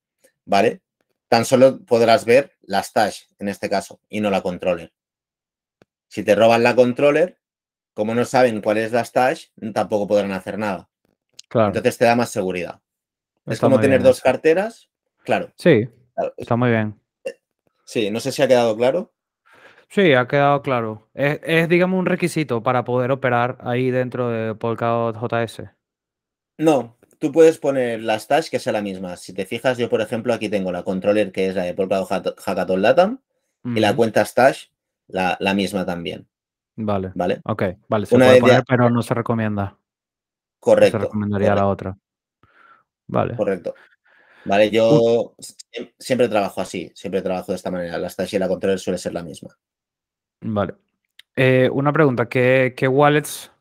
¿vale? 0.46 0.82
Tan 1.30 1.46
solo 1.46 1.80
podrás 1.86 2.26
ver 2.26 2.54
la 2.62 2.84
stash 2.84 3.24
en 3.40 3.48
este 3.50 3.70
caso 3.70 4.00
y 4.10 4.20
no 4.20 4.30
la 4.30 4.42
controller. 4.42 4.94
Si 6.08 6.24
te 6.24 6.36
roban 6.36 6.64
la 6.64 6.76
controller, 6.76 7.40
como 7.94 8.14
no 8.14 8.26
saben 8.26 8.62
cuál 8.62 8.78
es 8.78 8.92
la 8.92 9.04
stash, 9.06 9.48
tampoco 9.74 10.08
podrán 10.08 10.32
hacer 10.32 10.58
nada. 10.58 10.90
Claro. 11.48 11.68
Entonces 11.68 11.98
te 11.98 12.06
da 12.06 12.16
más 12.16 12.30
seguridad. 12.30 12.82
Es 13.46 13.60
como 13.60 13.78
tener 13.80 14.00
bien 14.00 14.04
dos 14.04 14.22
carteras. 14.22 14.90
Claro, 15.24 15.52
Sí, 15.58 15.88
claro. 16.14 16.34
está 16.38 16.56
muy 16.56 16.70
bien. 16.70 17.00
Sí, 17.86 18.10
no 18.12 18.20
sé 18.20 18.32
si 18.32 18.42
ha 18.42 18.48
quedado 18.48 18.76
claro. 18.76 19.13
Sí, 19.94 20.14
ha 20.14 20.28
quedado 20.28 20.64
claro. 20.64 21.08
Es, 21.14 21.40
es, 21.44 21.70
digamos, 21.70 22.00
un 22.00 22.08
requisito 22.08 22.64
para 22.64 22.84
poder 22.84 23.12
operar 23.12 23.60
ahí 23.62 23.92
dentro 23.92 24.28
de 24.30 24.56
Polkadot 24.56 25.16
JS. 25.16 25.70
No, 26.58 26.98
tú 27.20 27.32
puedes 27.32 27.60
poner 27.60 28.02
la 28.02 28.18
stash 28.18 28.50
que 28.50 28.58
sea 28.58 28.74
la 28.74 28.82
misma. 28.82 29.18
Si 29.18 29.34
te 29.34 29.46
fijas, 29.46 29.78
yo 29.78 29.90
por 29.92 30.02
ejemplo 30.02 30.34
aquí 30.34 30.50
tengo 30.50 30.72
la 30.72 30.82
controller 30.82 31.32
que 31.32 31.48
es 31.48 31.56
la 31.56 31.64
de 31.64 31.76
Polkadot 31.76 32.10
Hack- 32.10 32.36
Hackathon 32.40 32.82
Latam 32.82 33.20
y 33.64 33.80
la 33.80 33.96
cuenta 33.96 34.26
stash 34.26 34.66
la, 35.08 35.38
la 35.40 35.54
misma 35.54 35.86
también, 35.86 36.28
Vale. 36.76 37.12
¿vale? 37.14 37.42
Ok, 37.46 37.64
vale, 37.88 38.08
se 38.08 38.16
Una 38.16 38.26
puede 38.26 38.38
ya- 38.38 38.42
poner, 38.42 38.64
pero 38.68 38.90
no 38.90 39.02
se 39.04 39.14
recomienda. 39.14 39.64
No 39.64 39.70
se 39.76 40.60
Correcto. 40.60 40.98
recomendaría 40.98 41.50
correcto. 41.50 41.64
la 41.64 41.68
otra. 41.72 41.98
Vale. 43.08 43.36
Correcto. 43.36 43.76
Vale, 44.46 44.72
yo 44.72 45.36
siem- 45.40 45.94
siempre 46.00 46.28
trabajo 46.30 46.62
así, 46.62 46.92
siempre 46.96 47.22
trabajo 47.22 47.52
de 47.52 47.58
esta 47.58 47.70
manera. 47.70 47.98
La 48.00 48.10
stash 48.10 48.34
y 48.36 48.40
la 48.40 48.48
controller 48.48 48.80
suele 48.80 48.98
ser 48.98 49.14
la 49.14 49.22
misma. 49.24 49.56
Vale. 50.44 50.76
Eh, 51.36 51.70
una 51.72 51.92
pregunta, 51.92 52.28
¿qué, 52.30 52.74
¿qué, 52.78 52.88
wallets 52.88 53.52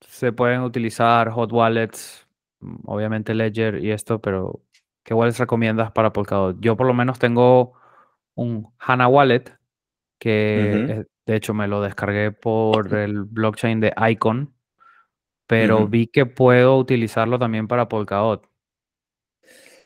se 0.00 0.32
pueden 0.32 0.60
utilizar? 0.60 1.30
Hot 1.30 1.52
wallets, 1.52 2.26
mm, 2.60 2.76
obviamente 2.86 3.34
Ledger 3.34 3.82
y 3.82 3.90
esto, 3.90 4.20
pero 4.20 4.60
¿qué 5.02 5.14
wallets 5.14 5.38
recomiendas 5.38 5.92
para 5.92 6.12
Polkadot? 6.12 6.58
Yo 6.60 6.76
por 6.76 6.86
lo 6.86 6.94
menos 6.94 7.18
tengo 7.18 7.74
un 8.34 8.72
HANA 8.78 9.08
wallet 9.08 9.44
que 10.18 11.04
de 11.26 11.36
hecho 11.36 11.54
me 11.54 11.66
lo 11.66 11.82
descargué 11.82 12.30
por 12.30 12.94
el 12.94 13.24
blockchain 13.24 13.80
de 13.80 13.92
Icon, 14.10 14.54
pero 15.46 15.88
vi 15.88 16.06
que 16.06 16.26
puedo 16.26 16.78
utilizarlo 16.78 17.38
también 17.38 17.66
para 17.66 17.88
Polkadot. 17.88 18.48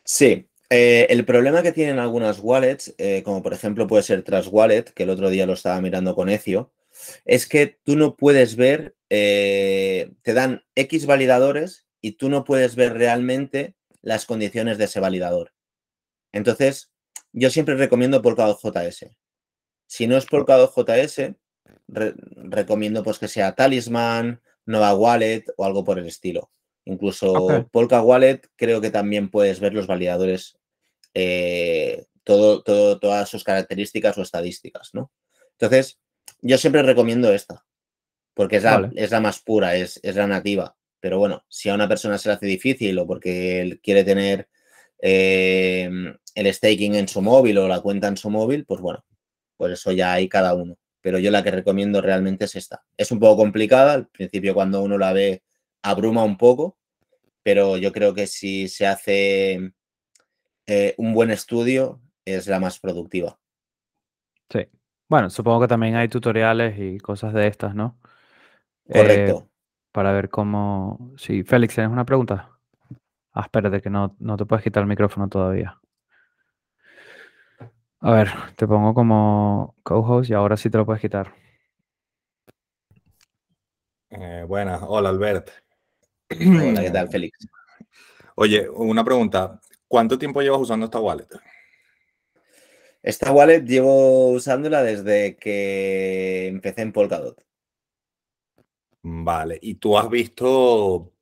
Sí, 0.05 0.49
eh, 0.71 1.07
el 1.11 1.25
problema 1.25 1.63
que 1.63 1.73
tienen 1.73 1.99
algunas 1.99 2.41
wallets, 2.41 2.95
eh, 2.99 3.23
como 3.23 3.43
por 3.43 3.53
ejemplo 3.53 3.87
puede 3.87 4.03
ser 4.03 4.23
Trust 4.23 4.49
Wallet, 4.51 4.85
que 4.95 5.05
el 5.05 5.11
otro 5.11 5.31
día 5.31 5.47
lo 5.47 5.53
estaba 5.53 5.81
mirando 5.81 6.15
con 6.15 6.29
Ecio, 6.29 6.73
es 7.25 7.47
que 7.47 7.79
tú 7.85 7.97
no 7.97 8.17
puedes 8.17 8.57
ver, 8.57 8.97
eh, 9.11 10.13
te 10.23 10.35
dan 10.35 10.65
X 10.75 11.07
validadores 11.07 11.87
y 12.01 12.13
tú 12.13 12.29
no 12.29 12.45
puedes 12.45 12.75
ver 12.75 12.95
realmente 12.95 13.77
las 14.03 14.27
condiciones 14.27 14.79
de 14.79 14.85
ese 14.85 15.01
validador. 15.01 15.53
Entonces, 16.33 16.91
yo 17.33 17.51
siempre 17.51 17.77
recomiendo 17.77 18.23
Polkadot 18.23 18.61
JS. 18.61 19.11
Si 19.87 20.07
no 20.07 20.17
es 20.17 20.27
Polkadot 20.27 20.73
JS, 20.75 21.35
recomiendo 21.89 23.03
pues 23.05 23.19
que 23.19 23.29
sea 23.29 23.55
Talisman, 23.55 24.43
Nova 24.65 24.95
Wallet 24.95 25.45
o 25.57 25.65
algo 25.65 25.85
por 25.85 25.99
el 25.99 26.07
estilo. 26.07 26.51
Incluso 26.87 27.69
Polka 27.73 28.01
Wallet 28.01 28.43
creo 28.57 28.81
que 28.81 28.91
también 28.91 29.29
puedes 29.29 29.61
ver 29.61 29.75
los 29.75 29.87
validadores, 29.87 30.57
eh, 31.15 32.07
todo, 32.23 32.63
todas 32.63 33.29
sus 33.29 33.45
características 33.45 34.17
o 34.19 34.23
estadísticas, 34.23 34.91
¿no? 34.95 35.11
Entonces, 35.59 35.99
yo 36.41 36.59
siempre 36.59 36.83
recomiendo 36.83 37.33
esta, 37.33 37.65
porque 38.35 38.57
es 38.57 38.63
la, 38.63 38.91
es 38.95 39.11
la 39.11 39.21
más 39.21 39.41
pura, 39.41 39.75
es, 39.75 39.99
es, 40.03 40.15
la 40.15 40.27
nativa. 40.27 40.77
Pero 41.01 41.19
bueno, 41.19 41.45
si 41.49 41.69
a 41.69 41.75
una 41.75 41.89
persona 41.89 42.19
se 42.19 42.29
le 42.29 42.35
hace 42.35 42.47
difícil 42.47 42.99
o 42.99 43.07
porque 43.07 43.61
él 43.61 43.81
quiere 43.83 44.05
tener 44.05 44.49
eh, 45.01 45.91
el 46.35 46.55
staking 46.55 46.95
en 46.95 47.09
su 47.09 47.21
móvil 47.21 47.59
o 47.59 47.69
la 47.69 47.81
cuenta 47.81 48.09
en 48.09 48.17
su 48.17 48.31
móvil, 48.31 48.65
pues 48.65 48.81
bueno, 48.81 49.05
pues 49.57 49.73
eso 49.73 49.91
ya 49.91 50.13
hay 50.13 50.29
cada 50.29 50.55
uno. 50.55 50.77
Pero 51.01 51.19
yo 51.19 51.31
la 51.31 51.43
que 51.43 51.51
recomiendo 51.51 52.01
realmente 52.01 52.45
es 52.45 52.55
esta. 52.57 52.85
Es 52.97 53.11
un 53.11 53.19
poco 53.19 53.39
complicada, 53.39 53.95
al 53.95 54.09
principio 54.09 54.55
cuando 54.55 54.83
uno 54.83 54.99
la 54.99 55.13
ve 55.13 55.43
abruma 55.83 56.25
un 56.25 56.37
poco, 56.37 56.77
pero 57.43 57.77
yo 57.77 57.93
creo 57.93 58.15
que 58.15 58.27
si 58.27 58.69
se 58.69 58.87
hace 58.87 59.73
eh, 60.67 60.95
un 60.99 61.15
buen 61.15 61.31
estudio 61.31 62.01
es 62.25 62.47
la 62.47 62.59
más 62.59 62.81
productiva. 62.81 63.39
Sí. 64.51 64.67
Bueno, 65.09 65.31
supongo 65.31 65.61
que 65.61 65.69
también 65.69 65.95
hay 65.95 66.09
tutoriales 66.09 66.77
y 66.79 66.99
cosas 66.99 67.33
de 67.33 67.47
estas, 67.47 67.75
¿no? 67.75 67.99
Correcto. 68.89 69.47
Eh, 69.47 69.57
para 69.93 70.13
ver 70.13 70.29
cómo... 70.29 71.15
Sí, 71.17 71.45
Félix, 71.45 71.75
¿tienes 71.75 71.93
una 71.93 72.05
pregunta? 72.05 72.51
Ah, 73.33 73.43
espérate, 73.43 73.81
que 73.81 73.91
no, 73.91 74.17
no 74.19 74.37
te 74.37 74.45
puedes 74.45 74.65
quitar 74.65 74.83
el 74.83 74.89
micrófono 74.89 75.29
todavía. 75.29 75.81
A 78.01 78.13
ver, 78.13 78.29
te 78.57 78.67
pongo 78.67 78.95
como 78.95 79.75
co-host 79.83 80.31
y 80.31 80.35
ahora 80.35 80.57
sí 80.57 80.71
te 80.71 80.79
lo 80.79 80.87
puedes 80.87 81.01
quitar. 81.01 81.35
Eh, 84.11 84.45
buenas, 84.47 84.81
hola 84.87 85.09
Albert. 85.09 85.51
Hola, 86.31 86.83
¿qué 86.83 86.91
tal, 86.91 87.09
Félix? 87.09 87.47
Oye, 88.35 88.69
una 88.69 89.05
pregunta. 89.05 89.61
¿Cuánto 89.89 90.19
tiempo 90.19 90.43
llevas 90.43 90.61
usando 90.61 90.87
esta 90.87 90.99
wallet? 90.99 91.29
Esta 93.03 93.31
wallet 93.31 93.65
llevo 93.65 94.31
usándola 94.31 94.83
desde 94.83 95.37
que 95.37 96.49
empecé 96.49 96.83
en 96.83 96.93
Polkadot. 96.93 97.41
Vale, 99.03 99.59
¿y 99.63 99.77
tú 99.77 99.97
has 99.97 100.11
visto 100.11 101.13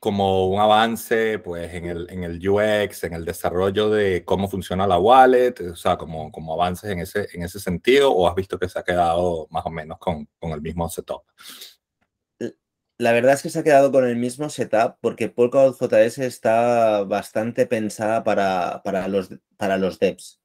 como 0.00 0.48
un 0.48 0.58
avance 0.60 1.38
pues 1.38 1.72
en 1.72 1.86
el, 1.86 2.10
en 2.10 2.24
el 2.24 2.48
UX, 2.48 3.04
en 3.04 3.12
el 3.12 3.24
desarrollo 3.24 3.90
de 3.90 4.24
cómo 4.24 4.48
funciona 4.48 4.86
la 4.86 4.98
wallet, 4.98 5.54
o 5.70 5.76
sea, 5.76 5.96
como, 5.96 6.32
como 6.32 6.54
avances 6.54 6.90
en 6.90 7.00
ese, 7.00 7.28
en 7.32 7.42
ese 7.42 7.60
sentido, 7.60 8.10
o 8.10 8.26
has 8.28 8.34
visto 8.34 8.58
que 8.58 8.68
se 8.68 8.78
ha 8.80 8.82
quedado 8.82 9.46
más 9.50 9.64
o 9.64 9.70
menos 9.70 9.98
con, 9.98 10.28
con 10.40 10.50
el 10.50 10.60
mismo 10.60 10.88
setup? 10.88 11.22
La 12.96 13.12
verdad 13.12 13.34
es 13.34 13.42
que 13.42 13.50
se 13.50 13.58
ha 13.58 13.64
quedado 13.64 13.90
con 13.90 14.06
el 14.06 14.16
mismo 14.16 14.48
setup 14.48 14.96
porque 15.00 15.28
Polkadot 15.28 15.76
JS 15.76 16.18
está 16.18 17.02
bastante 17.02 17.66
pensada 17.66 18.22
para, 18.22 18.82
para 18.84 19.08
los, 19.08 19.30
para 19.56 19.78
los 19.78 19.98
devs. 19.98 20.40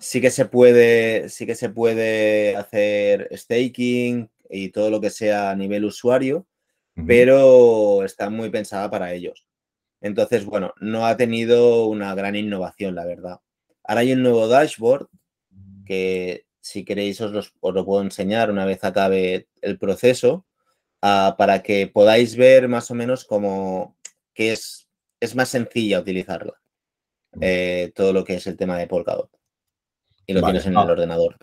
sí, 0.00 0.20
que 0.20 0.30
se 0.30 0.44
puede, 0.46 1.28
sí 1.28 1.46
que 1.46 1.56
se 1.56 1.68
puede 1.68 2.56
hacer 2.56 3.28
staking 3.32 4.30
y 4.48 4.68
todo 4.70 4.90
lo 4.90 5.00
que 5.00 5.10
sea 5.10 5.50
a 5.50 5.56
nivel 5.56 5.84
usuario, 5.84 6.46
pero 7.06 8.04
está 8.04 8.30
muy 8.30 8.50
pensada 8.50 8.88
para 8.90 9.12
ellos. 9.12 9.46
Entonces, 10.00 10.44
bueno, 10.44 10.74
no 10.80 11.06
ha 11.06 11.16
tenido 11.16 11.86
una 11.86 12.14
gran 12.14 12.36
innovación, 12.36 12.94
la 12.94 13.04
verdad. 13.04 13.40
Ahora 13.82 14.02
hay 14.02 14.12
un 14.12 14.22
nuevo 14.22 14.46
dashboard 14.46 15.08
que 15.86 16.46
si 16.64 16.82
queréis 16.82 17.20
os, 17.20 17.52
lo 17.62 17.84
puedo 17.84 18.02
enseñar 18.02 18.50
una 18.50 18.64
vez 18.64 18.82
acabe 18.84 19.48
el 19.60 19.78
proceso, 19.78 20.46
ah, 21.02 21.34
para 21.36 21.62
que 21.62 21.86
podáis 21.86 22.36
ver 22.36 22.68
más 22.68 22.90
o 22.90 22.94
menos 22.94 23.26
cómo 23.26 23.98
que 24.32 24.52
es, 24.52 24.88
es 25.20 25.36
más 25.36 25.50
sencilla 25.50 26.00
utilizarla. 26.00 26.54
Eh, 27.38 27.92
todo 27.94 28.14
lo 28.14 28.24
que 28.24 28.36
es 28.36 28.46
el 28.46 28.56
tema 28.56 28.78
de 28.78 28.86
Polkadot. 28.86 29.30
Y 30.26 30.32
lo 30.32 30.42
tienes 30.42 30.64
en 30.64 30.72
el 30.72 30.90
ordenador. 30.90 31.36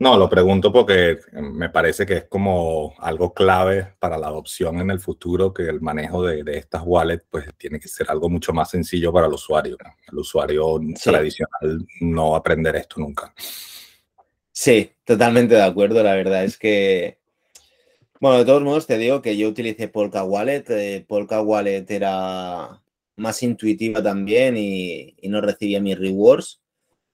No, 0.00 0.18
lo 0.18 0.28
pregunto 0.28 0.72
porque 0.72 1.18
me 1.32 1.70
parece 1.70 2.04
que 2.04 2.14
es 2.14 2.24
como 2.24 2.94
algo 2.98 3.32
clave 3.32 3.94
para 4.00 4.18
la 4.18 4.26
adopción 4.26 4.80
en 4.80 4.90
el 4.90 4.98
futuro, 4.98 5.54
que 5.54 5.62
el 5.62 5.80
manejo 5.80 6.24
de, 6.24 6.42
estas 6.58 6.82
wallets 6.84 7.24
pues 7.30 7.46
tiene 7.56 7.78
que 7.78 7.86
ser 7.86 8.10
algo 8.10 8.28
mucho 8.28 8.52
más 8.52 8.70
sencillo 8.70 9.12
para 9.12 9.28
el 9.28 9.34
usuario. 9.34 9.76
El 10.10 10.18
usuario 10.18 10.80
tradicional 11.00 11.86
no 12.00 12.30
va 12.30 12.38
a 12.38 12.40
aprender 12.40 12.74
esto 12.74 12.98
nunca. 12.98 13.32
Sí, 14.56 14.92
totalmente 15.04 15.56
de 15.56 15.62
acuerdo. 15.62 16.02
La 16.04 16.14
verdad 16.14 16.44
es 16.44 16.56
que, 16.56 17.18
bueno, 18.20 18.38
de 18.38 18.44
todos 18.44 18.62
modos 18.62 18.86
te 18.86 18.98
digo 18.98 19.20
que 19.20 19.36
yo 19.36 19.48
utilicé 19.48 19.88
Polka 19.88 20.24
Wallet. 20.24 20.64
Eh, 20.70 21.04
Polka 21.08 21.42
Wallet 21.42 21.86
era 21.90 22.80
más 23.16 23.42
intuitiva 23.42 24.02
también 24.02 24.56
y, 24.56 25.16
no 25.24 25.40
recibía 25.40 25.80
mis 25.80 25.98
rewards. 25.98 26.62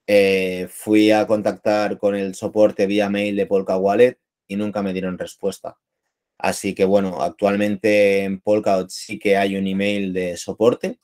Eh, 0.06 0.68
fui 0.70 1.10
a 1.12 1.26
contactar 1.26 1.98
con 1.98 2.14
el 2.14 2.34
soporte 2.34 2.86
vía 2.86 3.08
mail 3.08 3.36
de 3.36 3.46
Polka 3.46 3.76
Wallet 3.78 4.18
y 4.46 4.56
nunca 4.56 4.82
me 4.82 4.92
dieron 4.92 5.18
respuesta. 5.18 5.78
Así 6.38 6.74
que 6.74 6.84
bueno, 6.84 7.22
actualmente 7.22 8.24
en 8.24 8.40
Polkadot 8.40 8.90
sí 8.90 9.18
que 9.18 9.36
hay 9.36 9.56
un 9.56 9.66
email 9.66 10.12
de 10.12 10.36
soporte 10.36 10.98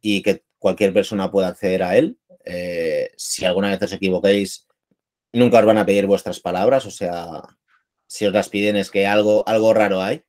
y 0.00 0.22
que 0.22 0.44
cualquier 0.58 0.92
persona 0.92 1.30
puede 1.30 1.48
acceder 1.48 1.82
a 1.82 1.96
él. 1.96 2.18
Eh, 2.44 3.10
si 3.16 3.44
alguna 3.44 3.70
vez 3.70 3.82
os 3.82 3.92
equivoquéis, 3.92 4.66
nunca 5.34 5.58
os 5.58 5.66
van 5.66 5.78
a 5.78 5.86
pedir 5.86 6.06
vuestras 6.06 6.40
palabras, 6.40 6.86
o 6.86 6.90
sea, 6.90 7.42
si 8.06 8.26
os 8.26 8.32
las 8.32 8.48
piden 8.48 8.76
es 8.76 8.90
que 8.90 9.06
algo, 9.06 9.46
algo 9.46 9.74
raro 9.74 10.00
hay, 10.00 10.22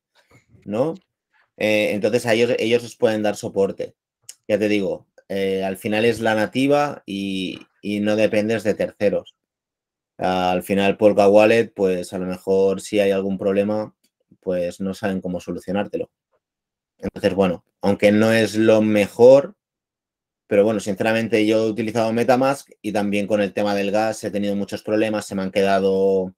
¿no? 0.65 0.95
Eh, 1.57 1.91
entonces 1.93 2.25
a 2.25 2.33
ellos, 2.33 2.55
ellos 2.59 2.83
os 2.83 2.97
pueden 2.97 3.23
dar 3.23 3.35
soporte. 3.35 3.95
Ya 4.47 4.59
te 4.59 4.67
digo, 4.67 5.07
eh, 5.29 5.63
al 5.63 5.77
final 5.77 6.05
es 6.05 6.19
la 6.19 6.35
nativa 6.35 7.03
y, 7.05 7.59
no 7.83 8.15
dependes 8.15 8.63
de 8.63 8.73
terceros. 8.73 9.35
al 10.17 10.63
final 10.63 10.97
Polka 10.97 11.27
Wallet, 11.27 11.71
pues 11.75 12.13
a 12.13 12.17
lo 12.19 12.25
mejor 12.25 12.81
si 12.81 12.99
hay 12.99 13.11
algún 13.11 13.37
problema, 13.37 13.95
pues 14.41 14.79
no 14.81 14.93
saben 14.93 15.21
cómo 15.21 15.39
solucionártelo. 15.39 16.09
Entonces, 16.97 17.33
bueno, 17.35 17.63
aunque 17.81 18.11
no 18.11 18.31
es 18.31 18.55
lo 18.55 18.81
mejor, 18.81 19.55
pero 20.47 20.63
bueno, 20.63 20.79
sinceramente 20.79 21.45
yo 21.45 21.65
he 21.65 21.69
utilizado 21.69 22.13
Metamask 22.13 22.69
y 22.81 22.91
también 22.91 23.27
con 23.27 23.41
el 23.41 23.53
tema 23.53 23.73
del 23.73 23.91
gas 23.91 24.23
he 24.23 24.31
tenido 24.31 24.55
muchos 24.55 24.83
problemas. 24.83 25.25
Se 25.25 25.35
me 25.35 25.41
han 25.41 25.51
quedado, 25.51 26.35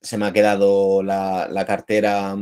se 0.00 0.18
me 0.18 0.26
ha 0.26 0.32
quedado 0.32 1.02
la, 1.02 1.64
cartera 1.66 2.36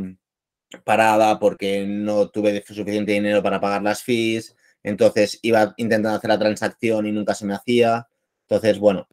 parada 0.85 1.39
porque 1.39 1.87
no 1.87 2.29
tuve 2.31 2.63
suficiente 2.67 3.13
dinero 3.13 3.43
para 3.43 3.61
pagar 3.61 3.83
las 3.83 4.03
fees. 4.03 4.57
Entonces 4.83 5.39
iba 5.43 5.75
intentando 5.77 6.17
hacer 6.17 6.31
la 6.31 6.39
transacción 6.39 7.07
y 7.07 7.13
nunca 7.13 7.35
se 7.35 7.47
me 7.47 7.55
hacía. 7.55 8.09
Entonces, 8.49 8.79
bueno, 8.79 9.09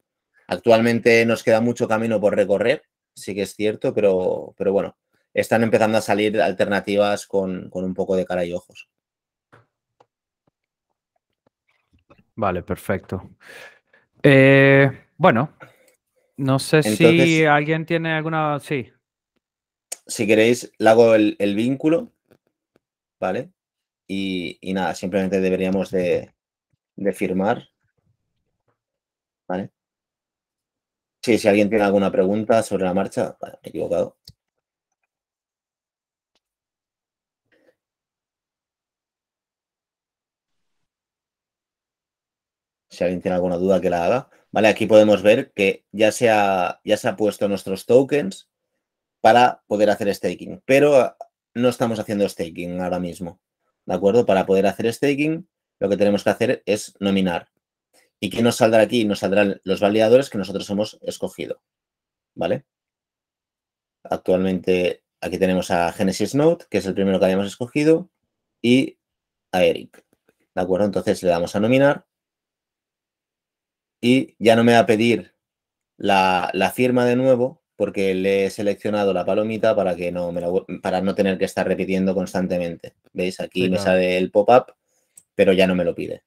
actualmente 0.47 1.25
nos 1.25 1.43
queda 1.43 1.61
mucho 1.61 1.87
camino 1.87 2.19
por 2.21 2.35
recorrer, 2.35 2.83
sí 3.15 3.35
que 3.35 3.43
es 3.43 3.53
cierto, 3.55 3.93
pero, 3.93 4.55
pero 4.57 4.73
bueno, 4.73 4.97
están 5.33 5.63
empezando 5.63 5.97
a 5.99 6.01
salir 6.01 6.41
alternativas 6.41 7.27
con, 7.27 7.69
con 7.69 7.83
un 7.85 7.93
poco 7.93 8.15
de 8.15 8.25
cara 8.25 8.45
y 8.45 8.53
ojos. 8.53 8.89
Vale, 12.37 12.61
perfecto. 12.61 13.31
Eh, 14.21 14.89
bueno, 15.17 15.57
no 16.37 16.59
sé 16.59 16.83
si 16.83 17.43
alguien 17.43 17.83
tiene 17.83 18.13
alguna. 18.13 18.59
Sí. 18.59 18.91
Si 20.05 20.27
queréis, 20.27 20.71
le 20.77 20.89
hago 20.89 21.15
el, 21.15 21.55
vínculo, 21.55 22.13
¿vale? 23.19 23.51
Y, 24.07 24.59
nada, 24.71 24.93
simplemente 24.93 25.41
deberíamos 25.41 25.89
de, 25.89 26.31
firmar. 27.13 27.67
¿Vale? 29.47 29.71
Sí, 31.23 31.39
si 31.39 31.47
alguien 31.47 31.69
tiene 31.69 31.85
alguna 31.85 32.11
pregunta 32.11 32.61
sobre 32.61 32.83
la 32.83 32.93
marcha, 32.93 33.35
me 33.41 33.49
he 33.63 33.69
equivocado. 33.69 34.17
Si 42.97 43.03
alguien 43.03 43.21
tiene 43.21 43.35
alguna 43.35 43.57
duda 43.57 43.79
que 43.79 43.91
la 43.91 44.05
haga. 44.05 44.29
Vale, 44.49 44.69
aquí 44.69 44.87
podemos 44.87 45.21
ver 45.21 45.51
que 45.53 45.85
ya 45.91 46.11
se 46.11 46.31
ha, 46.31 46.81
ya 46.83 46.97
se 46.97 47.07
ha 47.07 47.15
puesto 47.15 47.47
nuestros 47.47 47.85
tokens 47.85 48.49
para 49.21 49.61
poder 49.67 49.91
hacer 49.91 50.13
staking, 50.15 50.63
pero 50.65 51.15
no 51.53 51.69
estamos 51.69 51.99
haciendo 51.99 52.27
staking 52.27 52.81
ahora 52.81 52.99
mismo. 52.99 53.39
¿De 53.85 53.93
acuerdo? 53.93 54.25
Para 54.25 54.47
poder 54.47 54.65
hacer 54.65 54.91
staking, 54.91 55.47
lo 55.79 55.89
que 55.89 55.97
tenemos 55.97 56.23
que 56.23 56.31
hacer 56.31 56.63
es 56.65 56.95
nominar. 56.99 57.49
¿Y 58.19 58.31
qué 58.31 58.41
nos 58.41 58.55
saldrá 58.55 58.81
aquí? 58.81 59.05
Nos 59.05 59.19
saldrán 59.19 59.61
los 59.63 59.79
validadores 59.79 60.31
que 60.31 60.39
nosotros 60.39 60.67
hemos 60.71 60.97
escogido. 61.03 61.61
¿Vale? 62.33 62.65
Actualmente 64.03 65.03
aquí 65.21 65.37
tenemos 65.37 65.69
a 65.69 65.91
Genesis 65.91 66.33
Node, 66.33 66.65
que 66.67 66.79
es 66.79 66.85
el 66.87 66.95
primero 66.95 67.19
que 67.19 67.25
habíamos 67.25 67.45
escogido, 67.45 68.09
y 68.59 68.97
a 69.51 69.63
Eric. 69.63 70.03
¿De 70.55 70.61
acuerdo? 70.63 70.87
Entonces 70.87 71.21
le 71.21 71.29
damos 71.29 71.55
a 71.55 71.59
nominar 71.59 72.07
y 74.01 74.35
ya 74.39 74.55
no 74.55 74.63
me 74.63 74.73
va 74.73 74.79
a 74.79 74.85
pedir 74.85 75.33
la, 75.97 76.71
firma 76.73 77.05
de 77.05 77.15
nuevo 77.15 77.61
porque 77.75 78.13
le 78.13 78.45
he 78.45 78.49
seleccionado 78.49 79.13
la 79.13 79.25
palomita 79.25 79.75
para 79.75 79.95
que 79.95 80.11
no 80.11 80.31
me 80.31 80.41
para 80.81 81.01
no 81.01 81.13
tener 81.13 81.37
que 81.37 81.45
estar 81.45 81.67
repitiendo 81.67 82.15
constantemente. 82.15 82.95
¿Veis? 83.13 83.39
Aquí 83.39 83.69
me 83.69 83.77
sale 83.77 84.17
el 84.17 84.31
pop-up, 84.31 84.73
pero 85.35 85.53
ya 85.53 85.67
no 85.67 85.75
me 85.75 85.85
lo 85.85 85.93
pide. 85.93 86.23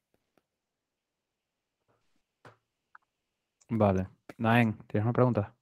Vale. 3.68 4.08
Naen, 4.38 4.76
¿tienes 4.86 5.04
una 5.04 5.12
pregunta? 5.12 5.54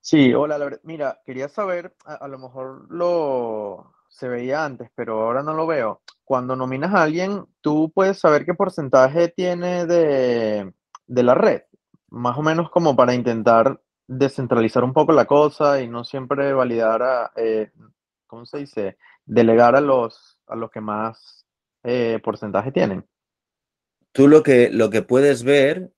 Sí, 0.00 0.34
hola, 0.34 0.58
mira, 0.82 1.20
quería 1.24 1.48
saber, 1.48 1.94
a, 2.04 2.28
lo 2.28 2.38
mejor 2.38 2.86
lo 2.90 3.94
se 4.08 4.28
veía 4.28 4.64
antes, 4.64 4.90
pero 4.94 5.22
ahora 5.22 5.42
no 5.42 5.54
lo 5.54 5.66
veo. 5.66 6.02
Cuando 6.24 6.54
nominas 6.56 6.94
a 6.94 7.02
alguien, 7.02 7.46
tú 7.60 7.90
puedes 7.92 8.18
saber 8.18 8.44
qué 8.44 8.54
porcentaje 8.54 9.28
tiene 9.28 9.86
de, 9.86 10.72
de 11.06 11.22
la 11.22 11.34
red, 11.34 11.62
más 12.08 12.36
o 12.38 12.42
menos 12.42 12.70
como 12.70 12.96
para 12.96 13.14
intentar 13.14 13.80
descentralizar 14.06 14.84
un 14.84 14.92
poco 14.92 15.12
la 15.12 15.26
cosa 15.26 15.80
y 15.80 15.88
no 15.88 16.04
siempre 16.04 16.52
validar 16.52 17.02
a, 17.02 17.32
eh, 17.36 17.70
¿cómo 18.26 18.46
se 18.46 18.58
dice? 18.58 18.98
Delegar 19.24 19.76
a 19.76 19.80
los, 19.80 20.38
a 20.46 20.56
los 20.56 20.70
que 20.70 20.80
más 20.80 21.46
eh, 21.82 22.20
porcentaje 22.22 22.72
tienen. 22.72 23.06
Tú 24.12 24.28
lo 24.28 24.42
que, 24.42 24.70
lo 24.70 24.90
que 24.90 25.02
puedes 25.02 25.42
ver 25.42 25.92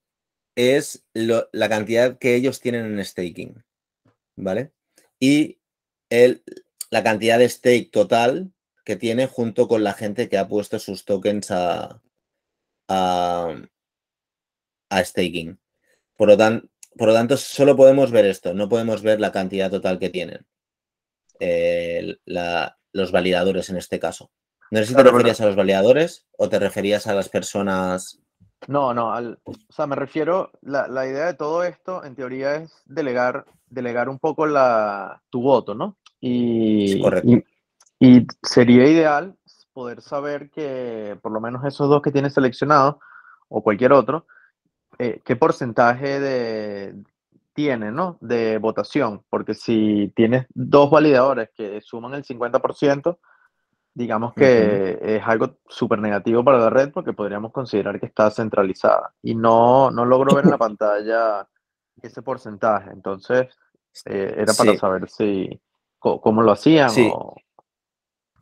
es 0.55 1.05
la 1.13 1.69
cantidad 1.69 2.17
que 2.17 2.35
ellos 2.35 2.61
tienen 2.61 2.85
en 2.85 3.05
staking, 3.05 3.63
¿vale? 4.35 4.71
Y 5.19 5.59
el, 6.09 6.43
la 6.89 7.03
cantidad 7.03 7.37
de 7.37 7.47
stake 7.47 7.91
total 7.91 8.51
que 8.83 8.95
tiene 8.95 9.27
junto 9.27 9.67
con 9.67 9.83
la 9.83 9.93
gente 9.93 10.29
que 10.29 10.37
ha 10.37 10.47
puesto 10.47 10.79
sus 10.79 11.05
tokens 11.05 11.51
a, 11.51 12.01
a 12.87 13.55
staking. 14.91 15.59
Por 16.15 16.29
lo, 16.29 16.37
por 16.37 17.07
lo 17.07 17.13
tanto, 17.13 17.37
solo 17.37 17.75
podemos 17.75 18.11
ver 18.11 18.25
esto, 18.25 18.53
no 18.53 18.67
podemos 18.69 19.01
ver 19.01 19.19
la 19.19 19.31
cantidad 19.31 19.69
total 19.69 19.99
que 19.99 20.09
tienen 20.09 20.45
eh, 21.39 22.17
los 22.93 23.11
validadores 23.11 23.69
en 23.69 23.77
este 23.77 23.99
caso. 23.99 24.31
No 24.71 24.79
sé 24.79 24.87
si 24.87 24.95
te 24.95 25.03
referías 25.03 25.39
a 25.39 25.45
los 25.45 25.55
validadores 25.55 26.25
o 26.37 26.49
te 26.49 26.59
referías 26.59 27.07
a 27.07 27.13
las 27.13 27.29
personas. 27.29 28.19
No, 28.67 28.93
no, 28.93 29.13
o 29.43 29.53
sea, 29.69 29.87
me 29.87 29.95
refiero, 29.95 30.51
la, 30.61 30.87
la, 30.87 31.07
idea 31.07 31.27
de 31.27 31.35
todo 31.35 31.63
esto 31.63 32.03
en 32.03 32.15
teoría 32.15 32.55
es 32.55 32.81
delegar, 32.85 33.45
delegar 33.67 34.09
un 34.09 34.17
poco 34.17 34.45
la, 34.47 35.21
tu 35.29 35.41
voto, 35.41 35.75
¿no? 35.75 35.97
Y, 36.19 36.99
correcto. 36.99 37.29
y, 37.29 37.45
y 37.99 38.27
sería 38.41 38.87
ideal 38.89 39.35
poder 39.73 40.01
saber 40.01 40.49
que 40.49 41.17
por 41.21 41.31
lo 41.31 41.39
menos 41.39 41.63
esos 41.63 41.87
dos 41.87 42.01
que 42.01 42.11
tienes 42.11 42.33
seleccionados 42.33 42.95
o 43.47 43.61
cualquier 43.61 43.93
otro, 43.93 44.25
eh, 44.99 45.21
qué 45.23 45.35
porcentaje 45.35 46.19
de, 46.19 46.95
tiene, 47.53 47.91
¿no? 47.91 48.17
De 48.21 48.57
votación, 48.59 49.23
porque 49.29 49.53
si 49.53 50.11
tienes 50.15 50.45
dos 50.53 50.89
validadores 50.91 51.49
que 51.55 51.81
suman 51.81 52.13
el 52.13 52.23
50%, 52.23 53.17
digamos 53.93 54.33
que 54.35 54.99
es 55.01 55.23
algo 55.25 55.57
súper 55.67 55.97
negativo 55.97 56.43
para 56.43 56.59
la 56.59 56.69
red 56.69 56.91
porque 56.91 57.13
podríamos 57.13 57.51
considerar 57.51 57.99
que 57.99 58.05
está 58.05 58.29
centralizada. 58.29 59.11
Y 59.23 59.33
no, 59.33 59.89
no 59.89 60.05
logro 60.05 60.35
ver 60.35 60.45
en 60.45 60.51
la 60.51 60.57
pantalla 60.59 61.47
ese 61.99 62.21
porcentaje. 62.21 62.91
Entonces, 62.91 63.47
eh, 64.05 64.35
era 64.37 64.53
para 64.53 64.77
saber 64.77 65.09
si 65.09 65.59
cómo 65.97 66.43
lo 66.43 66.51
hacían. 66.51 66.91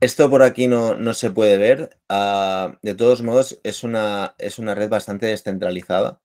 Esto 0.01 0.29
por 0.29 0.43
aquí 0.43 0.67
no, 0.67 0.95
no 0.95 1.13
se 1.13 1.31
puede 1.31 1.57
ver. 1.57 1.97
Ah, 2.09 2.77
de 2.81 2.93
todos 2.95 3.21
modos, 3.21 3.59
es 3.63 3.83
una, 3.83 4.35
es 4.37 4.59
una 4.59 4.75
red 4.75 4.89
bastante 4.89 5.27
descentralizada. 5.27 6.19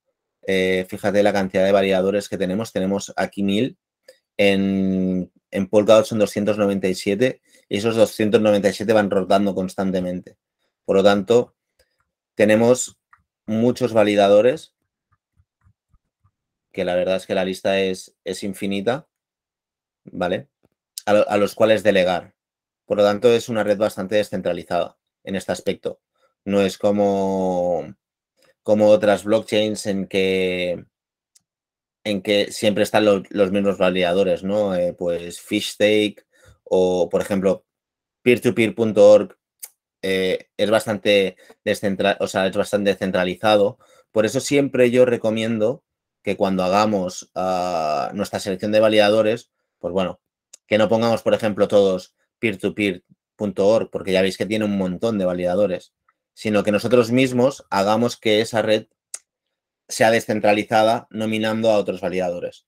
Eh, 0.46 0.86
fíjate 0.88 1.22
la 1.22 1.32
cantidad 1.32 1.64
de 1.64 1.72
variadores 1.72 2.28
que 2.28 2.38
tenemos. 2.38 2.72
Tenemos 2.72 3.12
aquí 3.16 3.42
1000. 3.42 3.76
En, 4.36 5.30
en 5.50 5.66
Polkadot 5.68 6.06
son 6.06 6.18
297 6.18 7.42
y 7.68 7.76
esos 7.76 7.96
297 7.96 8.92
van 8.92 9.10
rotando 9.10 9.54
constantemente. 9.54 10.36
Por 10.84 10.96
lo 10.96 11.04
tanto, 11.04 11.54
tenemos 12.34 12.98
muchos 13.46 13.92
validadores, 13.92 14.74
que 16.72 16.84
la 16.84 16.94
verdad 16.94 17.16
es 17.16 17.26
que 17.26 17.34
la 17.34 17.44
lista 17.44 17.80
es, 17.80 18.16
es 18.24 18.42
infinita, 18.42 19.06
¿vale? 20.04 20.48
a 21.06 21.36
los 21.36 21.54
cuales 21.54 21.82
delegar. 21.82 22.34
Por 22.86 22.98
lo 22.98 23.04
tanto, 23.04 23.32
es 23.32 23.48
una 23.48 23.64
red 23.64 23.78
bastante 23.78 24.16
descentralizada 24.16 24.96
en 25.24 25.36
este 25.36 25.52
aspecto. 25.52 26.00
No 26.44 26.60
es 26.60 26.78
como 26.78 27.94
como 28.62 28.88
otras 28.88 29.24
blockchains 29.24 29.86
en 29.86 30.06
que, 30.06 30.84
en 32.04 32.22
que 32.22 32.52
siempre 32.52 32.84
están 32.84 33.04
los 33.04 33.50
mismos 33.52 33.78
validadores, 33.78 34.42
¿no? 34.42 34.74
Eh, 34.74 34.92
pues 34.92 35.40
Fishstake 35.40 36.26
o, 36.64 37.08
por 37.08 37.20
ejemplo, 37.20 37.64
peertopeer.org 38.22 39.36
eh, 40.02 40.48
es 40.56 40.70
bastante 40.70 41.36
descentralizado, 41.64 42.24
o 42.24 42.28
sea, 42.28 42.46
es 42.46 42.56
bastante 42.56 42.94
centralizado. 42.94 43.78
Por 44.12 44.26
eso 44.26 44.40
siempre 44.40 44.90
yo 44.90 45.04
recomiendo 45.04 45.84
que 46.22 46.36
cuando 46.36 46.64
hagamos 46.64 47.30
ah, 47.34 48.10
nuestra 48.14 48.40
selección 48.40 48.72
de 48.72 48.80
validadores, 48.80 49.50
pues 49.78 49.92
bueno, 49.92 50.20
que 50.66 50.78
no 50.78 50.88
pongamos, 50.88 51.22
por 51.22 51.34
ejemplo, 51.34 51.68
todos 51.68 52.14
peertopeer.org, 52.38 53.90
porque 53.90 54.12
ya 54.12 54.22
veis 54.22 54.36
que 54.38 54.46
tiene 54.46 54.64
un 54.64 54.78
montón 54.78 55.18
de 55.18 55.24
validadores 55.24 55.92
sino 56.34 56.62
que 56.62 56.72
nosotros 56.72 57.10
mismos 57.10 57.66
hagamos 57.70 58.16
que 58.16 58.40
esa 58.40 58.62
red 58.62 58.86
sea 59.88 60.10
descentralizada 60.10 61.06
nominando 61.10 61.70
a 61.70 61.76
otros 61.76 62.00
validadores. 62.00 62.66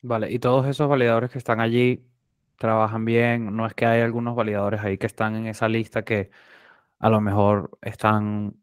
Vale, 0.00 0.32
y 0.32 0.38
todos 0.38 0.66
esos 0.66 0.88
validadores 0.88 1.30
que 1.30 1.38
están 1.38 1.60
allí 1.60 2.04
trabajan 2.58 3.04
bien, 3.04 3.54
no 3.54 3.66
es 3.66 3.74
que 3.74 3.86
hay 3.86 4.00
algunos 4.00 4.34
validadores 4.34 4.80
ahí 4.80 4.98
que 4.98 5.06
están 5.06 5.36
en 5.36 5.46
esa 5.46 5.68
lista 5.68 6.02
que 6.04 6.30
a 6.98 7.10
lo 7.10 7.20
mejor 7.20 7.78
están 7.82 8.56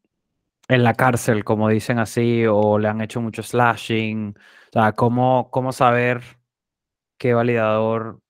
en 0.68 0.84
la 0.84 0.94
cárcel, 0.94 1.44
como 1.44 1.70
dicen 1.70 2.00
así, 2.00 2.46
o 2.46 2.80
le 2.80 2.88
han 2.88 3.02
hecho 3.02 3.22
mucho 3.22 3.44
slashing. 3.44 4.36
O 4.38 4.72
sea, 4.74 4.94
¿cómo, 4.94 5.50
cómo 5.52 5.72
saber 5.72 6.22
qué 7.18 7.34
validador 7.34 8.22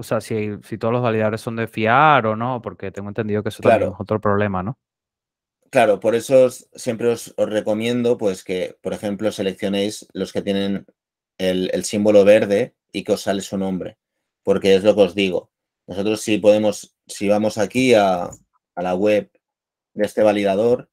o 0.00 0.02
sea, 0.02 0.22
si, 0.22 0.56
si 0.62 0.78
todos 0.78 0.92
los 0.92 1.02
validadores 1.02 1.42
son 1.42 1.56
de 1.56 1.68
fiar 1.68 2.26
o 2.26 2.34
no, 2.34 2.62
porque 2.62 2.90
tengo 2.90 3.10
entendido 3.10 3.42
que 3.42 3.50
eso 3.50 3.62
también 3.62 3.92
es 3.92 3.96
otro 3.98 4.18
problema, 4.18 4.62
¿no? 4.62 4.78
Claro, 5.68 6.00
por 6.00 6.14
eso 6.14 6.48
siempre 6.50 7.08
os, 7.08 7.34
recomiendo 7.36 8.16
pues 8.16 8.42
que, 8.42 8.78
por 8.80 8.94
ejemplo, 8.94 9.30
seleccionéis 9.30 10.08
los 10.14 10.32
que 10.32 10.40
tienen 10.40 10.86
el, 11.36 11.84
símbolo 11.84 12.24
verde 12.24 12.74
y 12.92 13.04
que 13.04 13.12
os 13.12 13.20
sale 13.20 13.42
su 13.42 13.58
nombre, 13.58 13.98
porque 14.42 14.74
es 14.74 14.84
lo 14.84 14.94
que 14.94 15.02
os 15.02 15.14
digo. 15.14 15.50
Nosotros 15.86 16.22
si 16.22 16.38
podemos, 16.38 16.96
si 17.06 17.28
vamos 17.28 17.58
aquí 17.58 17.92
a, 17.92 18.24
a 18.24 18.82
la 18.82 18.94
web 18.94 19.30
de 19.92 20.06
este 20.06 20.22
validador, 20.22 20.88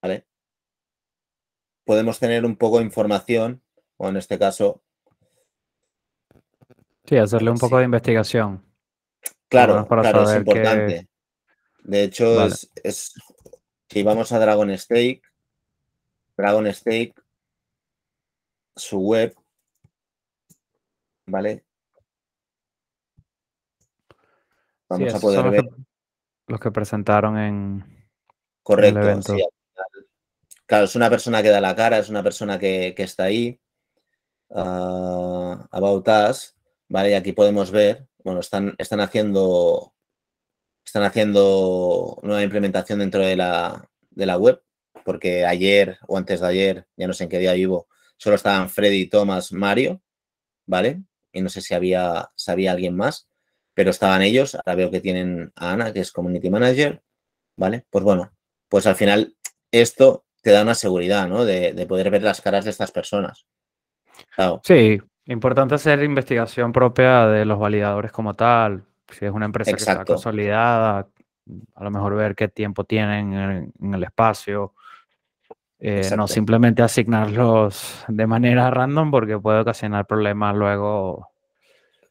¿vale? 0.00 0.26
Podemos 1.84 2.18
tener 2.18 2.46
un 2.46 2.56
poco 2.56 2.78
de 2.78 2.84
información 2.84 3.62
o 3.98 4.08
en 4.08 4.16
este 4.16 4.38
caso. 4.38 4.82
Sí, 7.04 7.16
hacerle 7.16 7.50
un 7.50 7.58
poco 7.58 7.78
de 7.78 7.84
investigación. 7.84 8.64
Claro, 9.48 9.86
claro, 9.86 10.30
es 10.30 10.36
importante. 10.36 11.08
De 11.84 12.02
hecho, 12.02 12.46
es, 12.82 13.14
si 13.88 14.02
vamos 14.02 14.32
a 14.32 14.38
Dragon 14.38 14.76
Stake, 14.76 15.22
Dragon 16.36 16.72
Stake, 16.72 17.14
su 18.76 18.98
web, 19.00 19.34
¿vale? 21.26 21.64
Vamos 24.88 25.14
a 25.14 25.20
poder 25.20 25.50
ver. 25.50 25.68
Los 26.46 26.60
que, 26.60 26.70
presentaron 26.70 27.36
en, 27.36 28.08
Correcto, 28.62 29.00
el 29.00 29.04
evento. 29.06 29.34
claro, 30.64 30.84
es 30.84 30.96
una 30.96 31.10
persona 31.10 31.42
que 31.42 31.50
da 31.50 31.60
la 31.60 31.76
cara, 31.76 31.98
es 31.98 32.08
una 32.08 32.22
persona 32.22 32.58
que, 32.58 32.94
está 32.96 33.24
ahí. 33.24 33.60
Uh, 34.50 35.56
about 35.70 36.08
Us, 36.08 36.56
¿vale? 36.88 37.10
Y 37.10 37.14
aquí 37.14 37.32
podemos 37.32 37.70
ver, 37.70 38.06
bueno, 38.18 38.40
están, 38.40 38.74
están 38.78 39.00
haciendo 39.00 39.94
están 40.88 41.02
haciendo 41.02 42.18
nueva 42.22 42.42
implementación 42.42 43.00
dentro 43.00 43.20
de 43.20 43.36
la, 43.36 43.90
de 44.10 44.24
la 44.24 44.38
web, 44.38 44.62
porque 45.04 45.44
ayer 45.44 45.98
o 46.06 46.16
antes 46.16 46.40
de 46.40 46.46
ayer, 46.46 46.86
ya 46.96 47.06
no 47.06 47.12
sé 47.12 47.24
en 47.24 47.30
qué 47.30 47.38
día 47.38 47.52
vivo, 47.52 47.88
solo 48.16 48.36
estaban 48.36 48.70
Freddy, 48.70 49.06
Thomas, 49.06 49.52
Mario, 49.52 50.00
¿vale? 50.66 51.02
Y 51.30 51.42
no 51.42 51.50
sé 51.50 51.60
si 51.60 51.74
había, 51.74 52.30
sabía 52.36 52.72
alguien 52.72 52.96
más, 52.96 53.28
pero 53.74 53.90
estaban 53.90 54.22
ellos. 54.22 54.54
Ahora 54.54 54.74
veo 54.76 54.90
que 54.90 55.00
tienen 55.00 55.52
a 55.56 55.72
Ana, 55.72 55.92
que 55.92 56.00
es 56.00 56.10
Community 56.10 56.48
Manager, 56.48 57.02
¿vale? 57.56 57.84
Pues 57.90 58.02
bueno, 58.02 58.32
pues 58.68 58.86
al 58.86 58.96
final 58.96 59.36
esto 59.70 60.24
te 60.42 60.52
da 60.52 60.62
una 60.62 60.74
seguridad, 60.74 61.28
¿no? 61.28 61.44
De, 61.44 61.86
poder 61.86 62.10
ver 62.10 62.22
las 62.22 62.40
caras 62.40 62.64
de 62.64 62.70
estas 62.70 62.92
personas. 62.92 63.46
Sí, 64.62 64.98
importante 65.26 65.74
hacer 65.74 66.02
investigación 66.02 66.72
propia 66.72 67.26
de 67.26 67.44
los 67.44 67.58
validadores 67.58 68.12
como 68.12 68.34
tal. 68.34 68.84
Si 69.10 69.24
es 69.24 69.32
una 69.32 69.46
empresa 69.46 69.72
que 69.72 69.78
está 69.78 70.04
consolidada, 70.04 71.08
a 71.74 71.84
lo 71.84 71.90
mejor 71.90 72.14
ver 72.14 72.34
qué 72.34 72.48
tiempo 72.48 72.84
tienen 72.84 73.32
en, 73.80 73.94
el 73.94 74.02
espacio. 74.04 74.74
Eh, 75.80 76.10
no 76.16 76.26
simplemente 76.26 76.82
asignarlos 76.82 78.04
de 78.08 78.26
manera 78.26 78.68
random 78.68 79.12
porque 79.12 79.38
puede 79.38 79.60
ocasionar 79.60 80.06
problemas 80.06 80.56
luego. 80.56 81.28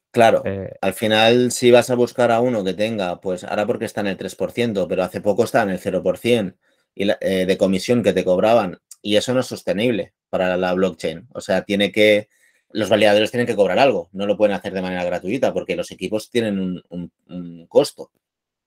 Claro, 0.09 0.41
eh, 0.45 0.73
al 0.81 0.93
final 0.93 1.51
si 1.51 1.69
vas 1.69 1.89
a 1.89 1.95
buscar 1.95 2.31
a 2.31 2.39
uno 2.39 2.63
que 2.63 2.73
tenga, 2.73 3.19
pues 3.19 3.43
ahora 3.43 3.67
porque 3.67 3.85
está 3.85 4.01
en 4.01 4.07
el 4.07 4.17
3%, 4.17 4.87
pero 4.87 5.03
hace 5.03 5.19
poco 5.19 5.43
está 5.43 5.63
en 5.63 5.71
el 5.71 5.79
0% 5.79 6.55
y 6.95 7.09
eh, 7.09 7.45
de 7.45 7.57
comisión 7.57 8.01
que 8.01 8.13
te 8.13 8.23
cobraban 8.23 8.79
y 9.01 9.17
eso 9.17 9.33
no 9.33 9.41
es 9.41 9.45
sostenible 9.45 10.13
para 10.29 10.57
la 10.57 10.73
blockchain. 10.73 11.27
O 11.33 11.41
sea, 11.41 11.63
tiene 11.63 11.91
que, 11.91 12.29
los 12.71 12.89
validadores 12.89 13.31
tienen 13.31 13.47
que 13.47 13.55
cobrar 13.55 13.79
algo, 13.79 14.09
no 14.11 14.25
lo 14.25 14.37
pueden 14.37 14.55
hacer 14.55 14.73
de 14.73 14.81
manera 14.81 15.03
gratuita 15.03 15.53
porque 15.53 15.75
los 15.75 15.91
equipos 15.91 16.29
tienen 16.29 16.83
un, 16.89 17.65
costo. 17.67 18.11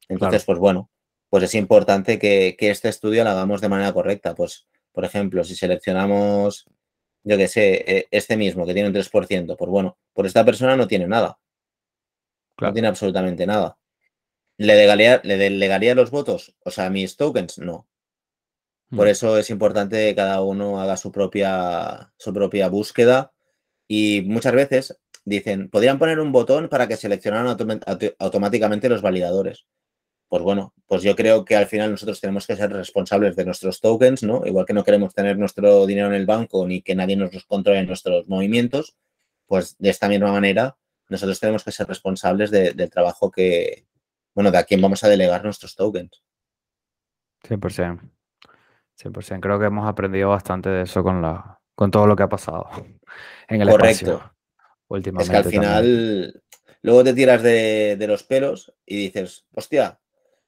Entonces, 0.09 0.45
pues 0.45 0.59
bueno, 0.59 0.91
pues 1.29 1.45
es 1.45 1.55
importante 1.55 2.19
que, 2.19 2.57
este 2.59 2.89
estudio 2.89 3.25
lo 3.25 3.31
hagamos 3.31 3.61
de 3.61 3.69
manera 3.69 3.93
correcta. 3.93 4.35
Pues, 4.35 4.67
por 4.93 5.05
ejemplo, 5.05 5.45
si 5.45 5.55
seleccionamos, 5.55 6.67
yo 7.23 7.37
qué 7.37 7.49
sé, 7.49 7.85
e, 7.87 8.09
este 8.11 8.37
mismo 8.37 8.67
que 8.67 8.75
tiene 8.75 8.89
un 8.89 8.95
3%, 8.95 9.57
pues 9.57 9.71
bueno, 9.71 9.99
por 10.13 10.27
esta 10.27 10.45
persona 10.45 10.77
no 10.77 10.89
tiene 10.89 11.07
nada. 11.07 11.39
No 12.61 12.73
tiene 12.73 12.89
absolutamente 12.89 13.47
nada. 13.47 13.79
¿Le 14.59 14.75
delegaría, 14.75 15.21
¿Le 15.25 15.39
delegaría 15.39 15.95
los 15.95 16.11
votos? 16.11 16.55
O 16.65 16.71
sea, 16.71 16.91
mis 16.91 17.17
tokens, 17.17 17.59
no. 17.59 17.87
Por 18.95 19.07
eso 19.07 19.39
es 19.39 19.51
importante 19.51 20.09
que 20.09 20.15
cada 20.17 20.43
uno 20.43 20.81
haga 20.81 20.97
su 20.97 21.13
propia, 21.13 22.13
su 22.17 22.33
propia 22.33 22.69
búsqueda 22.69 23.33
y 23.87 24.23
muchas 24.27 24.53
veces 24.53 25.01
dicen, 25.25 25.71
podrían 25.71 25.99
poner 25.99 26.19
un 26.19 26.33
botón 26.33 26.69
para 26.69 26.89
que 26.89 26.97
seleccionaran 26.97 27.57
automáticamente 28.19 28.89
los 28.89 29.01
validadores. 29.01 29.67
Pues 30.29 30.43
bueno, 30.43 30.75
pues 30.87 31.03
yo 31.03 31.15
creo 31.17 31.45
que 31.45 31.57
al 31.57 31.67
final 31.67 31.91
nosotros 31.91 32.21
tenemos 32.21 32.47
que 32.47 32.57
ser 32.57 32.73
responsables 32.73 33.37
de 33.37 33.45
nuestros 33.45 33.81
tokens, 33.81 34.23
¿no? 34.23 34.43
Igual 34.45 34.67
que 34.67 34.73
no 34.73 34.85
queremos 34.85 35.15
tener 35.15 35.39
nuestro 35.39 35.87
dinero 35.87 36.09
en 36.09 36.15
el 36.15 36.27
banco 36.27 36.67
ni 36.67 36.83
que 36.83 36.95
nadie 36.95 37.17
nos 37.17 37.45
controle 37.45 37.85
nuestros 37.85 38.29
movimientos, 38.29 38.97
pues 39.47 39.77
de 39.79 39.91
esta 39.91 40.09
misma 40.09 40.33
manera 40.33 40.77
nosotros 41.09 41.41
tenemos 41.41 41.65
que 41.65 41.73
ser 41.73 41.89
responsables 41.89 42.53
del 42.53 42.91
trabajo 42.91 43.31
que, 43.31 43.87
bueno, 44.35 44.53
de 44.53 44.59
a 44.59 44.65
quién 44.65 44.81
vamos 44.81 45.03
a 45.03 45.09
delegar 45.09 45.45
nuestros 45.45 45.75
tokens. 45.75 46.23
100%. 47.49 48.20
100%. 49.03 49.41
Creo 49.41 49.59
que 49.59 49.67
hemos 49.67 49.89
aprendido 49.89 50.29
bastante 50.31 50.69
de 50.69 50.83
eso 50.83 51.03
con, 51.03 51.23
la, 51.23 51.61
con 51.75 51.91
todo 51.91 52.07
lo 52.07 52.17
que 52.17 52.23
ha 52.23 52.29
pasado 52.29 52.69
en 53.49 53.63
el 53.63 53.69
Correcto. 53.69 54.33
últimamente. 54.89 55.25
Es 55.25 55.31
que 55.31 55.49
al 55.49 55.53
final 55.53 56.43
luego 56.83 57.05
te 57.05 57.15
tiras 57.15 57.43
de, 57.43 58.05
los 58.07 58.23
pelos 58.25 58.75
y 58.87 58.97
dices, 58.97 59.47
hostia, 59.55 60.01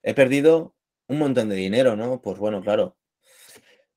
he 0.03 0.15
perdido 0.15 0.75
un 1.09 1.19
montón 1.19 1.49
de 1.49 1.57
dinero, 1.57 1.97
¿no? 1.97 2.21
Pues 2.21 2.39
bueno, 2.39 2.63
claro. 2.63 2.97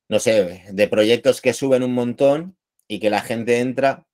No 0.08 0.20
sé, 0.20 0.64
de 0.72 0.88
proyectos 0.88 1.42
que 1.42 1.54
suben 1.54 1.84
un 1.84 1.94
montón 1.94 2.58
y 2.88 3.00
que 3.00 3.10
la 3.10 3.22
gente 3.22 3.60
entra 3.60 4.06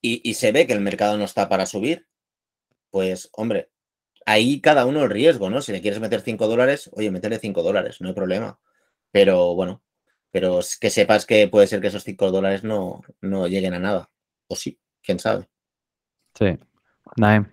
y, 0.00 0.34
se 0.34 0.52
ve 0.52 0.66
que 0.66 0.72
el 0.72 0.80
mercado 0.80 1.16
no 1.16 1.24
está 1.24 1.48
para 1.48 1.66
subir, 1.66 2.06
pues 2.90 3.28
hombre, 3.32 3.70
ahí 4.24 4.60
cada 4.60 4.86
uno 4.86 5.04
el 5.04 5.10
riesgo, 5.10 5.50
¿no? 5.50 5.60
Si 5.60 5.72
le 5.72 5.80
quieres 5.80 6.00
meter 6.00 6.20
5 6.20 6.46
dólares, 6.46 6.90
oye, 6.92 7.10
métele 7.10 7.38
5 7.38 7.62
dólares, 7.62 8.00
no 8.00 8.08
hay 8.08 8.14
problema. 8.14 8.58
Pero 9.16 9.54
bueno, 9.54 9.80
pero 10.30 10.58
que 10.78 10.90
sepas 10.90 11.24
que 11.24 11.48
puede 11.48 11.66
ser 11.66 11.80
que 11.80 11.86
esos 11.86 12.02
5 12.02 12.30
dólares 12.30 12.62
no, 12.62 13.00
no 13.22 13.48
lleguen 13.48 13.72
a 13.72 13.78
nada. 13.78 14.10
O 14.46 14.54
sí, 14.54 14.78
quién 15.02 15.18
sabe. 15.18 15.48
Sí. 16.34 16.58
Naim. 17.16 17.46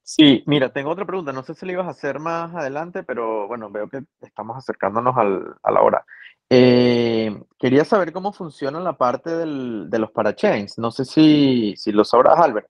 Sí, 0.00 0.44
mira, 0.46 0.72
tengo 0.72 0.90
otra 0.90 1.04
pregunta. 1.04 1.32
No 1.32 1.42
sé 1.42 1.54
si 1.54 1.66
la 1.66 1.72
ibas 1.72 1.88
a 1.88 1.90
hacer 1.90 2.20
más 2.20 2.54
adelante, 2.54 3.02
pero 3.02 3.48
bueno, 3.48 3.68
veo 3.68 3.88
que 3.88 4.04
estamos 4.20 4.56
acercándonos 4.56 5.16
a 5.16 5.70
la 5.72 5.82
hora. 5.82 6.06
Eh, 6.48 7.36
quería 7.58 7.84
saber 7.84 8.12
cómo 8.12 8.32
funciona 8.32 8.78
la 8.78 8.92
parte 8.92 9.34
de 9.34 9.98
los 9.98 10.12
parachains. 10.12 10.78
No 10.78 10.92
sé 10.92 11.04
si, 11.04 11.74
si 11.76 11.90
lo 11.90 12.04
sabrás, 12.04 12.38
Albert. 12.38 12.68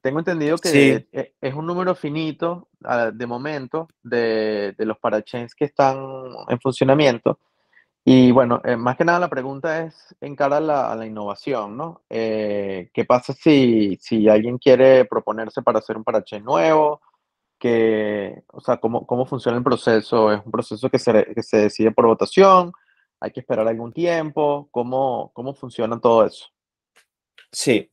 Tengo 0.00 0.18
entendido 0.18 0.58
que 0.58 1.06
e, 1.12 1.34
es 1.40 1.54
un 1.54 1.66
número 1.66 1.94
finito 1.94 2.68
ah, 2.84 3.10
de 3.12 3.26
momento 3.26 3.88
de, 4.02 4.74
de 4.76 4.84
los 4.86 4.98
parachains 4.98 5.54
que 5.54 5.66
están 5.66 5.98
en 6.48 6.60
funcionamiento 6.60 7.38
y 8.04 8.32
bueno, 8.32 8.60
eh, 8.64 8.76
más 8.76 8.96
que 8.96 9.04
nada 9.04 9.20
la 9.20 9.30
pregunta 9.30 9.84
es 9.84 10.14
en 10.20 10.34
cara 10.34 10.56
a 10.56 10.96
la, 10.96 11.06
innovación, 11.06 11.76
¿no? 11.76 12.02
Eh, 12.10 12.90
¿Qué 12.92 13.04
pasa 13.04 13.32
si, 13.32 13.96
si 14.00 14.28
alguien 14.28 14.58
quiere 14.58 15.04
proponerse 15.04 15.62
para 15.62 15.78
hacer 15.78 15.96
un 15.96 16.02
parachain 16.02 16.44
nuevo? 16.44 17.00
Que, 17.58 18.42
o 18.48 18.60
sea, 18.60 18.78
¿cómo, 18.78 19.06
¿cómo 19.06 19.24
funciona 19.24 19.56
el 19.56 19.62
proceso? 19.62 20.32
¿Es 20.32 20.44
un 20.44 20.50
proceso 20.50 20.90
que 20.90 20.98
se, 20.98 21.26
que 21.32 21.42
se 21.44 21.58
decide 21.58 21.92
por 21.92 22.06
votación? 22.06 22.72
¿Hay 23.20 23.30
que 23.30 23.38
esperar 23.38 23.68
algún 23.68 23.92
tiempo? 23.92 24.68
¿Cómo, 24.72 25.30
cómo 25.32 25.54
funciona 25.54 26.00
todo 26.00 26.26
eso? 26.26 26.46
Sí. 27.52 27.91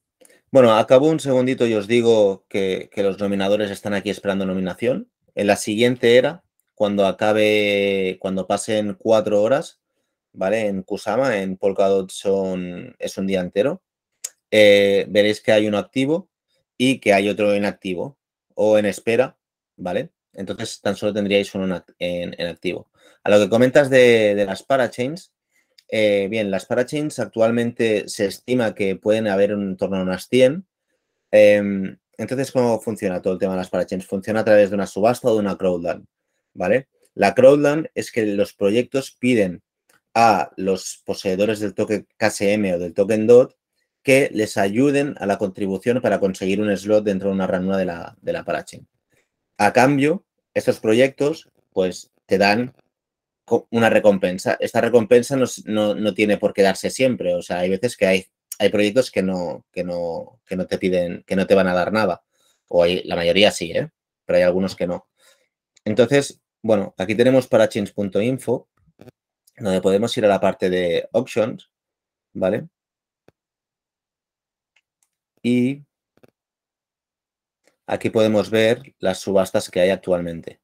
Bueno, 0.51 0.75
acabo 0.75 1.07
un 1.07 1.19
segundito 1.19 1.67
y 1.67 1.75
os 1.75 1.87
digo 1.87 2.45
que, 2.49 2.89
los 2.97 3.19
nominadores 3.19 3.69
están 3.69 3.93
aquí 3.93 4.09
esperando 4.09 4.47
nominación. 4.47 5.11
En 5.35 5.45
la 5.45 5.55
siguiente 5.55 6.17
era, 6.17 6.43
cuando 6.73 7.05
acabe, 7.05 8.17
cuando 8.19 8.47
pasen 8.47 8.95
cuatro 8.95 9.43
horas, 9.43 9.79
¿vale? 10.33 10.65
En 10.67 10.81
Kusama, 10.81 11.37
en 11.37 11.55
Polkadot 11.55 12.09
son, 12.09 12.95
es 12.97 13.17
un 13.19 13.27
día 13.27 13.41
entero. 13.41 13.83
Eh, 14.49 15.05
veréis 15.09 15.39
que 15.41 15.51
hay 15.51 15.67
uno 15.67 15.77
activo 15.77 16.29
y 16.77 16.99
que 16.99 17.13
hay 17.13 17.29
otro 17.29 17.55
inactivo 17.55 18.17
o 18.55 18.79
en 18.79 18.87
espera, 18.87 19.37
¿vale? 19.77 20.09
Entonces 20.33 20.81
tan 20.81 20.95
solo 20.95 21.13
tendríais 21.13 21.53
uno 21.53 21.83
en, 21.99 22.47
activo. 22.47 22.89
A 23.23 23.29
lo 23.29 23.39
que 23.39 23.49
comentas 23.49 23.91
de, 23.91 24.43
las 24.47 24.63
parachains, 24.63 25.31
eh, 25.91 26.27
bien, 26.29 26.51
las 26.51 26.65
parachains 26.65 27.19
actualmente 27.19 28.07
se 28.07 28.27
estima 28.27 28.75
que 28.75 28.95
pueden 28.95 29.27
haber 29.27 29.51
en 29.51 29.75
torno 29.75 29.97
a 29.97 30.03
unas 30.03 30.27
100. 30.27 30.65
Em, 31.31 31.97
entonces, 32.17 32.51
¿cómo 32.51 32.79
funciona 32.79 33.21
todo 33.21 33.33
el 33.33 33.39
tema 33.39 33.53
de 33.53 33.59
las 33.59 33.69
parachains? 33.69 34.05
Funciona 34.05 34.41
a 34.41 34.45
través 34.45 34.69
de 34.69 34.75
una 34.75 34.87
subasta 34.87 35.29
o 35.29 35.33
de 35.33 35.39
una 35.39 35.57
crowdland, 35.57 36.05
¿vale? 36.53 36.87
La 37.15 37.33
crowdland 37.33 37.87
es 37.95 38.11
que 38.11 38.25
los 38.25 38.53
proyectos 38.53 39.11
piden 39.19 39.61
a 40.13 40.51
los 40.57 41.01
poseedores 41.05 41.59
del 41.59 41.73
token 41.73 42.07
KSM 42.17 42.75
o 42.75 42.79
del 42.79 42.93
token 42.93 43.25
DOT 43.25 43.55
que 44.03 44.29
les 44.33 44.57
ayuden 44.57 45.15
a 45.19 45.25
la 45.25 45.37
contribución 45.37 46.01
para 46.01 46.19
conseguir 46.19 46.61
un 46.61 46.75
slot 46.75 47.03
dentro 47.03 47.29
de 47.29 47.35
una 47.35 47.47
ranura 47.47 47.77
de 47.77 47.85
la, 47.85 48.15
de 48.21 48.33
la 48.33 48.43
parachain. 48.43 48.87
A 49.57 49.73
cambio, 49.73 50.25
estos 50.53 50.79
proyectos 50.79 51.49
pues 51.73 52.11
te 52.25 52.37
dan 52.37 52.73
una 53.71 53.89
recompensa. 53.89 54.57
Esta 54.59 54.81
recompensa 54.81 55.37
no, 55.65 56.13
tiene 56.13 56.37
por 56.37 56.53
qué 56.53 56.61
darse 56.61 56.89
siempre. 56.89 57.35
O 57.35 57.41
sea, 57.41 57.59
hay 57.59 57.69
veces 57.69 57.97
que 57.97 58.05
hay, 58.05 58.25
hay 58.59 58.69
proyectos 58.69 59.11
que 59.11 59.23
no, 59.23 59.65
que, 59.71 59.83
no, 59.83 60.39
que 60.45 60.55
no 60.55 60.67
te 60.67 60.77
piden, 60.77 61.23
que 61.25 61.35
no 61.35 61.47
te 61.47 61.55
van 61.55 61.67
a 61.67 61.73
dar 61.73 61.91
nada. 61.91 62.23
O 62.67 62.83
hay, 62.83 63.03
la 63.03 63.15
mayoría 63.15 63.51
sí, 63.51 63.71
¿eh? 63.71 63.89
pero 64.25 64.37
hay 64.37 64.43
algunos 64.43 64.75
que 64.75 64.87
no. 64.87 65.07
Entonces, 65.85 66.41
bueno, 66.61 66.93
aquí 66.97 67.15
tenemos 67.15 67.47
parachains.info 67.47 68.67
donde 69.57 69.81
podemos 69.81 70.15
ir 70.17 70.25
a 70.25 70.29
la 70.29 70.39
parte 70.39 70.69
de 70.69 71.07
options, 71.11 71.69
¿vale? 72.33 72.67
Y 75.41 75.83
aquí 77.87 78.09
podemos 78.09 78.49
ver 78.49 78.95
las 78.99 79.19
subastas 79.19 79.69
que 79.69 79.81
hay 79.81 79.89
actualmente. 79.89 80.59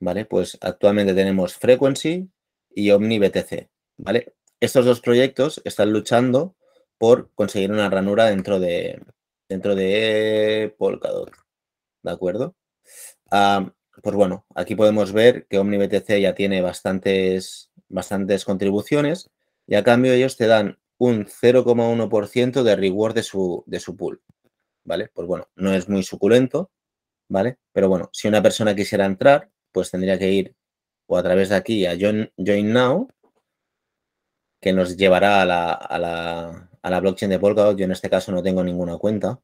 ¿Vale? 0.00 0.24
Pues 0.24 0.58
actualmente 0.60 1.14
tenemos 1.14 1.54
Frequency 1.54 2.30
y 2.74 2.90
OmniBTC, 2.90 3.68
¿vale? 3.98 4.34
Estos 4.58 4.84
dos 4.84 5.00
proyectos 5.00 5.60
están 5.64 5.92
luchando 5.92 6.56
por 6.98 7.30
conseguir 7.34 7.70
una 7.70 7.88
ranura 7.90 8.26
dentro 8.26 8.58
de, 8.60 9.02
dentro 9.48 9.74
de 9.74 10.74
Polkadot, 10.78 11.32
¿de 12.02 12.10
acuerdo? 12.10 12.56
Ah, 13.30 13.72
pues 14.02 14.16
bueno, 14.16 14.46
aquí 14.54 14.74
podemos 14.74 15.12
ver 15.12 15.46
que 15.46 15.58
OmniBTC 15.58 16.20
ya 16.20 16.34
tiene 16.34 16.62
bastantes, 16.62 17.70
bastantes 17.88 18.44
contribuciones 18.44 19.30
y 19.66 19.74
a 19.74 19.84
cambio 19.84 20.12
ellos 20.12 20.36
te 20.36 20.46
dan 20.46 20.78
un 20.98 21.26
0,1% 21.26 22.62
de 22.62 22.76
reward 22.76 23.14
de 23.14 23.22
su, 23.22 23.64
de 23.66 23.80
su 23.80 23.96
pool, 23.96 24.22
¿vale? 24.84 25.10
Pues 25.12 25.26
bueno, 25.26 25.48
no 25.56 25.74
es 25.74 25.88
muy 25.88 26.02
suculento, 26.02 26.70
¿vale? 27.28 27.58
Pero 27.72 27.88
bueno, 27.88 28.10
si 28.12 28.28
una 28.28 28.42
persona 28.42 28.74
quisiera 28.74 29.06
entrar, 29.06 29.49
pues 29.72 29.90
tendría 29.90 30.18
que 30.18 30.30
ir 30.30 30.54
o 31.06 31.16
a 31.16 31.22
través 31.22 31.48
de 31.48 31.56
aquí 31.56 31.86
a 31.86 31.96
Join, 31.98 32.30
Now, 32.72 33.08
que 34.60 34.72
nos 34.72 34.96
llevará 34.96 35.42
a 35.42 35.44
la, 35.44 35.72
a, 35.72 35.98
la, 35.98 36.70
a 36.82 36.90
la 36.90 37.00
blockchain 37.00 37.30
de 37.30 37.38
Polkadot. 37.38 37.76
Yo 37.76 37.84
en 37.84 37.92
este 37.92 38.10
caso 38.10 38.30
no 38.30 38.42
tengo 38.42 38.62
ninguna 38.62 38.96
cuenta 38.96 39.40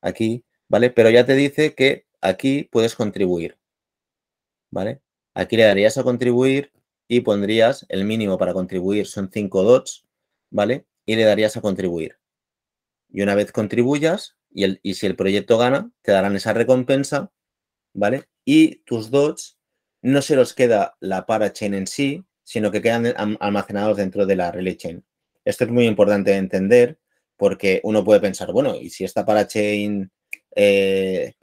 aquí, 0.00 0.44
¿vale? 0.68 0.90
Pero 0.90 1.10
ya 1.10 1.26
te 1.26 1.34
dice 1.34 1.74
que 1.74 2.06
aquí 2.20 2.64
puedes 2.70 2.94
contribuir, 2.94 3.58
¿vale? 4.70 5.02
Aquí 5.34 5.56
le 5.56 5.64
darías 5.64 5.98
a 5.98 6.02
contribuir 6.02 6.72
y 7.08 7.20
pondrías 7.20 7.84
el 7.88 8.04
mínimo 8.04 8.38
para 8.38 8.54
contribuir 8.54 9.06
son 9.06 9.30
5 9.30 9.62
dots, 9.62 10.06
¿vale? 10.50 10.86
Y 11.04 11.16
le 11.16 11.24
darías 11.24 11.56
a 11.56 11.60
contribuir. 11.60 12.18
Y 13.10 13.22
una 13.22 13.34
vez 13.34 13.52
contribuyas 13.52 14.36
y, 14.50 14.64
el, 14.64 14.80
y 14.82 14.94
si 14.94 15.06
el 15.06 15.16
proyecto 15.16 15.58
gana, 15.58 15.90
te 16.02 16.12
darán 16.12 16.36
esa 16.36 16.54
recompensa, 16.54 17.30
¿vale? 17.92 18.28
Y 18.44 18.76
tus 18.84 19.10
dots 19.10 19.58
no 20.02 20.22
se 20.22 20.36
los 20.36 20.54
queda 20.54 20.96
la 21.00 21.26
parachain 21.26 21.74
en 21.74 21.86
sí, 21.86 22.24
sino 22.42 22.70
que 22.70 22.82
quedan 22.82 23.14
almacenados 23.40 23.96
dentro 23.96 24.26
de 24.26 24.36
la 24.36 24.50
relay 24.50 24.76
chain. 24.76 25.04
Esto 25.44 25.64
es 25.64 25.70
muy 25.70 25.86
importante 25.86 26.32
de 26.32 26.38
entender 26.38 26.98
porque 27.36 27.80
uno 27.84 28.04
puede 28.04 28.20
pensar, 28.20 28.52
bueno, 28.52 28.76
¿y 28.76 28.90
si 28.90 29.04
esta 29.04 29.24
parachain 29.24 30.10
eh, 30.54 31.34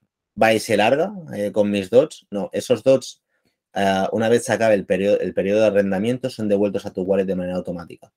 va 0.41 0.53
y 0.53 0.59
se 0.59 0.77
larga 0.77 1.11
eh, 1.35 1.51
con 1.51 1.71
mis 1.71 1.89
dots? 1.89 2.27
No, 2.29 2.49
esos 2.53 2.83
dots 2.83 3.21
Ah, 3.73 4.09
una 4.11 4.29
vez 4.29 4.45
se 4.45 4.53
acabe 4.53 4.73
el 4.73 4.85
periodo, 4.85 5.19
el 5.19 5.33
periodo 5.33 5.61
de 5.61 5.67
arrendamiento, 5.67 6.29
son 6.29 6.47
devueltos 6.47 6.85
a 6.85 6.93
tu 6.93 7.03
wallet 7.03 7.25
de 7.25 7.35
manera 7.35 7.57
automática. 7.57 8.11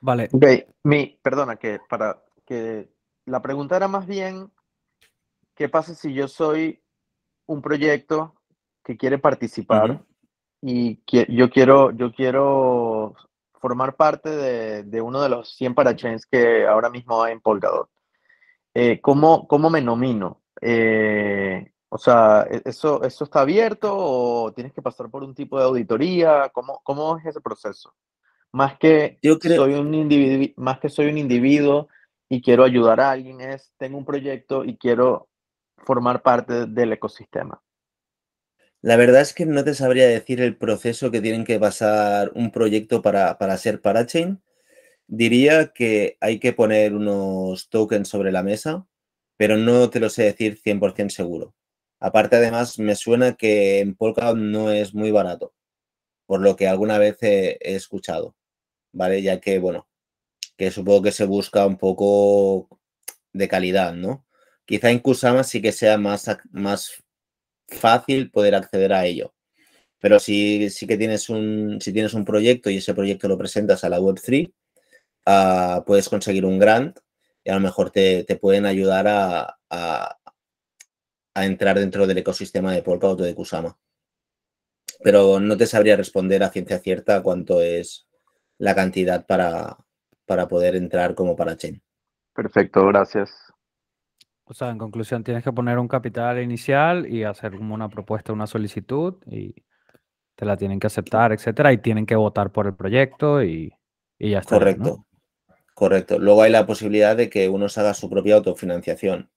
Vale. 0.00 0.28
Ok, 0.32 0.44
mi, 0.84 1.18
perdona, 1.22 1.56
que 1.56 1.80
para 1.88 2.22
que 2.44 2.90
la 3.26 3.40
pregunta 3.40 3.76
era 3.76 3.88
más 3.88 4.06
bien, 4.06 4.50
¿qué 5.54 5.68
pasa 5.68 5.94
si 5.94 6.12
yo 6.12 6.28
soy 6.28 6.82
un 7.50 7.62
proyecto 7.62 8.34
que 8.84 8.96
quiere 8.96 9.18
participar 9.18 10.04
y 10.62 10.96
que, 10.98 11.26
yo 11.28 11.50
quiero, 11.50 11.90
yo 11.90 12.12
quiero 12.12 13.16
formar 13.60 13.96
parte 13.96 14.30
de, 14.84 15.00
uno 15.00 15.20
de 15.20 15.28
los 15.28 15.56
100 15.56 15.74
parachains 15.74 16.26
que 16.26 16.66
ahora 16.66 16.90
mismo 16.90 17.22
hay 17.22 17.32
en 17.32 17.40
Polkadot? 17.40 17.88
Eh, 18.72 19.00
¿cómo, 19.00 19.48
¿Cómo 19.48 19.68
me 19.68 19.80
nomino? 19.80 20.42
Eh, 20.60 21.72
o 21.88 21.98
sea, 21.98 22.46
¿e-, 22.48 22.62
¿eso, 22.64 23.02
¿eso 23.02 23.24
está 23.24 23.40
abierto 23.40 23.92
o 23.92 24.52
tienes 24.52 24.72
que 24.72 24.82
pasar 24.82 25.10
por 25.10 25.24
un 25.24 25.34
tipo 25.34 25.58
de 25.58 25.64
auditoría? 25.64 26.50
¿Cómo, 26.50 26.80
cómo 26.84 27.18
es 27.18 27.26
ese 27.26 27.40
proceso? 27.40 27.92
Más 28.52 28.78
que, 28.78 29.18
Yo 29.22 29.38
soy 29.40 29.74
un 29.74 30.52
más 30.56 30.78
que 30.78 30.88
soy 30.88 31.08
un 31.08 31.18
individuo 31.18 31.88
y 32.28 32.40
quiero 32.40 32.62
ayudar 32.62 33.00
a 33.00 33.10
alguien, 33.10 33.40
es 33.40 33.72
tengo 33.76 33.98
un 33.98 34.04
proyecto 34.04 34.64
y 34.64 34.76
quiero 34.76 35.29
formar 35.84 36.22
parte 36.22 36.66
del 36.66 36.92
ecosistema. 36.92 37.62
La 38.82 38.96
verdad 38.96 39.20
es 39.20 39.34
que 39.34 39.44
no 39.44 39.62
te 39.62 39.74
sabría 39.74 40.06
decir 40.06 40.40
el 40.40 40.56
proceso 40.56 41.10
que 41.10 41.20
tienen 41.20 41.44
que 41.44 41.58
pasar 41.58 42.32
un 42.34 42.50
proyecto 42.50 43.02
para, 43.02 43.36
para 43.36 43.58
ser 43.58 43.80
parachain. 43.82 44.42
Diría 45.06 45.72
que 45.74 46.16
hay 46.20 46.38
que 46.38 46.52
poner 46.52 46.94
unos 46.94 47.68
tokens 47.68 48.08
sobre 48.08 48.32
la 48.32 48.42
mesa, 48.42 48.86
pero 49.36 49.56
no 49.56 49.90
te 49.90 50.00
lo 50.00 50.08
sé 50.10 50.24
decir 50.24 50.58
100% 50.62 51.10
seguro. 51.10 51.54
Aparte, 52.00 52.36
además, 52.36 52.78
me 52.78 52.94
suena 52.96 53.34
que 53.34 53.80
en 53.80 53.94
Polkadot 53.94 54.36
no 54.38 54.70
es 54.70 54.94
muy 54.94 55.10
barato, 55.10 55.54
por 56.26 56.40
lo 56.40 56.56
que 56.56 56.68
alguna 56.68 56.98
vez 56.98 57.18
he, 57.22 57.58
escuchado, 57.60 58.36
¿vale? 58.92 59.22
Ya 59.22 59.40
que, 59.40 59.58
bueno, 59.58 59.88
que 60.56 60.70
supongo 60.70 61.02
que 61.02 61.12
se 61.12 61.26
busca 61.26 61.66
un 61.66 61.76
poco 61.78 62.68
de 63.32 63.48
calidad, 63.48 63.94
¿no? 63.94 64.26
Quizá 64.70 64.88
en 64.92 65.00
Kusama 65.00 65.42
sí 65.42 65.60
que 65.60 65.72
sea 65.72 65.98
más, 65.98 66.30
más 66.52 67.02
fácil 67.66 68.30
poder 68.30 68.54
acceder 68.54 68.92
a 68.92 69.04
ello. 69.04 69.34
Pero 69.98 70.20
si, 70.20 70.70
que 70.86 70.96
tienes 70.96 71.28
un, 71.28 71.80
si 71.80 71.92
tienes 71.92 72.14
un 72.14 72.24
proyecto 72.24 72.70
y 72.70 72.76
ese 72.76 72.94
proyecto 72.94 73.26
lo 73.26 73.36
presentas 73.36 73.82
a 73.82 73.88
la 73.88 73.98
Web3, 73.98 74.52
ah, 75.26 75.82
puedes 75.84 76.08
conseguir 76.08 76.44
un 76.44 76.60
grant 76.60 77.00
y 77.42 77.50
a 77.50 77.54
lo 77.54 77.60
mejor 77.60 77.90
te, 77.90 78.24
pueden 78.40 78.64
ayudar 78.64 79.08
a, 79.08 79.58
a 79.68 81.44
entrar 81.44 81.76
dentro 81.76 82.06
del 82.06 82.18
ecosistema 82.18 82.72
de 82.72 82.84
Polkadot 82.84 83.22
o 83.22 83.24
de 83.24 83.34
Kusama. 83.34 83.76
Pero 85.02 85.40
no 85.40 85.56
te 85.56 85.66
sabría 85.66 85.96
responder 85.96 86.44
a 86.44 86.50
ciencia 86.50 86.78
cierta 86.78 87.24
cuánto 87.24 87.60
es 87.60 88.06
la 88.58 88.76
cantidad 88.76 89.26
para, 89.26 89.78
para 90.26 90.46
poder 90.46 90.76
entrar 90.76 91.16
como 91.16 91.34
parachain. 91.34 91.82
Perfecto, 92.32 92.86
gracias. 92.86 93.49
O 94.50 94.52
sea, 94.52 94.70
en 94.70 94.78
conclusión, 94.78 95.22
tienes 95.22 95.44
que 95.44 95.52
poner 95.52 95.78
un 95.78 95.86
capital 95.86 96.42
inicial 96.42 97.06
y 97.06 97.22
hacer 97.22 97.52
como 97.52 97.72
una 97.72 97.88
propuesta, 97.88 98.32
una 98.32 98.48
solicitud 98.48 99.14
y 99.30 99.54
te 100.34 100.44
la 100.44 100.56
tienen 100.56 100.80
que 100.80 100.88
aceptar, 100.88 101.30
etcétera, 101.30 101.72
y 101.72 101.78
tienen 101.78 102.04
que 102.04 102.16
votar 102.16 102.50
por 102.50 102.66
el 102.66 102.74
proyecto 102.74 103.44
y, 103.44 103.72
ya 104.18 104.40
está. 104.40 104.58
Correcto, 104.58 105.06
correcto. 105.72 106.18
Luego 106.18 106.42
hay 106.42 106.50
la 106.50 106.66
posibilidad 106.66 107.16
de 107.16 107.30
que 107.30 107.48
uno 107.48 107.68
se 107.68 107.78
haga 107.78 107.94
su 107.94 108.10
propia 108.10 108.34
autofinanciación 108.34 109.30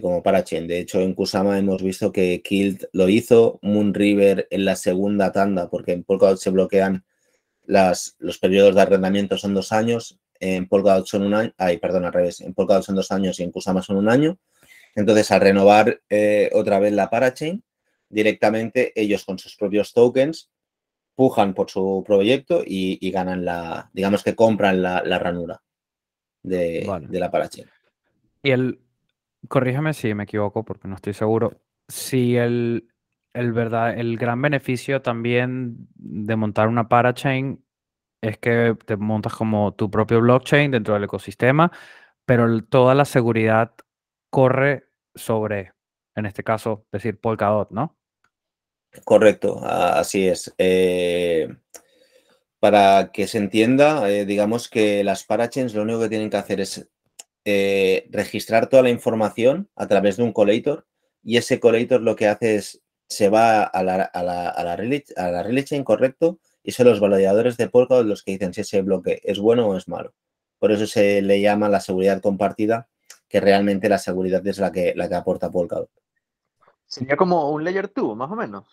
como 0.00 0.22
parachain. 0.22 0.66
De 0.66 0.78
hecho, 0.78 1.02
en 1.02 1.12
Kusama 1.12 1.58
hemos 1.58 1.82
visto 1.82 2.10
que 2.10 2.40
Kilt 2.40 2.84
lo 2.94 3.10
hizo, 3.10 3.58
Moonriver 3.60 4.48
en 4.50 4.64
la 4.64 4.76
segunda 4.76 5.30
tanda, 5.30 5.68
porque 5.68 5.92
en 5.92 6.04
Polkadot 6.04 6.38
se 6.38 6.48
bloquean 6.48 7.04
las, 7.64 8.16
los 8.18 8.38
periodos 8.38 8.76
de 8.76 8.80
arrendamiento 8.80 9.36
son 9.36 9.52
dos 9.52 9.72
años, 9.72 10.18
en 10.40 10.68
Polkadot 10.68 11.06
son 11.06 11.22
un 11.22 11.34
año, 11.34 11.52
ay, 11.58 11.78
perdón, 11.78 12.04
al 12.04 12.12
revés, 12.12 12.40
en 12.40 12.54
Polkadot 12.54 12.82
son 12.82 12.94
dos 12.94 13.10
años 13.12 13.38
y 13.40 13.42
en 13.42 13.50
Kusama 13.50 13.82
son 13.82 13.96
un 13.96 14.08
año. 14.08 14.38
Entonces, 14.94 15.30
al 15.30 15.40
renovar 15.40 16.00
eh, 16.08 16.50
otra 16.54 16.78
vez 16.78 16.92
la 16.92 17.10
parachain, 17.10 17.62
directamente 18.08 18.92
ellos 18.94 19.24
con 19.24 19.38
sus 19.38 19.56
propios 19.56 19.92
tokens 19.92 20.50
pujan 21.14 21.54
por 21.54 21.70
su 21.70 22.02
proyecto 22.06 22.62
y, 22.64 23.10
ganan 23.10 23.44
la, 23.44 23.90
digamos 23.92 24.22
que 24.22 24.34
compran 24.34 24.82
la, 24.82 25.00
ranura 25.18 25.62
de, 26.42 26.88
de 27.08 27.20
la 27.20 27.30
parachain. 27.30 27.66
Y 28.42 28.50
el, 28.50 28.80
corrígeme 29.48 29.94
si 29.94 30.14
me 30.14 30.24
equivoco 30.24 30.64
porque 30.64 30.88
no 30.88 30.94
estoy 30.94 31.14
seguro, 31.14 31.60
si 31.88 32.36
el, 32.36 32.88
el, 33.32 33.52
verdad, 33.52 33.98
el 33.98 34.16
gran 34.16 34.40
beneficio 34.40 35.02
también 35.02 35.88
de 35.94 36.36
montar 36.36 36.68
una 36.68 36.88
parachain 36.88 37.64
es 38.26 38.38
que 38.38 38.76
te 38.84 38.96
montas 38.96 39.34
como 39.34 39.74
tu 39.74 39.90
propio 39.90 40.20
blockchain 40.20 40.70
dentro 40.70 40.94
del 40.94 41.04
ecosistema, 41.04 41.70
pero 42.24 42.62
toda 42.64 42.94
la 42.94 43.04
seguridad 43.04 43.72
corre 44.30 44.88
sobre, 45.14 45.72
en 46.14 46.26
este 46.26 46.42
caso, 46.42 46.86
decir 46.92 47.18
Polkadot, 47.20 47.70
¿no? 47.70 47.96
Correcto, 49.04 49.60
así 49.64 50.26
es. 50.28 50.54
Eh, 50.58 51.48
para 52.58 53.10
que 53.12 53.26
se 53.26 53.38
entienda, 53.38 54.10
eh, 54.10 54.24
digamos 54.24 54.68
que 54.68 55.04
las 55.04 55.24
parachains 55.24 55.74
lo 55.74 55.82
único 55.82 56.00
que 56.00 56.08
tienen 56.08 56.30
que 56.30 56.36
hacer 56.36 56.60
es 56.60 56.88
eh, 57.44 58.08
registrar 58.10 58.68
toda 58.68 58.82
la 58.82 58.90
información 58.90 59.70
a 59.76 59.86
través 59.86 60.16
de 60.16 60.24
un 60.24 60.32
collator 60.32 60.86
y 61.22 61.36
ese 61.36 61.60
collator 61.60 62.00
lo 62.00 62.16
que 62.16 62.28
hace 62.28 62.56
es 62.56 62.82
se 63.08 63.28
va 63.28 63.62
a 63.62 63.82
la, 63.82 64.02
a 64.02 64.22
la, 64.22 64.48
a 64.48 64.64
la, 64.64 64.76
relay, 64.76 65.04
a 65.16 65.30
la 65.30 65.64
chain, 65.64 65.84
correcto, 65.84 66.40
y 66.66 66.72
son 66.72 66.88
los 66.88 66.98
validadores 66.98 67.56
de 67.56 67.68
Polkadot 67.68 68.04
los 68.04 68.24
que 68.24 68.32
dicen 68.32 68.52
si 68.52 68.62
ese 68.62 68.82
bloque 68.82 69.20
es 69.22 69.38
bueno 69.38 69.68
o 69.68 69.76
es 69.76 69.86
malo. 69.86 70.12
Por 70.58 70.72
eso 70.72 70.86
se 70.86 71.22
le 71.22 71.40
llama 71.40 71.68
la 71.68 71.80
seguridad 71.80 72.20
compartida, 72.20 72.88
que 73.28 73.40
realmente 73.40 73.88
la 73.88 73.98
seguridad 73.98 74.44
es 74.44 74.58
la 74.58 74.72
que, 74.72 74.92
la 74.96 75.08
que 75.08 75.14
aporta 75.14 75.50
Polkadot. 75.50 75.88
Sería 76.84 77.16
como 77.16 77.52
un 77.52 77.62
layer 77.62 77.92
2, 77.94 78.16
más 78.16 78.30
o 78.32 78.34
menos. 78.34 78.64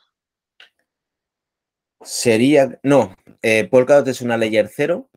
Sería, 2.02 2.80
no, 2.82 3.16
eh, 3.44 3.68
Polkadot 3.70 4.08
es 4.08 4.22
una 4.22 4.38
layer 4.38 4.68
0 4.68 5.10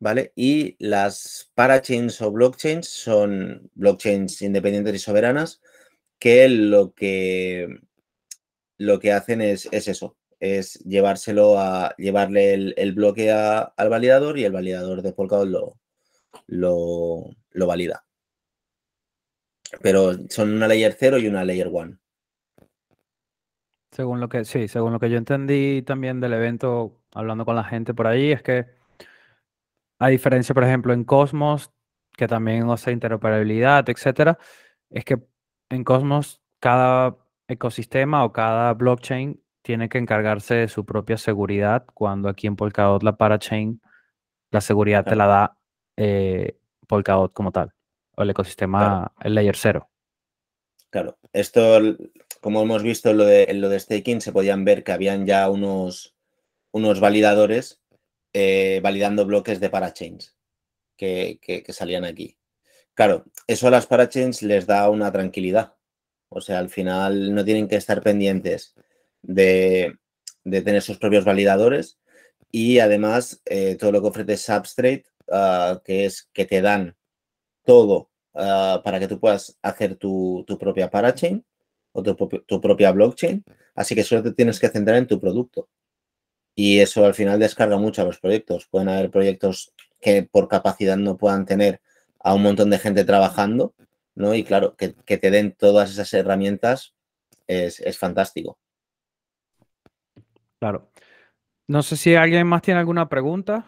¿vale? 0.00 0.32
Y 0.36 0.76
las 0.78 1.50
parachains 1.54 2.20
o 2.20 2.30
blockchains 2.30 2.86
son 2.86 3.70
blockchains 3.74 4.42
independientes 4.42 4.94
y 4.94 4.98
soberanas 4.98 5.62
que 6.18 6.48
lo 6.50 6.92
que, 6.92 7.80
lo 8.76 8.98
que 8.98 9.12
hacen 9.12 9.40
es, 9.40 9.66
eso, 9.72 10.17
es 10.40 10.74
llevárselo 10.84 11.58
a 11.58 11.94
llevarle 11.96 12.54
el, 12.76 12.92
bloque 12.92 13.30
al 13.30 13.88
validador 13.88 14.38
y 14.38 14.44
el 14.44 14.52
validador 14.52 15.02
de 15.02 15.12
Polkadot 15.12 15.48
lo, 15.48 15.78
lo, 16.46 17.30
lo, 17.50 17.66
valida. 17.66 18.04
Pero 19.82 20.14
son 20.28 20.54
una 20.54 20.68
layer 20.68 20.96
0 20.98 21.18
y 21.18 21.26
una 21.26 21.44
layer 21.44 21.68
1. 21.68 21.98
Según 23.90 24.20
lo 24.20 24.28
que, 24.28 24.44
sí, 24.44 24.68
según 24.68 24.92
lo 24.92 25.00
que 25.00 25.10
yo 25.10 25.18
entendí 25.18 25.82
también 25.82 26.20
del 26.20 26.34
evento, 26.34 27.00
hablando 27.12 27.44
con 27.44 27.56
la 27.56 27.64
gente 27.64 27.94
por 27.94 28.06
ahí, 28.06 28.30
es 28.32 28.42
que 28.42 28.66
a 29.98 30.08
diferencia, 30.08 30.54
por 30.54 30.64
ejemplo, 30.64 30.92
en 30.92 31.04
Cosmos, 31.04 31.72
que 32.16 32.28
también 32.28 32.70
hace 32.70 32.92
interoperabilidad, 32.92 33.88
etcétera, 33.88 34.38
es 34.90 35.04
que 35.04 35.18
en 35.70 35.84
Cosmos 35.84 36.40
cada 36.60 37.16
ecosistema 37.48 38.24
o 38.24 38.32
cada 38.32 38.74
blockchain 38.74 39.42
tiene 39.62 39.88
que 39.88 39.98
encargarse 39.98 40.54
de 40.54 40.68
su 40.68 40.84
propia 40.84 41.16
seguridad, 41.16 41.84
cuando 41.94 42.28
aquí 42.28 42.46
en 42.46 42.56
Polkadot 42.56 43.02
la 43.02 43.16
parachain, 43.16 43.80
la 44.50 44.60
seguridad 44.60 45.04
te 45.04 45.16
la 45.16 45.26
da 45.26 45.58
eh, 45.96 46.58
Polkadot 46.86 47.32
como 47.32 47.52
tal, 47.52 47.72
o 48.16 48.22
el 48.22 48.30
ecosistema, 48.30 49.12
el 49.20 49.34
layer 49.34 49.56
cero. 49.56 49.90
Claro, 50.90 51.18
esto, 51.32 51.80
como 52.40 52.62
hemos 52.62 52.82
visto 52.82 53.10
en 53.10 53.18
lo, 53.18 53.24
de, 53.24 53.52
lo 53.54 53.68
de 53.68 53.78
staking, 53.78 54.20
se 54.20 54.32
podían 54.32 54.64
ver 54.64 54.84
que 54.84 54.92
habían 54.92 55.26
ya 55.26 55.50
unos, 55.50 56.14
unos 56.72 57.00
validadores 57.00 57.82
eh, 58.32 58.80
validando 58.82 59.26
bloques 59.26 59.60
de 59.60 59.70
parachains 59.70 60.36
que, 60.96 61.38
que, 61.42 61.72
salían 61.72 62.04
aquí. 62.04 62.38
Claro, 62.94 63.24
eso 63.46 63.68
a 63.68 63.70
las 63.70 63.86
parachains 63.86 64.42
les 64.42 64.66
da 64.66 64.88
una 64.90 65.12
tranquilidad. 65.12 65.74
O 66.30 66.40
sea, 66.40 66.58
al 66.58 66.68
final 66.68 67.34
no 67.34 67.44
tienen 67.44 67.68
que 67.68 67.76
estar 67.76 68.02
pendientes 68.02 68.74
de, 69.28 69.98
tener 70.42 70.82
sus 70.82 70.98
propios 70.98 71.24
validadores 71.24 71.98
y 72.50 72.78
además 72.78 73.40
eh, 73.44 73.76
todo 73.76 73.92
lo 73.92 74.00
que 74.00 74.08
ofrece 74.08 74.36
Substrate, 74.36 75.04
ah, 75.30 75.80
que 75.84 76.06
es 76.06 76.28
que 76.32 76.46
te 76.46 76.62
dan 76.62 76.96
todo 77.64 78.10
ah, 78.34 78.80
para 78.82 78.98
que 78.98 79.06
tú 79.06 79.20
puedas 79.20 79.58
hacer 79.62 79.96
tu, 79.96 80.44
propia 80.58 80.90
parachain 80.90 81.44
o 81.92 82.02
tu, 82.02 82.14
tu, 82.46 82.60
propia 82.60 82.90
blockchain. 82.92 83.44
Así 83.74 83.94
que 83.94 84.02
solo 84.02 84.22
te 84.22 84.32
tienes 84.32 84.58
que 84.58 84.68
centrar 84.68 84.96
en 84.96 85.06
tu 85.06 85.20
producto. 85.20 85.68
Y 86.54 86.80
eso 86.80 87.04
al 87.04 87.14
final 87.14 87.38
descarga 87.38 87.76
mucho 87.76 88.02
a 88.02 88.04
los 88.04 88.18
proyectos. 88.18 88.66
Pueden 88.68 88.88
haber 88.88 89.10
proyectos 89.10 89.72
que 90.00 90.22
por 90.24 90.48
capacidad 90.48 90.96
no 90.96 91.16
puedan 91.16 91.44
tener 91.46 91.80
a 92.20 92.34
un 92.34 92.42
montón 92.42 92.70
de 92.70 92.78
gente 92.78 93.04
trabajando, 93.04 93.74
¿no? 94.14 94.34
Y 94.34 94.42
claro, 94.44 94.74
que, 94.76 94.88
te 94.88 95.30
den 95.30 95.52
todas 95.52 95.90
esas 95.90 96.12
herramientas 96.14 96.94
es, 97.46 97.80
es 97.80 97.98
fantástico. 97.98 98.58
Claro. 100.58 100.90
No 101.66 101.82
sé 101.82 101.96
si 101.96 102.14
alguien 102.14 102.46
más 102.46 102.62
tiene 102.62 102.80
alguna 102.80 103.08
pregunta. 103.08 103.66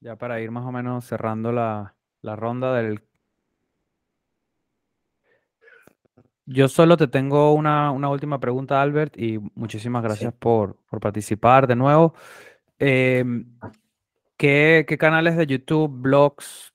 Ya 0.00 0.16
para 0.16 0.40
ir 0.40 0.50
más 0.50 0.64
o 0.64 0.72
menos 0.72 1.04
cerrando 1.04 1.52
la, 1.52 1.94
ronda 2.22 2.74
del... 2.74 3.02
Yo 6.44 6.68
solo 6.68 6.96
te 6.96 7.08
tengo 7.08 7.54
una, 7.54 7.90
última 7.90 8.38
pregunta, 8.38 8.80
Albert, 8.80 9.18
y 9.18 9.38
muchísimas 9.54 10.02
gracias 10.02 10.32
por, 10.32 10.76
participar 11.00 11.66
de 11.66 11.74
nuevo. 11.74 12.14
Em, 12.78 13.58
¿qué, 14.36 14.84
¿Qué 14.86 14.98
canales 14.98 15.36
de 15.36 15.46
YouTube, 15.46 15.90
blogs, 15.90 16.72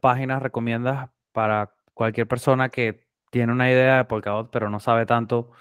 páginas 0.00 0.42
recomiendas 0.42 1.10
para 1.32 1.72
cualquier 1.94 2.26
persona 2.26 2.68
que 2.68 3.06
tiene 3.30 3.52
una 3.52 3.70
idea 3.70 3.98
de 3.98 4.04
Polkadot 4.04 4.50
pero 4.50 4.70
no 4.70 4.80
sabe 4.80 5.06
tanto? 5.06 5.52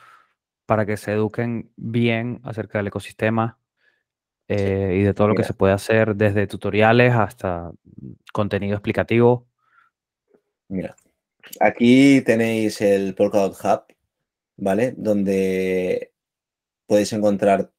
Para 0.65 0.85
que 0.85 0.97
se 0.97 1.13
eduquen 1.13 1.71
bien 1.75 2.39
acerca 2.43 2.79
del 2.79 2.87
ecosistema 2.87 3.59
eh, 4.47 4.97
y 4.99 5.03
de 5.03 5.13
todo 5.13 5.29
lo 5.29 5.35
que 5.35 5.43
se 5.43 5.53
puede 5.53 5.73
hacer, 5.73 6.15
desde 6.15 6.47
tutoriales 6.47 7.13
hasta 7.13 7.71
contenido 8.31 8.75
explicativo. 8.75 9.47
Mira, 10.67 10.95
aquí 11.59 12.21
tenéis 12.21 12.81
el 12.81 13.15
Polkadot 13.15 13.55
Hub, 13.63 13.95
¿vale? 14.57 14.93
Donde 14.97 16.11
podéis 16.85 17.13
encontrar 17.13 17.71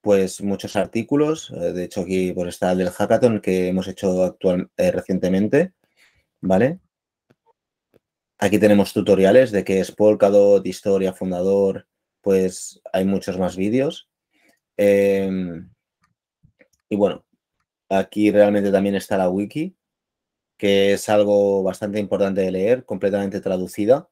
pues 0.00 0.42
muchos 0.42 0.76
artículos. 0.76 1.52
Eh, 1.52 1.72
de 1.72 1.84
hecho, 1.84 2.02
aquí 2.02 2.32
por 2.32 2.48
está 2.48 2.72
el 2.72 2.78
del 2.78 2.90
hackathon 2.90 3.40
que 3.40 3.68
hemos 3.68 3.88
hecho 3.88 4.24
actual, 4.24 4.70
eh, 4.76 4.90
recientemente, 4.90 5.72
¿vale? 6.40 6.80
Aquí 8.38 8.58
tenemos 8.58 8.92
tutoriales 8.92 9.52
de 9.52 9.62
qué 9.62 9.78
es 9.78 9.92
Polkadot, 9.92 10.66
historia, 10.66 11.12
fundador, 11.12 11.86
pues 12.22 12.80
hay 12.92 13.04
muchos 13.04 13.38
más 13.38 13.56
vídeos. 13.56 14.08
Em, 14.76 15.70
y 16.88 16.96
bueno, 16.96 17.24
aquí 17.88 18.30
realmente 18.30 18.70
también 18.72 18.94
está 18.94 19.18
la 19.18 19.28
wiki, 19.28 19.76
que 20.56 20.94
es 20.94 21.08
algo 21.08 21.62
bastante 21.62 21.98
importante 22.00 22.42
de 22.42 22.52
leer, 22.52 22.84
completamente 22.84 23.40
traducida. 23.40 24.08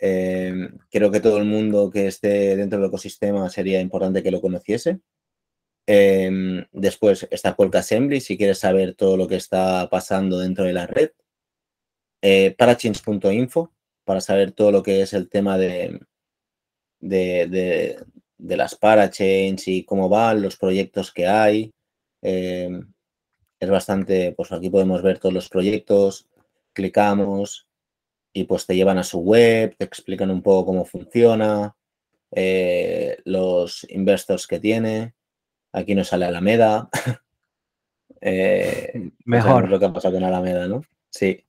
Em, 0.00 0.78
creo 0.90 1.10
que 1.10 1.20
todo 1.20 1.38
el 1.38 1.46
mundo 1.46 1.90
que 1.90 2.06
esté 2.06 2.56
dentro 2.56 2.78
del 2.78 2.88
ecosistema 2.88 3.48
sería 3.50 3.80
importante 3.80 4.22
que 4.22 4.30
lo 4.30 4.40
conociese. 4.40 5.00
Em, 5.86 6.66
después 6.72 7.28
está 7.30 7.56
Polka 7.56 7.80
Assembly, 7.80 8.20
si 8.20 8.36
quieres 8.36 8.58
saber 8.58 8.94
todo 8.94 9.16
lo 9.16 9.28
que 9.28 9.36
está 9.36 9.88
pasando 9.90 10.38
dentro 10.38 10.64
de 10.64 10.72
la 10.72 10.86
red. 10.86 11.10
Eh, 12.22 12.54
Parachins.info, 12.58 13.72
para 14.04 14.20
saber 14.20 14.52
todo 14.52 14.72
lo 14.72 14.82
que 14.82 15.02
es 15.02 15.12
el 15.12 15.28
tema 15.28 15.58
de, 15.58 16.00
de, 17.00 18.04
las 18.38 18.74
parachains 18.74 19.68
y 19.68 19.84
cómo 19.84 20.08
van, 20.08 20.42
los 20.42 20.56
proyectos 20.56 21.12
que 21.12 21.26
hay. 21.26 21.72
Eh, 22.22 22.80
es 23.58 23.70
bastante, 23.70 24.32
pues 24.36 24.52
aquí 24.52 24.68
podemos 24.70 25.02
ver 25.02 25.18
todos 25.18 25.34
los 25.34 25.48
proyectos, 25.48 26.26
clicamos 26.72 27.66
y 28.32 28.44
pues 28.44 28.66
te 28.66 28.76
llevan 28.76 28.98
a 28.98 29.02
su 29.02 29.20
web, 29.20 29.74
te 29.78 29.84
explican 29.84 30.30
un 30.30 30.42
poco 30.42 30.66
cómo 30.66 30.84
funciona, 30.84 31.74
eh, 32.32 33.16
los 33.24 33.86
investors 33.90 34.46
que 34.46 34.60
tiene. 34.60 35.14
Aquí 35.72 35.94
nos 35.94 36.08
sale 36.08 36.26
Alameda. 36.26 36.88
eh, 38.20 39.10
Mejor. 39.24 39.70
lo 39.70 39.78
que 39.78 39.86
ha 39.86 39.92
pasado 39.92 40.14
con 40.14 40.24
Alameda, 40.24 40.68
¿no? 40.68 40.82
Sí. 41.08 41.45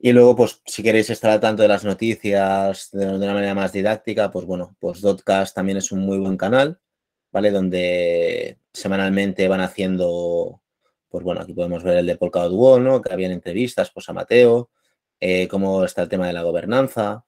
Y 0.00 0.12
luego, 0.12 0.36
pues, 0.36 0.62
si 0.64 0.82
queréis 0.82 1.10
estar 1.10 1.30
al 1.32 1.40
tanto 1.40 1.62
de 1.62 1.68
las 1.68 1.84
noticias 1.84 2.90
de, 2.92 3.06
una 3.06 3.34
manera 3.34 3.54
más 3.54 3.72
didáctica, 3.72 4.30
pues 4.30 4.46
bueno, 4.46 4.76
pues 4.78 5.00
Dotcast 5.00 5.54
también 5.54 5.78
es 5.78 5.90
un 5.90 6.00
muy 6.00 6.18
buen 6.18 6.36
canal, 6.36 6.78
¿vale? 7.32 7.50
Donde 7.50 8.58
semanalmente 8.72 9.48
van 9.48 9.60
haciendo, 9.60 10.62
pues 11.08 11.24
bueno, 11.24 11.40
aquí 11.40 11.52
podemos 11.52 11.82
ver 11.82 11.98
el 11.98 12.06
de 12.06 12.16
Polkadot 12.16 12.52
Wall, 12.52 12.84
¿no? 12.84 13.02
Que 13.02 13.12
habían 13.12 13.32
entrevistas, 13.32 13.90
pues 13.90 14.08
a 14.08 14.12
Mateo, 14.12 14.70
eh, 15.20 15.48
cómo 15.48 15.84
está 15.84 16.02
el 16.02 16.08
tema 16.08 16.28
de 16.28 16.32
la 16.32 16.42
gobernanza. 16.42 17.24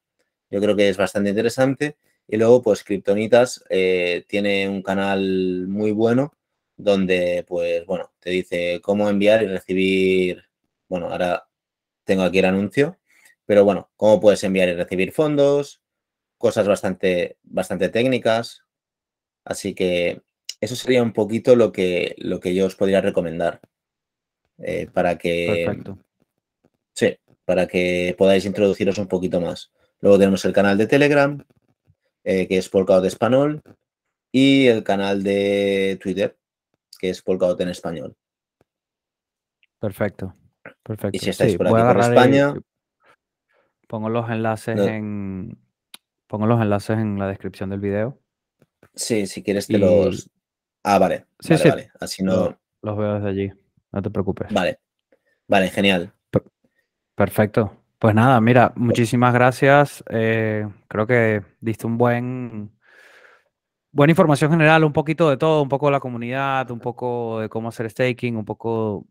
Yo 0.51 0.61
creo 0.61 0.77
que 0.77 0.89
es 0.89 0.97
bastante 0.97 1.31
interesante. 1.31 1.97
Y 2.29 2.37
luego, 2.37 2.63
pues, 2.63 2.85
Kryptonitas 2.85 3.65
eh, 3.71 4.25
tiene 4.29 4.69
un 4.69 4.83
canal 4.83 5.67
muy 5.69 5.93
bueno 5.93 6.35
donde, 6.77 7.45
pues, 7.49 7.85
bueno, 7.87 8.13
te 8.21 8.31
dice 8.31 8.81
cómo 8.83 9.09
enviar 9.09 9.43
y 9.43 9.49
recibir, 9.49 10.45
bueno, 10.89 11.09
ahora 11.11 11.50
tengo 12.11 12.25
aquí 12.25 12.41
el 12.41 12.47
anuncio, 12.47 12.99
pero 13.47 13.65
bueno, 13.65 13.89
cómo 13.97 14.21
puedes 14.21 14.43
enviar 14.43 14.69
y 14.69 14.75
recibir 14.75 15.13
fondos, 15.13 15.81
cosas 16.39 16.67
bastante, 16.67 17.37
bastante 17.45 17.89
técnicas. 17.89 18.65
Así 19.45 19.77
que 19.77 20.23
eso 20.61 20.75
sería 20.75 21.05
un 21.05 21.13
poquito 21.13 21.55
lo 21.55 21.71
que, 21.71 22.17
lo 22.19 22.41
que 22.41 22.53
yo 22.53 22.67
os 22.67 22.75
podría 22.75 23.01
recomendar 23.01 23.61
eh, 24.59 24.89
para 24.93 25.19
que... 25.19 25.63
Perfecto. 25.65 25.99
Sí, 26.95 27.17
para 27.45 27.69
que 27.69 28.17
podáis 28.19 28.45
introduciros 28.45 28.99
un 28.99 29.07
poquito 29.07 29.41
más. 29.41 29.71
Luego 30.01 30.19
tenemos 30.19 30.45
el 30.45 30.53
canal 30.53 30.77
de 30.77 30.89
Telegram, 30.89 31.47
eh, 32.25 32.49
que 32.49 32.59
es 32.59 32.69
Polkadot 32.69 33.05
Español, 33.05 33.63
y 34.33 34.67
el 34.67 34.83
canal 34.83 35.23
de 35.23 35.97
Twitter, 36.03 36.37
que 36.99 37.11
es 37.11 37.23
Polkadot 37.23 37.61
en 37.61 37.69
español. 37.69 38.17
Perfecto. 39.79 40.35
Perfecto. 40.83 41.17
Y 41.17 41.19
si 41.21 41.31
estáis 41.31 41.57
por 41.57 41.67
aquí 41.67 41.77
por 41.77 42.01
España. 42.01 42.55
pongo 43.87 44.09
los 44.09 44.29
enlaces 44.31 44.79
en. 44.79 45.59
Pongo 46.27 46.47
los 46.47 46.61
enlaces 46.61 46.99
en 46.99 47.19
la 47.19 47.27
descripción 47.27 47.71
del 47.71 47.81
video. 47.81 48.19
Sí, 48.95 49.27
si 49.27 49.43
quieres 49.43 49.67
te 49.67 49.79
los. 49.79 50.31
Ah, 50.83 50.99
vale. 50.99 51.27
Sí, 51.41 51.55
vale, 51.55 51.71
vale. 51.71 51.91
Así 52.01 52.23
no. 52.23 52.59
Los 52.83 52.97
veo 52.97 53.15
desde 53.15 53.29
allí. 53.29 53.53
No 53.93 54.03
te 54.03 54.11
preocupes. 54.11 54.53
Vale. 54.53 54.79
Vale, 55.47 55.69
genial. 55.69 56.13
Perfecto. 57.15 57.77
Pues 57.99 58.15
nada, 58.15 58.41
mira, 58.41 58.73
muchísimas 58.77 59.35
gracias. 59.35 60.03
Eh, 60.09 60.67
creo 60.89 61.07
que 61.07 61.43
diste 61.61 61.87
un 61.87 61.99
buen, 61.99 62.71
buena 63.93 64.13
información 64.13 64.51
general, 64.51 64.85
un 64.85 64.95
poquito 64.95 65.29
de 65.29 65.37
todo, 65.37 65.63
un 65.63 65.69
poco 65.69 65.87
de 65.87 65.93
la 65.93 66.01
comunidad, 66.01 66.71
un 66.71 66.81
poco 66.81 67.41
de 67.41 67.51
cómo 67.51 67.69
hacer 67.69 67.91
staking, 67.91 68.37
un 68.37 68.47
poco 68.47 69.07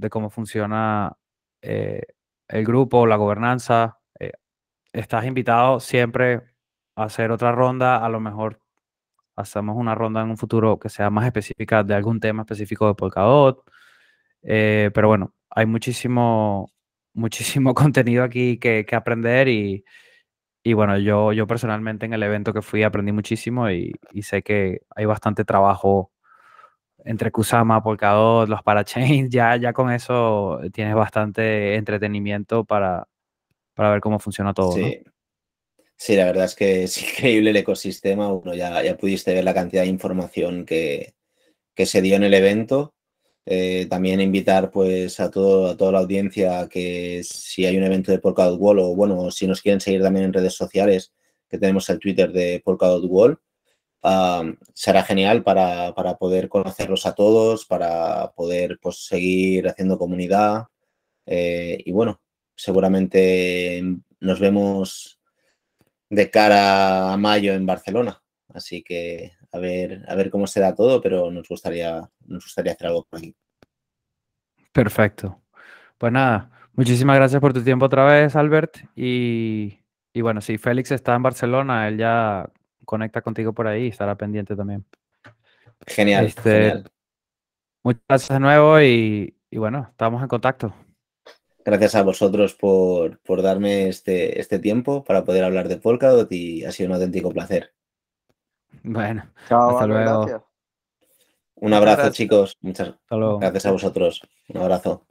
de 0.00 0.10
cómo 0.10 0.30
funciona 0.30 1.16
eh, 1.62 2.02
el 2.48 2.64
grupo, 2.64 3.06
la 3.06 3.16
gobernanza. 3.16 4.00
Eh, 4.18 4.32
estás 4.92 5.26
invitado 5.26 5.80
siempre 5.80 6.42
a 6.96 7.04
hacer 7.04 7.30
otra 7.32 7.52
ronda, 7.52 8.04
a 8.04 8.08
lo 8.08 8.20
mejor 8.20 8.60
hacemos 9.36 9.76
una 9.76 9.94
ronda 9.94 10.22
en 10.22 10.30
un 10.30 10.38
futuro 10.38 10.78
que 10.78 10.88
sea 10.90 11.10
más 11.10 11.26
específica 11.26 11.82
de 11.84 11.94
algún 11.94 12.20
tema 12.20 12.42
específico 12.42 12.88
de 12.88 12.94
Polkadot. 12.94 13.62
Eh, 14.42 14.90
pero 14.94 15.08
bueno, 15.08 15.34
hay 15.50 15.66
muchísimo, 15.66 16.72
muchísimo 17.14 17.74
contenido 17.74 18.24
aquí 18.24 18.58
que, 18.58 18.86
aprender 18.92 19.48
y, 19.48 19.84
bueno, 20.74 20.98
yo, 20.98 21.32
yo 21.32 21.46
personalmente 21.46 22.06
en 22.06 22.14
el 22.14 22.22
evento 22.22 22.52
que 22.52 22.62
fui 22.62 22.82
aprendí 22.82 23.12
muchísimo 23.12 23.70
y, 23.70 23.92
y 24.12 24.22
sé 24.22 24.42
que 24.42 24.82
hay 24.96 25.04
bastante 25.06 25.44
trabajo 25.44 26.12
entre 27.04 27.30
Kusama, 27.30 27.82
Polkadot, 27.82 28.48
los 28.48 28.62
parachains, 28.62 29.30
ya, 29.30 29.56
ya 29.56 29.72
con 29.72 29.90
eso 29.90 30.60
tienes 30.72 30.94
bastante 30.94 31.74
entretenimiento 31.76 32.64
para, 32.64 33.06
para 33.74 33.90
ver 33.90 34.00
cómo 34.00 34.18
funciona 34.18 34.54
todo. 34.54 34.72
Sí. 34.72 35.02
Sí, 36.02 36.16
la 36.16 36.24
verdad 36.24 36.46
es 36.46 36.54
que 36.54 36.84
es 36.84 37.02
increíble 37.02 37.50
el 37.50 37.56
ecosistema. 37.56 38.32
Uno 38.32 38.54
ya, 38.54 38.82
ya 38.82 38.96
pudiste 38.96 39.34
ver 39.34 39.44
la 39.44 39.52
cantidad 39.52 39.82
de 39.82 39.88
información 39.88 40.64
que, 40.64 41.14
que 41.74 41.84
se 41.84 42.00
dio 42.00 42.16
en 42.16 42.24
el 42.24 42.32
evento. 42.32 42.94
Eh, 43.44 43.86
también 43.90 44.20
invitar 44.20 44.70
pues 44.70 45.20
a, 45.20 45.30
todo, 45.30 45.68
a 45.70 45.76
toda 45.76 45.92
la 45.92 45.98
audiencia 45.98 46.68
que 46.70 47.22
si 47.24 47.66
hay 47.66 47.76
un 47.76 47.84
evento 47.84 48.12
de 48.12 48.18
Polkadot 48.18 48.58
Wall 48.58 48.78
o 48.78 48.94
bueno, 48.94 49.30
si 49.30 49.46
nos 49.46 49.60
quieren 49.60 49.80
seguir 49.80 50.02
también 50.02 50.26
en 50.26 50.32
redes 50.32 50.54
sociales, 50.54 51.12
que 51.48 51.58
tenemos 51.58 51.88
el 51.90 51.98
Twitter 51.98 52.32
de 52.32 52.62
Polkadot 52.64 53.04
Wall, 53.06 53.38
será 54.74 55.02
genial 55.02 55.42
para, 55.42 55.92
poder 56.18 56.48
conocerlos 56.48 57.06
a 57.06 57.14
todos, 57.14 57.66
para 57.66 58.32
poder 58.32 58.78
pues, 58.80 59.06
seguir 59.06 59.68
haciendo 59.68 59.98
comunidad. 59.98 60.64
Eh, 61.26 61.78
y 61.84 61.92
bueno, 61.92 62.20
seguramente 62.56 63.82
nos 64.20 64.40
vemos 64.40 65.18
de 66.08 66.30
cara 66.30 67.12
a 67.12 67.16
mayo 67.16 67.54
en 67.54 67.66
Barcelona. 67.66 68.22
Así 68.52 68.82
que 68.82 69.32
a 69.52 69.58
ver, 69.58 70.04
a 70.08 70.14
ver 70.14 70.30
cómo 70.30 70.46
se 70.46 70.60
da 70.60 70.74
todo, 70.74 71.00
pero 71.00 71.30
nos 71.30 71.48
gustaría, 71.48 72.08
nos 72.26 72.44
gustaría 72.44 72.72
hacer 72.72 72.88
algo 72.88 73.06
por 73.08 73.18
aquí. 73.18 73.34
Perfecto. 74.72 75.40
Pues 75.98 76.12
nada, 76.12 76.50
muchísimas 76.74 77.16
gracias 77.16 77.40
por 77.40 77.52
tu 77.52 77.62
tiempo 77.62 77.86
otra 77.86 78.04
vez, 78.04 78.36
Albert. 78.36 78.78
Y, 78.94 79.78
bueno, 80.14 80.40
si 80.40 80.58
Félix 80.58 80.92
está 80.92 81.14
en 81.14 81.22
Barcelona, 81.22 81.88
él 81.88 81.98
ya 81.98 82.48
conecta 82.84 83.22
contigo 83.22 83.52
por 83.52 83.66
ahí 83.66 83.84
y 83.84 83.88
estará 83.88 84.14
pendiente 84.16 84.56
también. 84.56 84.84
Genial, 85.86 86.26
este, 86.26 86.82
Muchas 87.82 88.02
gracias 88.08 88.28
de 88.30 88.40
nuevo 88.40 88.80
y, 88.80 89.34
bueno, 89.52 89.88
estamos 89.90 90.22
en 90.22 90.28
contacto. 90.28 90.74
Gracias 91.64 91.94
a 91.94 92.02
vosotros 92.02 92.54
por, 92.54 93.20
por 93.20 93.42
darme 93.42 93.88
este, 93.88 94.40
este 94.40 94.58
tiempo 94.58 95.04
para 95.04 95.24
poder 95.24 95.44
hablar 95.44 95.68
de 95.68 95.76
Polkadot 95.76 96.30
y 96.32 96.64
ha 96.64 96.72
sido 96.72 96.88
un 96.88 96.94
auténtico 96.94 97.30
placer. 97.30 97.72
Bueno, 98.82 99.30
hasta 99.48 99.86
luego. 99.86 100.46
Un 101.56 101.74
abrazo, 101.74 102.10
chicos. 102.10 102.56
Muchas 102.60 102.94
gracias 103.08 103.66
a 103.66 103.72
vosotros. 103.72 104.22
Un 104.48 104.60
abrazo. 104.62 105.06